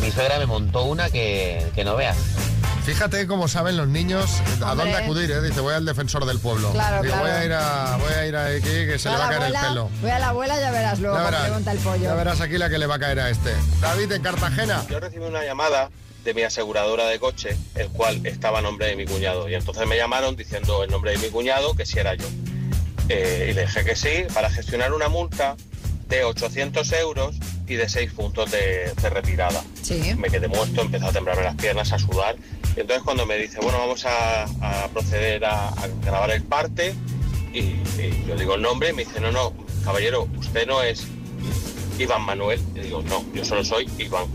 mi 0.01 0.11
suegra 0.11 0.39
me 0.39 0.45
montó 0.45 0.83
una 0.85 1.09
que, 1.09 1.65
que 1.75 1.83
no 1.83 1.95
veas. 1.95 2.17
Fíjate 2.85 3.27
cómo 3.27 3.49
saben 3.49 3.75
los 3.75 3.87
niños 3.89 4.29
a 4.61 4.71
Hombre. 4.71 4.91
dónde 4.91 5.03
acudir, 5.03 5.29
¿eh? 5.31 5.41
Dice, 5.41 5.59
voy 5.59 5.73
al 5.73 5.85
defensor 5.85 6.25
del 6.25 6.39
pueblo. 6.39 6.71
Claro, 6.71 7.01
Digo, 7.03 7.15
claro. 7.15 7.27
Voy 7.27 7.31
a 7.41 7.45
ir 7.45 7.53
a, 7.53 7.97
voy 7.97 8.13
a 8.13 8.25
ir 8.27 8.35
a 8.37 8.45
aquí 8.45 8.61
que 8.61 8.97
se 8.97 9.09
Voy 9.09 9.17
le 9.17 9.23
va 9.23 9.27
a 9.27 9.31
la 9.31 9.37
caer 9.37 9.49
el 9.49 9.55
abuela- 9.57 9.67
pelo. 9.69 9.89
Voy 10.01 10.09
a 10.09 10.19
la 10.19 10.27
abuela, 10.29 10.59
ya 10.59 10.71
verás 10.71 10.99
luego 10.99 11.17
Ya 11.17 11.23
verás, 11.23 11.41
pregunta 11.43 11.71
el 11.73 11.77
pollo. 11.79 12.03
ya 12.03 12.13
verás 12.15 12.39
aquí 12.41 12.57
la 12.57 12.69
que 12.69 12.77
le 12.77 12.87
va 12.87 12.95
a 12.95 12.99
caer 12.99 13.19
a 13.19 13.29
este. 13.29 13.53
David, 13.81 14.11
en 14.13 14.21
Cartagena. 14.21 14.85
Yo 14.89 14.99
recibí 15.01 15.25
una 15.25 15.43
llamada 15.43 15.89
de 16.27 16.33
mi 16.33 16.43
aseguradora 16.43 17.07
de 17.07 17.19
coche, 17.19 17.55
el 17.75 17.87
cual 17.87 18.25
estaba 18.25 18.59
a 18.59 18.61
nombre 18.61 18.87
de 18.87 18.97
mi 18.97 19.05
cuñado. 19.05 19.47
Y 19.47 19.55
entonces 19.55 19.87
me 19.87 19.95
llamaron 19.95 20.35
diciendo 20.35 20.83
el 20.83 20.91
nombre 20.91 21.11
de 21.11 21.19
mi 21.19 21.29
cuñado, 21.29 21.73
que 21.73 21.85
si 21.85 21.99
era 21.99 22.15
yo. 22.15 22.27
Eh, 23.07 23.47
y 23.49 23.53
le 23.53 23.61
dije 23.61 23.85
que 23.85 23.95
sí, 23.95 24.25
para 24.33 24.49
gestionar 24.49 24.91
una 24.91 25.07
multa 25.07 25.55
de 26.09 26.25
800 26.25 26.91
euros 26.93 27.37
y 27.65 27.75
de 27.75 27.87
6 27.87 28.11
puntos 28.11 28.51
de, 28.51 28.91
de 29.01 29.09
retirada. 29.09 29.63
Me 30.17 30.29
quedé 30.29 30.49
muerto, 30.49 30.81
empezó 30.81 31.07
a 31.07 31.13
temblarme 31.13 31.43
las 31.43 31.55
piernas, 31.55 31.93
a 31.93 31.97
sudar. 31.97 32.35
Y 32.75 32.81
entonces 32.81 33.03
cuando 33.05 33.25
me 33.25 33.37
dice, 33.37 33.59
bueno, 33.61 33.77
vamos 33.77 34.05
a, 34.05 34.43
a 34.43 34.89
proceder 34.89 35.45
a, 35.45 35.69
a 35.69 35.87
grabar 36.03 36.31
el 36.31 36.43
parte, 36.43 36.93
y, 37.53 37.59
y 37.59 38.25
yo 38.27 38.35
digo 38.35 38.55
el 38.55 38.61
nombre, 38.61 38.89
y 38.89 38.93
me 38.93 39.05
dice, 39.05 39.21
no, 39.21 39.31
no, 39.31 39.53
caballero, 39.85 40.27
usted 40.37 40.67
no 40.67 40.83
es 40.83 41.07
Iván 41.97 42.23
Manuel. 42.23 42.59
Y 42.75 42.79
digo, 42.81 43.01
no, 43.03 43.23
yo 43.33 43.45
solo 43.45 43.63
soy 43.63 43.89
Iván. 43.97 44.25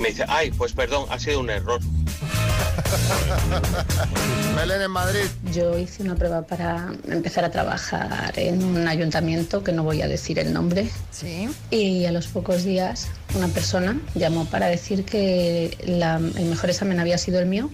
Me 0.00 0.08
dice, 0.08 0.24
ay, 0.28 0.50
pues 0.50 0.72
perdón, 0.72 1.04
ha 1.10 1.18
sido 1.18 1.40
un 1.40 1.50
error. 1.50 1.80
Belén 4.56 4.82
en 4.82 4.90
Madrid. 4.90 5.24
Yo 5.52 5.78
hice 5.78 6.02
una 6.02 6.14
prueba 6.14 6.42
para 6.42 6.92
empezar 7.08 7.44
a 7.44 7.50
trabajar 7.50 8.32
en 8.38 8.62
un 8.64 8.88
ayuntamiento, 8.88 9.62
que 9.62 9.72
no 9.72 9.82
voy 9.84 10.02
a 10.02 10.08
decir 10.08 10.38
el 10.38 10.52
nombre. 10.52 10.88
Sí. 11.10 11.48
Y 11.70 12.04
a 12.06 12.12
los 12.12 12.26
pocos 12.28 12.64
días 12.64 13.08
una 13.34 13.48
persona 13.48 13.98
llamó 14.14 14.46
para 14.46 14.66
decir 14.66 15.04
que 15.04 15.76
la- 15.86 16.16
el 16.16 16.44
mejor 16.46 16.70
examen 16.70 16.98
había 16.98 17.18
sido 17.18 17.38
el 17.38 17.46
mío, 17.46 17.70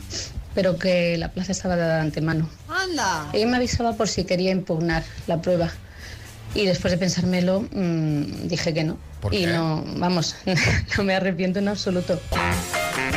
pero 0.55 0.79
que 0.79 1.17
la 1.19 1.31
plaza 1.31 1.53
estaba 1.53 1.77
dada 1.77 1.97
de 1.97 2.01
antemano. 2.03 2.49
Anda. 2.69 3.29
Ella 3.33 3.47
me 3.47 3.57
avisaba 3.57 3.95
por 3.95 4.09
si 4.09 4.25
quería 4.25 4.51
impugnar 4.51 5.03
la 5.27 5.41
prueba. 5.41 5.71
Y 6.55 6.67
después 6.67 6.91
de 6.91 6.99
pensármelo, 6.99 7.67
mm, 7.73 8.49
dije 8.49 8.75
que 8.75 8.85
no. 8.85 8.99
¿Por 9.21 9.35
y 9.35 9.47
no, 9.47 9.85
vamos, 9.97 10.37
no 10.97 11.05
me 11.05 11.15
arrepiento 11.15 11.59
en 11.59 11.69
absoluto. 11.69 12.21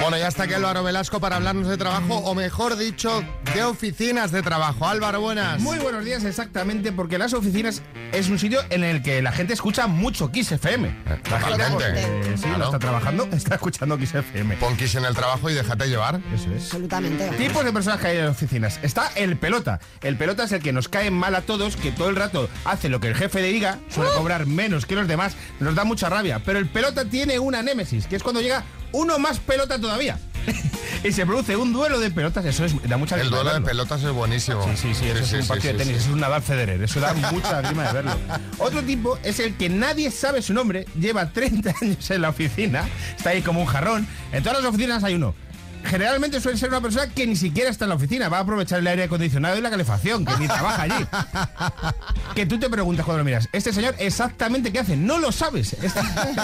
Bueno, 0.01 0.17
ya 0.17 0.27
está 0.29 0.43
aquí 0.43 0.53
Álvaro 0.53 0.83
Velasco 0.83 1.19
para 1.19 1.35
hablarnos 1.35 1.67
de 1.67 1.77
trabajo, 1.77 2.15
o 2.17 2.33
mejor 2.33 2.77
dicho, 2.77 3.23
de 3.53 3.63
oficinas 3.63 4.31
de 4.31 4.41
trabajo. 4.41 4.87
Álvaro, 4.87 5.19
buenas. 5.21 5.59
Muy 5.61 5.77
buenos 5.77 6.03
días, 6.05 6.23
exactamente, 6.23 6.91
porque 6.91 7.17
las 7.17 7.33
oficinas 7.33 7.81
es 8.13 8.29
un 8.29 8.39
sitio 8.39 8.61
en 8.69 8.83
el 8.83 9.03
que 9.03 9.21
la 9.21 9.31
gente 9.31 9.53
escucha 9.53 9.87
mucho 9.87 10.31
Kiss 10.31 10.51
FM. 10.53 10.95
La 11.29 11.39
gente, 11.41 11.63
porque, 11.71 12.37
sí, 12.37 12.43
Claro. 12.43 12.57
no 12.57 12.65
está 12.65 12.79
trabajando, 12.79 13.27
está 13.31 13.55
escuchando 13.55 13.97
Kiss 13.97 14.15
FM. 14.15 14.55
Pon 14.57 14.77
Kiss 14.77 14.95
en 14.95 15.05
el 15.05 15.13
trabajo 15.13 15.49
y 15.49 15.53
déjate 15.53 15.87
llevar. 15.87 16.19
Eso 16.33 16.49
es. 16.53 16.63
Absolutamente. 16.63 17.27
Tipos 17.37 17.63
de 17.65 17.73
personas 17.73 17.99
que 17.99 18.07
hay 18.07 18.17
en 18.17 18.25
las 18.25 18.35
oficinas. 18.35 18.79
Está 18.81 19.11
el 19.15 19.37
pelota. 19.37 19.79
El 20.01 20.15
pelota 20.17 20.45
es 20.45 20.51
el 20.53 20.61
que 20.61 20.71
nos 20.73 20.87
cae 20.87 21.11
mal 21.11 21.35
a 21.35 21.41
todos, 21.41 21.75
que 21.75 21.91
todo 21.91 22.09
el 22.09 22.15
rato 22.15 22.49
hace 22.65 22.89
lo 22.89 22.99
que 22.99 23.09
el 23.09 23.15
jefe 23.15 23.41
le 23.41 23.49
diga, 23.49 23.77
suele 23.89 24.11
cobrar 24.15 24.45
menos 24.47 24.85
que 24.85 24.95
los 24.95 25.07
demás, 25.07 25.35
nos 25.59 25.75
da 25.75 25.83
mucha 25.83 26.09
rabia. 26.09 26.41
Pero 26.43 26.57
el 26.57 26.67
pelota 26.69 27.05
tiene 27.05 27.37
una 27.37 27.61
némesis, 27.61 28.07
que 28.07 28.15
es 28.15 28.23
cuando 28.23 28.41
llega 28.41 28.63
uno 28.91 29.19
más 29.19 29.39
pelota 29.39 29.79
todavía. 29.79 30.19
y 31.03 31.11
se 31.11 31.25
produce 31.25 31.55
un 31.55 31.73
duelo 31.73 31.99
de 31.99 32.11
pelotas, 32.11 32.45
eso 32.45 32.65
es, 32.65 32.73
da 32.87 32.97
mucha 32.97 33.19
El 33.19 33.29
duelo 33.29 33.53
de 33.53 33.61
pelotas 33.61 34.03
es 34.03 34.11
buenísimo. 34.11 34.63
Sí, 34.63 34.75
sí, 34.75 34.95
sí, 34.95 35.05
eso 35.07 35.37
es 35.37 35.41
un 35.43 35.47
partido 35.47 35.73
de 35.73 35.79
tenis, 35.79 35.97
eso 35.97 36.07
es 36.07 36.13
un 36.13 36.19
Nadal 36.19 36.41
Federer, 36.41 36.81
eso 36.81 36.99
da 36.99 37.13
mucha 37.13 37.61
grima 37.61 37.87
de 37.87 37.93
verlo. 37.93 38.11
Otro 38.57 38.81
tipo 38.83 39.17
es 39.23 39.39
el 39.39 39.55
que 39.55 39.69
nadie 39.69 40.11
sabe 40.11 40.41
su 40.41 40.53
nombre, 40.53 40.85
lleva 40.99 41.29
30 41.29 41.73
años 41.81 42.11
en 42.11 42.21
la 42.21 42.29
oficina, 42.29 42.87
está 43.15 43.31
ahí 43.31 43.41
como 43.41 43.61
un 43.61 43.67
jarrón. 43.67 44.07
En 44.31 44.43
todas 44.43 44.61
las 44.61 44.69
oficinas 44.69 45.03
hay 45.03 45.15
uno. 45.15 45.35
Generalmente 45.83 46.39
suele 46.41 46.57
ser 46.57 46.69
una 46.69 46.81
persona 46.81 47.07
que 47.07 47.25
ni 47.25 47.35
siquiera 47.35 47.69
está 47.69 47.85
en 47.85 47.89
la 47.89 47.95
oficina, 47.95 48.29
va 48.29 48.37
a 48.37 48.41
aprovechar 48.41 48.79
el 48.79 48.87
aire 48.87 49.03
acondicionado 49.03 49.57
y 49.57 49.61
la 49.61 49.69
calefacción, 49.69 50.25
que 50.25 50.37
ni 50.37 50.47
trabaja 50.47 50.83
allí. 50.83 51.05
Que 52.35 52.45
tú 52.45 52.59
te 52.59 52.69
preguntas 52.69 53.05
cuando 53.05 53.19
lo 53.19 53.25
miras, 53.25 53.49
este 53.51 53.73
señor 53.73 53.95
exactamente 53.97 54.71
qué 54.71 54.79
hace, 54.79 54.95
no 54.95 55.17
lo 55.17 55.31
sabes. 55.31 55.73
Es 55.73 55.93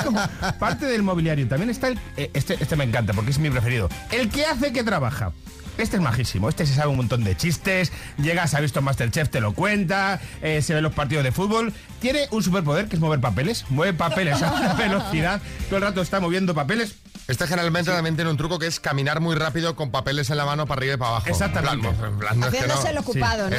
como 0.03 0.19
parte 0.59 0.85
del 0.87 1.03
mobiliario. 1.03 1.47
También 1.47 1.69
está 1.69 1.87
el. 1.89 1.99
eh, 2.17 2.31
Este, 2.33 2.55
este 2.59 2.75
me 2.75 2.83
encanta 2.83 3.13
porque 3.13 3.31
es 3.31 3.39
mi 3.39 3.49
preferido. 3.49 3.87
El 4.11 4.29
que 4.29 4.45
hace 4.45 4.73
que 4.73 4.83
trabaja. 4.83 5.31
Este 5.77 5.97
es 5.97 6.01
majísimo, 6.01 6.47
este 6.49 6.65
se 6.65 6.73
sabe 6.73 6.89
un 6.89 6.97
montón 6.97 7.23
de 7.23 7.35
chistes, 7.35 7.91
llega, 8.17 8.47
se 8.47 8.57
ha 8.57 8.61
visto 8.61 8.81
Masterchef, 8.81 9.29
te 9.29 9.41
lo 9.41 9.53
cuenta, 9.53 10.19
eh, 10.41 10.61
se 10.61 10.73
ve 10.73 10.81
los 10.81 10.93
partidos 10.93 11.23
de 11.23 11.31
fútbol, 11.31 11.73
tiene 11.99 12.27
un 12.31 12.41
superpoder 12.43 12.87
que 12.87 12.95
es 12.95 13.01
mover 13.01 13.19
papeles, 13.19 13.65
mueve 13.69 13.93
papeles 13.93 14.41
a 14.41 14.53
una 14.53 14.73
velocidad, 14.75 15.41
todo 15.67 15.77
el 15.77 15.81
rato 15.83 16.01
está 16.01 16.19
moviendo 16.19 16.53
papeles. 16.55 16.95
Este 17.27 17.47
generalmente 17.47 17.89
también 17.89 18.15
tiene 18.15 18.29
un 18.29 18.37
truco 18.37 18.59
que 18.59 18.67
es 18.67 18.79
caminar 18.79 19.19
muy 19.19 19.33
rápido 19.35 19.75
con 19.75 19.89
papeles 19.89 20.29
en 20.29 20.37
la 20.37 20.45
mano 20.45 20.67
para 20.67 20.77
arriba 20.79 20.93
y 20.93 20.97
para 20.97 21.09
abajo. 21.09 21.27
Exactamente. 21.27 21.87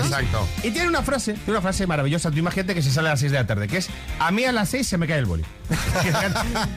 Exacto. 0.05 0.47
Y 0.63 0.71
tiene 0.71 0.87
una 0.87 1.03
frase, 1.03 1.33
tiene 1.33 1.51
una 1.51 1.63
frase 1.63 1.85
maravillosa. 1.89 2.31
Tú 2.31 2.39
imagínate 2.39 2.77
que 2.77 2.83
se 2.83 2.93
sale 2.93 3.09
a 3.09 3.13
las 3.13 3.21
6 3.21 3.33
de 3.33 3.39
la 3.39 3.47
tarde, 3.49 3.67
que 3.67 3.79
es 3.79 3.89
a 4.21 4.31
mí 4.31 4.45
a 4.45 4.53
las 4.53 4.69
6 4.69 4.87
se 4.87 4.99
me 4.99 5.09
cae 5.09 5.19
el 5.19 5.25
boli. 5.27 5.45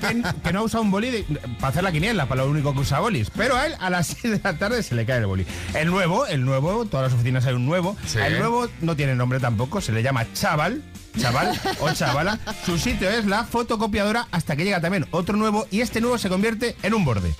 que, 0.01 0.23
que 0.43 0.51
no 0.53 0.63
usa 0.63 0.79
un 0.79 0.89
boli 0.89 1.11
de- 1.11 1.23
para 1.59 1.67
hacer 1.67 1.83
la 1.83 1.91
quiniela, 1.91 2.27
para 2.27 2.43
lo 2.43 2.49
único 2.49 2.73
que 2.73 2.79
usa 2.79 2.99
bolis. 2.99 3.29
Pero 3.37 3.55
a 3.55 3.67
él 3.67 3.75
a 3.79 3.91
las 3.91 4.07
6 4.07 4.23
de 4.23 4.41
la 4.43 4.57
tarde 4.57 4.81
se 4.81 4.95
le 4.95 5.05
cae 5.05 5.19
el 5.19 5.27
boli. 5.27 5.28
El 5.73 5.88
nuevo, 5.89 6.25
el 6.25 6.45
nuevo, 6.45 6.86
todas 6.86 7.05
las 7.11 7.13
oficinas 7.13 7.45
hay 7.45 7.53
un 7.53 7.65
nuevo. 7.65 7.95
Sí. 8.05 8.19
El 8.19 8.39
nuevo 8.39 8.67
no 8.82 8.95
tiene 8.95 9.15
nombre 9.15 9.39
tampoco, 9.39 9.82
se 9.82 9.91
le 9.91 10.03
llama 10.03 10.25
chaval. 10.34 10.84
Chaval 11.19 11.59
o 11.80 11.91
chavala, 11.91 12.39
su 12.65 12.77
sitio 12.77 13.09
es 13.09 13.25
la 13.25 13.43
fotocopiadora 13.43 14.27
hasta 14.32 14.55
que 14.55 14.63
llega 14.63 14.80
también 14.80 15.07
otro 15.11 15.36
nuevo 15.38 15.67
y 15.71 15.82
este 15.82 16.01
nuevo 16.01 16.17
se 16.19 16.30
convierte 16.30 16.75
en 16.84 16.93
un 16.93 17.03
borde. 17.03 17.34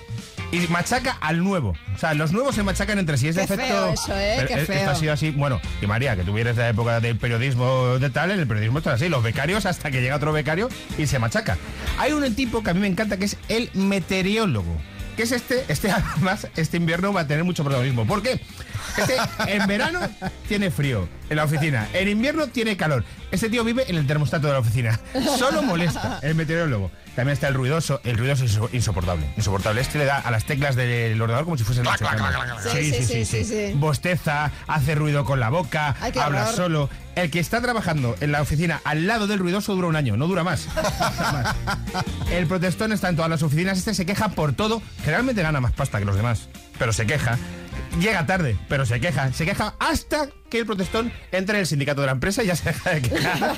Y 0.52 0.58
machaca 0.66 1.16
al 1.20 1.44
nuevo. 1.44 1.74
O 1.94 1.98
sea, 1.98 2.12
los 2.14 2.32
nuevos 2.32 2.56
se 2.56 2.64
machacan 2.64 2.98
entre 2.98 3.16
sí. 3.16 3.28
Es 3.28 3.36
de 3.36 3.46
Qué 3.46 3.54
efecto. 3.54 3.72
feo 3.72 3.92
eso, 3.92 4.18
¿eh? 4.18 4.34
Pero 4.36 4.48
Qué 4.48 4.72
esto 4.78 4.90
ha 4.90 4.94
sido 4.96 5.12
así. 5.12 5.30
Bueno, 5.30 5.60
y 5.80 5.86
María, 5.86 6.16
que 6.16 6.24
de 6.24 6.54
la 6.54 6.68
época 6.68 6.98
del 6.98 7.16
periodismo 7.16 7.98
de 7.98 8.10
tal, 8.10 8.32
en 8.32 8.40
el 8.40 8.48
periodismo 8.48 8.78
está 8.78 8.94
así. 8.94 9.08
Los 9.08 9.22
becarios 9.22 9.64
hasta 9.64 9.90
que 9.92 10.00
llega 10.00 10.16
otro 10.16 10.32
becario 10.32 10.68
y 10.98 11.06
se 11.06 11.20
machaca. 11.20 11.56
Hay 11.98 12.12
un 12.12 12.34
tipo 12.34 12.64
que 12.64 12.70
a 12.70 12.74
mí 12.74 12.80
me 12.80 12.88
encanta 12.88 13.16
que 13.16 13.26
es 13.26 13.36
el 13.48 13.70
meteorólogo. 13.74 14.76
Que 15.16 15.22
es 15.24 15.32
este, 15.32 15.64
este 15.68 15.90
además, 16.14 16.48
este 16.56 16.76
invierno 16.76 17.12
va 17.12 17.22
a 17.22 17.26
tener 17.26 17.44
mucho 17.44 17.64
protagonismo. 17.64 18.06
¿Por 18.06 18.22
qué? 18.22 18.40
Este 18.96 19.16
en 19.46 19.66
verano 19.66 20.00
tiene 20.48 20.70
frío 20.70 21.08
en 21.28 21.36
la 21.36 21.44
oficina, 21.44 21.88
en 21.92 22.08
invierno 22.08 22.48
tiene 22.48 22.76
calor. 22.76 23.04
Este 23.30 23.48
tío 23.48 23.62
vive 23.64 23.84
en 23.88 23.96
el 23.96 24.06
termostato 24.06 24.48
de 24.48 24.52
la 24.54 24.58
oficina. 24.58 24.98
Solo 25.38 25.62
molesta 25.62 26.18
el 26.22 26.34
meteorólogo. 26.34 26.90
También 27.14 27.34
está 27.34 27.48
el 27.48 27.54
ruidoso. 27.54 28.00
El 28.04 28.18
ruidoso 28.18 28.44
es 28.44 28.56
inso- 28.58 28.68
insoportable. 28.72 29.26
Insoportable. 29.36 29.80
Este 29.80 29.98
le 29.98 30.04
da 30.06 30.18
a 30.18 30.30
las 30.30 30.44
teclas 30.44 30.74
del 30.76 31.20
ordenador 31.20 31.44
como 31.44 31.56
si 31.58 31.64
clac, 31.64 31.98
clac. 31.98 32.18
Sí, 32.72 32.92
sí, 32.92 33.04
sí, 33.04 33.24
sí, 33.24 33.44
sí. 33.44 33.72
Bosteza, 33.74 34.50
hace 34.66 34.94
ruido 34.96 35.24
con 35.24 35.38
la 35.40 35.50
boca, 35.50 35.94
habla 36.00 36.42
horror. 36.44 36.54
solo. 36.54 36.90
El 37.16 37.30
que 37.30 37.38
está 37.40 37.60
trabajando 37.60 38.16
en 38.20 38.32
la 38.32 38.40
oficina 38.40 38.80
al 38.84 39.06
lado 39.06 39.26
del 39.26 39.38
ruidoso 39.40 39.74
dura 39.74 39.88
un 39.88 39.96
año, 39.96 40.16
no 40.16 40.26
dura 40.26 40.42
más. 40.44 40.66
El 42.30 42.46
protestón 42.46 42.92
está 42.92 43.08
en 43.08 43.16
todas 43.16 43.30
las 43.30 43.42
oficinas. 43.42 43.78
Este 43.78 43.94
se 43.94 44.06
queja 44.06 44.28
por 44.30 44.52
todo. 44.52 44.80
Generalmente 45.04 45.42
gana 45.42 45.60
más 45.60 45.72
pasta 45.72 45.98
que 45.98 46.04
los 46.04 46.16
demás, 46.16 46.48
pero 46.78 46.92
se 46.92 47.06
queja. 47.06 47.38
Llega 47.98 48.26
tarde, 48.26 48.56
pero 48.68 48.86
se 48.86 49.00
queja. 49.00 49.32
Se 49.32 49.44
queja 49.44 49.74
hasta 49.78 50.28
que 50.50 50.58
el 50.58 50.66
protestón 50.66 51.12
entre 51.32 51.56
en 51.56 51.60
el 51.60 51.66
sindicato 51.66 52.00
de 52.02 52.06
la 52.06 52.12
empresa 52.12 52.42
y 52.42 52.48
ya 52.48 52.56
se 52.56 52.70
deja 52.70 52.90
de 52.90 53.02
quejar. 53.02 53.56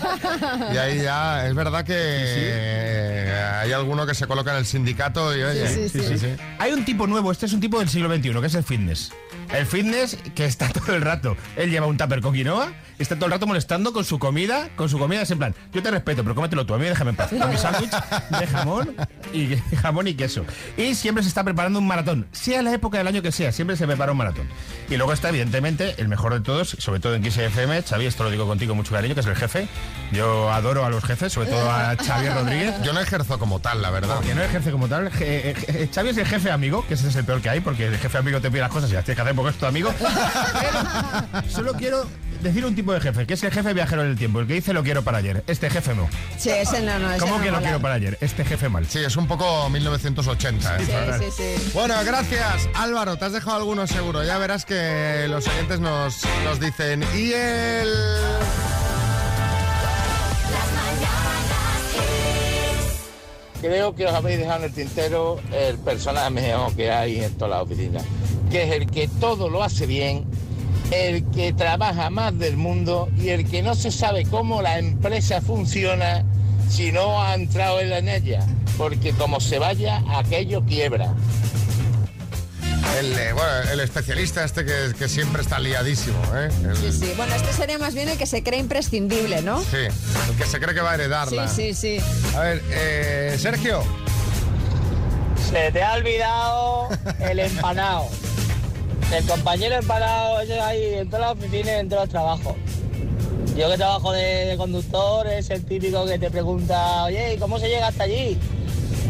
Y 0.73 0.77
ahí 0.77 1.03
ya 1.03 1.47
es 1.47 1.55
verdad 1.55 1.85
que 1.85 1.95
eh, 1.97 3.43
hay 3.61 3.73
alguno 3.73 4.07
que 4.07 4.15
se 4.15 4.27
coloca 4.27 4.53
en 4.53 4.59
el 4.59 4.67
sindicato 4.67 5.37
y 5.37 5.43
oye. 5.43 5.69
Sí, 5.69 5.89
sí, 5.89 6.19
sí. 6.19 6.29
Hay 6.59 6.73
un 6.73 6.85
tipo 6.85 7.07
nuevo, 7.07 7.33
este 7.33 7.47
es 7.47 7.53
un 7.53 7.61
tipo 7.61 7.79
del 7.79 7.89
siglo 7.89 8.15
XXI, 8.15 8.41
que 8.41 8.47
es 8.47 8.55
el 8.55 8.65
fitness. 8.65 9.13
El 9.53 9.67
fitness 9.67 10.17
que 10.35 10.45
está 10.45 10.69
todo 10.73 10.95
el 10.95 11.03
rato. 11.03 11.37
Él 11.57 11.71
lleva 11.71 11.87
un 11.87 11.97
tupper 11.97 12.21
con 12.21 12.35
quinoa, 12.35 12.73
está 12.99 13.17
todo 13.17 13.27
el 13.27 13.33
rato 13.33 13.47
molestando 13.47 13.93
con 13.93 14.05
su 14.05 14.19
comida, 14.19 14.71
con 14.77 14.89
su 14.89 14.99
comida 14.99 15.23
es 15.23 15.31
en 15.31 15.39
plan, 15.39 15.55
yo 15.73 15.83
te 15.83 15.91
respeto, 15.91 16.23
pero 16.23 16.35
cómetelo 16.35 16.67
tú, 16.67 16.75
a 16.75 16.79
mí 16.79 16.85
déjame 16.85 17.11
en 17.11 17.17
paz. 17.17 17.31
Con 17.31 17.51
mi 17.51 17.57
sándwich 17.57 17.91
de 18.39 18.47
jamón 18.47 18.95
y 19.33 19.57
jamón 19.77 20.09
y 20.09 20.15
queso. 20.15 20.45
Y 20.77 20.95
siempre 20.95 21.23
se 21.23 21.29
está 21.29 21.45
preparando 21.45 21.79
un 21.79 21.87
maratón, 21.87 22.27
sea 22.33 22.63
la 22.63 22.73
época 22.73 22.99
del 22.99 23.07
año 23.07 23.23
que 23.23 23.33
sea, 23.33 23.53
siempre 23.53 23.77
se 23.77 23.87
prepara 23.87 24.13
un 24.13 24.19
maratón. 24.19 24.49
Y 24.89 24.97
luego 24.97 25.13
está, 25.13 25.29
evidentemente, 25.31 25.95
el 25.99 26.09
mejor 26.09 26.35
de 26.35 26.41
todos, 26.41 26.77
sobre 26.83 26.99
todo 26.99 27.15
en 27.15 27.23
XFM, 27.25 27.81
Xavi, 27.83 28.07
esto 28.07 28.25
lo 28.25 28.31
digo 28.31 28.45
contigo 28.47 28.71
con 28.71 28.79
mucho 28.79 28.93
cariño, 28.93 29.15
que 29.15 29.21
es 29.21 29.27
el 29.27 29.37
jefe. 29.37 29.69
Yo 30.11 30.51
adoro 30.53 30.85
a 30.85 30.91
los 30.91 31.05
jefes, 31.05 31.33
sobre 31.33 31.49
todo 31.49 31.71
a 31.71 31.95
Xavi 31.97 32.29
Rodríguez. 32.29 32.75
Yo 32.83 32.93
no 32.93 32.99
ejerzo 33.01 33.39
como 33.39 33.61
tal, 33.61 33.81
la 33.83 33.91
verdad. 33.91 34.19
Que 34.21 34.35
no 34.35 34.43
ejerce 34.43 34.73
como 34.73 34.89
tal. 34.89 35.09
Je- 35.13 35.21
eh, 35.23 35.55
eh, 35.69 35.89
Xavi 35.95 36.09
es 36.09 36.17
el 36.19 36.27
jefe 36.27 36.51
amigo, 36.51 36.85
que 36.89 36.95
ese 36.95 37.07
es 37.07 37.15
el 37.15 37.25
peor 37.25 37.41
que 37.41 37.51
hay, 37.51 37.61
porque 37.61 37.87
el 37.87 37.97
jefe 37.99 38.19
amigo 38.19 38.41
te 38.41 38.51
pide 38.51 38.63
las 38.63 38.71
cosas 38.73 38.91
y 38.91 38.95
las 38.95 39.05
tienes 39.05 39.17
que 39.17 39.23
hacer 39.23 39.35
porque 39.37 39.51
es 39.51 39.57
tu 39.59 39.67
amigo. 39.67 39.95
Pero 41.33 41.49
solo 41.51 41.73
quiero 41.75 42.05
decir 42.43 42.65
un 42.67 42.75
tipo 42.75 42.93
de 42.93 43.01
jefe, 43.01 43.27
que 43.27 43.35
es 43.35 43.43
el 43.43 43.51
jefe 43.51 43.73
viajero 43.73 44.03
del 44.03 44.17
tiempo, 44.17 44.41
el 44.41 44.47
que 44.47 44.55
dice 44.55 44.73
lo 44.73 44.83
quiero 44.83 45.03
para 45.03 45.19
ayer. 45.19 45.45
Este 45.47 45.71
jefe 45.71 45.95
no. 45.95 46.09
Sí, 46.37 46.51
ese 46.51 46.81
no, 46.81 46.99
no. 46.99 47.11
ese 47.11 47.21
¿Cómo 47.21 47.39
no 47.39 47.45
que 47.45 47.51
lo 47.51 47.61
quiero 47.61 47.81
para 47.81 47.95
ayer? 47.95 48.19
Este 48.21 48.45
jefe 48.45 48.69
mal. 48.69 48.87
Sí, 48.87 48.99
es 48.99 49.17
un 49.17 49.27
poco 49.27 49.69
1980. 49.71 50.77
¿eh? 50.77 50.81
Sí, 50.85 51.25
sí, 51.31 51.59
sí. 51.59 51.71
Bueno, 51.75 51.95
gracias. 52.05 52.69
Álvaro, 52.75 53.17
te 53.17 53.25
has 53.27 53.33
dejado 53.33 53.59
algunos 53.59 53.91
seguro. 53.91 54.25
Ya 54.25 54.39
verás 54.39 54.65
que 54.65 55.27
los 55.29 55.47
oyentes 55.47 55.81
nos, 55.81 56.23
nos 56.45 56.61
dicen. 56.61 57.05
Y 57.15 57.33
el. 57.33 57.89
Creo 63.61 63.95
que 63.95 64.07
os 64.07 64.13
habéis 64.13 64.41
dejado 64.41 64.59
en 64.59 64.65
el 64.65 64.73
tintero 64.73 65.39
el 65.53 65.79
personaje 65.79 66.31
mejor 66.31 66.75
que 66.75 66.91
hay 66.91 67.23
en 67.23 67.33
toda 67.35 67.51
la 67.51 67.63
oficina, 67.63 68.01
que 68.51 68.65
es 68.65 68.73
el 68.73 68.91
que 68.91 69.07
todo 69.07 69.49
lo 69.49 69.63
hace 69.63 69.87
bien, 69.87 70.25
el 70.93 71.25
que 71.31 71.53
trabaja 71.53 72.11
más 72.11 72.39
del 72.39 72.57
mundo 72.57 73.09
y 73.19 73.31
el 73.31 73.49
que 73.49 73.63
no 73.63 73.75
se 73.75 73.91
sabe 73.91 74.25
cómo 74.27 74.61
la 74.63 74.79
empresa 74.79 75.41
funciona 75.41 76.25
si 76.69 76.93
no 76.93 77.23
ha 77.23 77.35
entrado 77.35 77.81
él 77.81 77.93
en 77.93 78.09
ella, 78.09 78.47
porque 78.79 79.13
como 79.13 79.41
se 79.41 79.59
vaya, 79.59 80.03
aquello 80.17 80.63
quiebra. 80.65 81.15
El, 82.99 83.13
eh, 83.19 83.33
bueno, 83.33 83.71
el 83.73 83.81
especialista 83.81 84.45
este 84.45 84.65
que, 84.67 84.93
que 84.99 85.09
siempre 85.09 85.41
está 85.41 85.59
liadísimo, 85.59 86.19
¿eh? 86.37 86.49
El- 86.65 86.77
Sí, 86.77 86.93
sí. 86.93 87.13
Bueno, 87.17 87.35
este 87.35 87.53
sería 87.55 87.79
más 87.79 87.95
bien 87.95 88.09
el 88.11 88.19
que 88.19 88.27
se 88.27 88.43
cree 88.43 88.61
imprescindible, 88.61 89.41
¿no? 89.43 89.61
sí, 89.63 89.77
el 90.31 90.37
que 90.37 90.45
se 90.45 90.61
cree 90.61 90.75
que 90.75 90.81
va 90.83 90.91
a 90.93 90.95
Sí, 90.97 91.01
heredarla. 91.01 91.49
sí, 91.49 91.73
sí. 91.75 91.99
A 92.37 92.41
ver, 92.41 92.63
eh, 92.71 93.37
Sergio. 93.39 93.83
Se 95.51 95.73
te 95.73 95.83
ha 95.83 95.95
olvidado 95.95 96.89
el 97.21 97.39
empanado. 97.41 98.09
El 99.13 99.27
compañero 99.27 99.77
empanado, 99.77 100.41
ese 100.41 100.59
ahí 100.59 100.95
en 100.95 101.11
todas 101.11 101.21
las 101.21 101.33
oficinas 101.33 101.67
y 101.67 101.81
en 101.81 101.89
todos 101.89 102.03
los 102.05 102.09
trabajos. 102.09 102.55
Yo 103.57 103.71
que 103.71 103.77
trabajo 103.77 104.13
de, 104.13 104.47
de 104.47 104.57
conductor, 104.57 105.27
es 105.27 105.51
el 105.51 105.65
típico 105.65 106.07
que 106.07 106.19
te 106.19 106.31
pregunta, 106.31 107.05
oye, 107.05 107.35
¿y 107.35 107.39
¿cómo 107.39 107.59
se 107.59 107.69
llega 107.69 107.89
hasta 107.89 108.05
allí? 108.05 108.39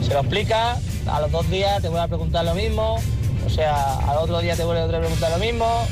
Se 0.04 0.12
lo 0.12 0.20
explica, 0.20 0.76
a 1.06 1.20
los 1.20 1.30
dos 1.30 1.48
días 1.48 1.80
te 1.80 1.88
vuelve 1.88 2.04
a 2.04 2.08
preguntar 2.08 2.44
lo 2.44 2.54
mismo, 2.54 3.00
o 3.46 3.50
sea, 3.50 3.98
al 4.08 4.18
otro 4.18 4.40
día 4.40 4.56
te 4.56 4.64
vuelve 4.64 4.82
a 4.82 4.88
preguntar 4.88 5.30
lo 5.30 5.38
mismo. 5.38 5.86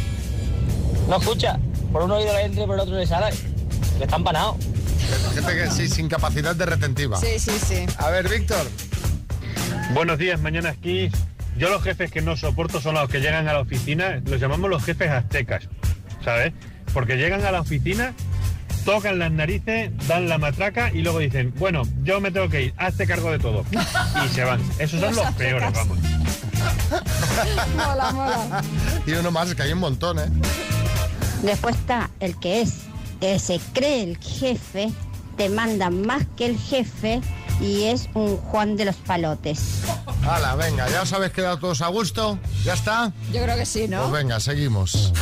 No 1.09 1.17
escucha, 1.17 1.61
por 1.93 2.03
un 2.03 2.11
oído 2.11 2.33
le 2.33 2.45
entra 2.45 2.65
y 2.65 2.67
por 2.67 2.75
el 2.75 2.81
otro 2.81 2.97
le 2.97 3.07
sale. 3.07 3.35
Que 3.97 4.05
está 4.05 4.17
empanado. 4.17 4.57
Gente 5.35 5.55
que 5.55 5.71
sí, 5.71 5.89
sin 5.89 6.09
capacidad 6.09 6.57
de 6.57 6.67
retentiva. 6.67 7.17
Sí, 7.17 7.39
sí, 7.39 7.53
sí. 7.65 7.87
A 7.99 8.11
ver, 8.11 8.29
Víctor. 8.29 8.67
Buenos 9.95 10.19
días, 10.19 10.41
mañana 10.41 10.71
aquí. 10.71 11.11
Yo 11.61 11.69
los 11.69 11.83
jefes 11.83 12.11
que 12.11 12.23
no 12.23 12.39
soporto 12.39 12.81
son 12.81 12.95
los 12.95 13.07
que 13.11 13.21
llegan 13.21 13.47
a 13.47 13.53
la 13.53 13.61
oficina, 13.61 14.23
los 14.25 14.41
llamamos 14.41 14.71
los 14.71 14.83
jefes 14.83 15.11
aztecas, 15.11 15.69
¿sabes? 16.25 16.55
Porque 16.95 17.19
llegan 17.19 17.45
a 17.45 17.53
la 17.53 17.61
oficina, 17.61 18.15
tocan 18.87 19.19
las 19.19 19.31
narices, 19.31 19.91
dan 20.09 20.27
la 20.31 20.39
matraca 20.39 20.91
y 20.91 21.03
luego 21.03 21.19
dicen, 21.19 21.53
bueno, 21.59 21.83
yo 22.03 22.19
me 22.19 22.31
tengo 22.31 22.49
que 22.49 22.63
ir, 22.63 22.75
hazte 22.79 23.07
cargo 23.07 23.31
de 23.31 23.39
todo. 23.39 23.67
Y 24.25 24.29
se 24.31 24.43
van. 24.43 24.59
Esos 24.79 25.01
son 25.01 25.15
Los 25.15 25.27
los 25.27 25.35
peores, 25.35 25.71
vamos. 25.75 25.99
Mola, 27.77 28.13
mola. 28.13 28.63
Y 29.07 29.13
uno 29.13 29.31
más, 29.31 29.55
que 29.55 29.63
hay 29.63 29.75
un 29.75 29.81
montón, 29.81 30.19
¿eh? 30.19 30.31
Después 31.43 31.77
está 31.77 32.09
el 32.21 32.41
que 32.41 32.63
es, 32.63 32.85
que 33.21 33.39
se 33.39 33.61
cree 33.75 34.05
el 34.05 34.17
jefe, 34.17 34.91
te 35.37 35.51
manda 35.51 35.91
más 35.91 36.25
que 36.39 36.47
el 36.47 36.59
jefe 36.59 37.21
y 37.61 37.85
es 37.85 38.09
un 38.15 38.37
Juan 38.37 38.77
de 38.77 38.87
los 38.87 38.97
Palotes. 38.97 39.83
Hala, 40.27 40.55
venga, 40.55 40.89
ya 40.89 41.03
os 41.03 41.13
habéis 41.13 41.33
quedado 41.33 41.59
todos 41.59 41.81
a 41.83 41.89
gusto. 41.89 42.39
¿Ya 42.65 42.75
está? 42.75 43.13
Yo 43.33 43.43
creo 43.43 43.57
que 43.57 43.67
sí, 43.67 43.89
¿no? 43.89 44.01
Pues 44.03 44.13
venga, 44.13 44.41
seguimos. 44.41 45.13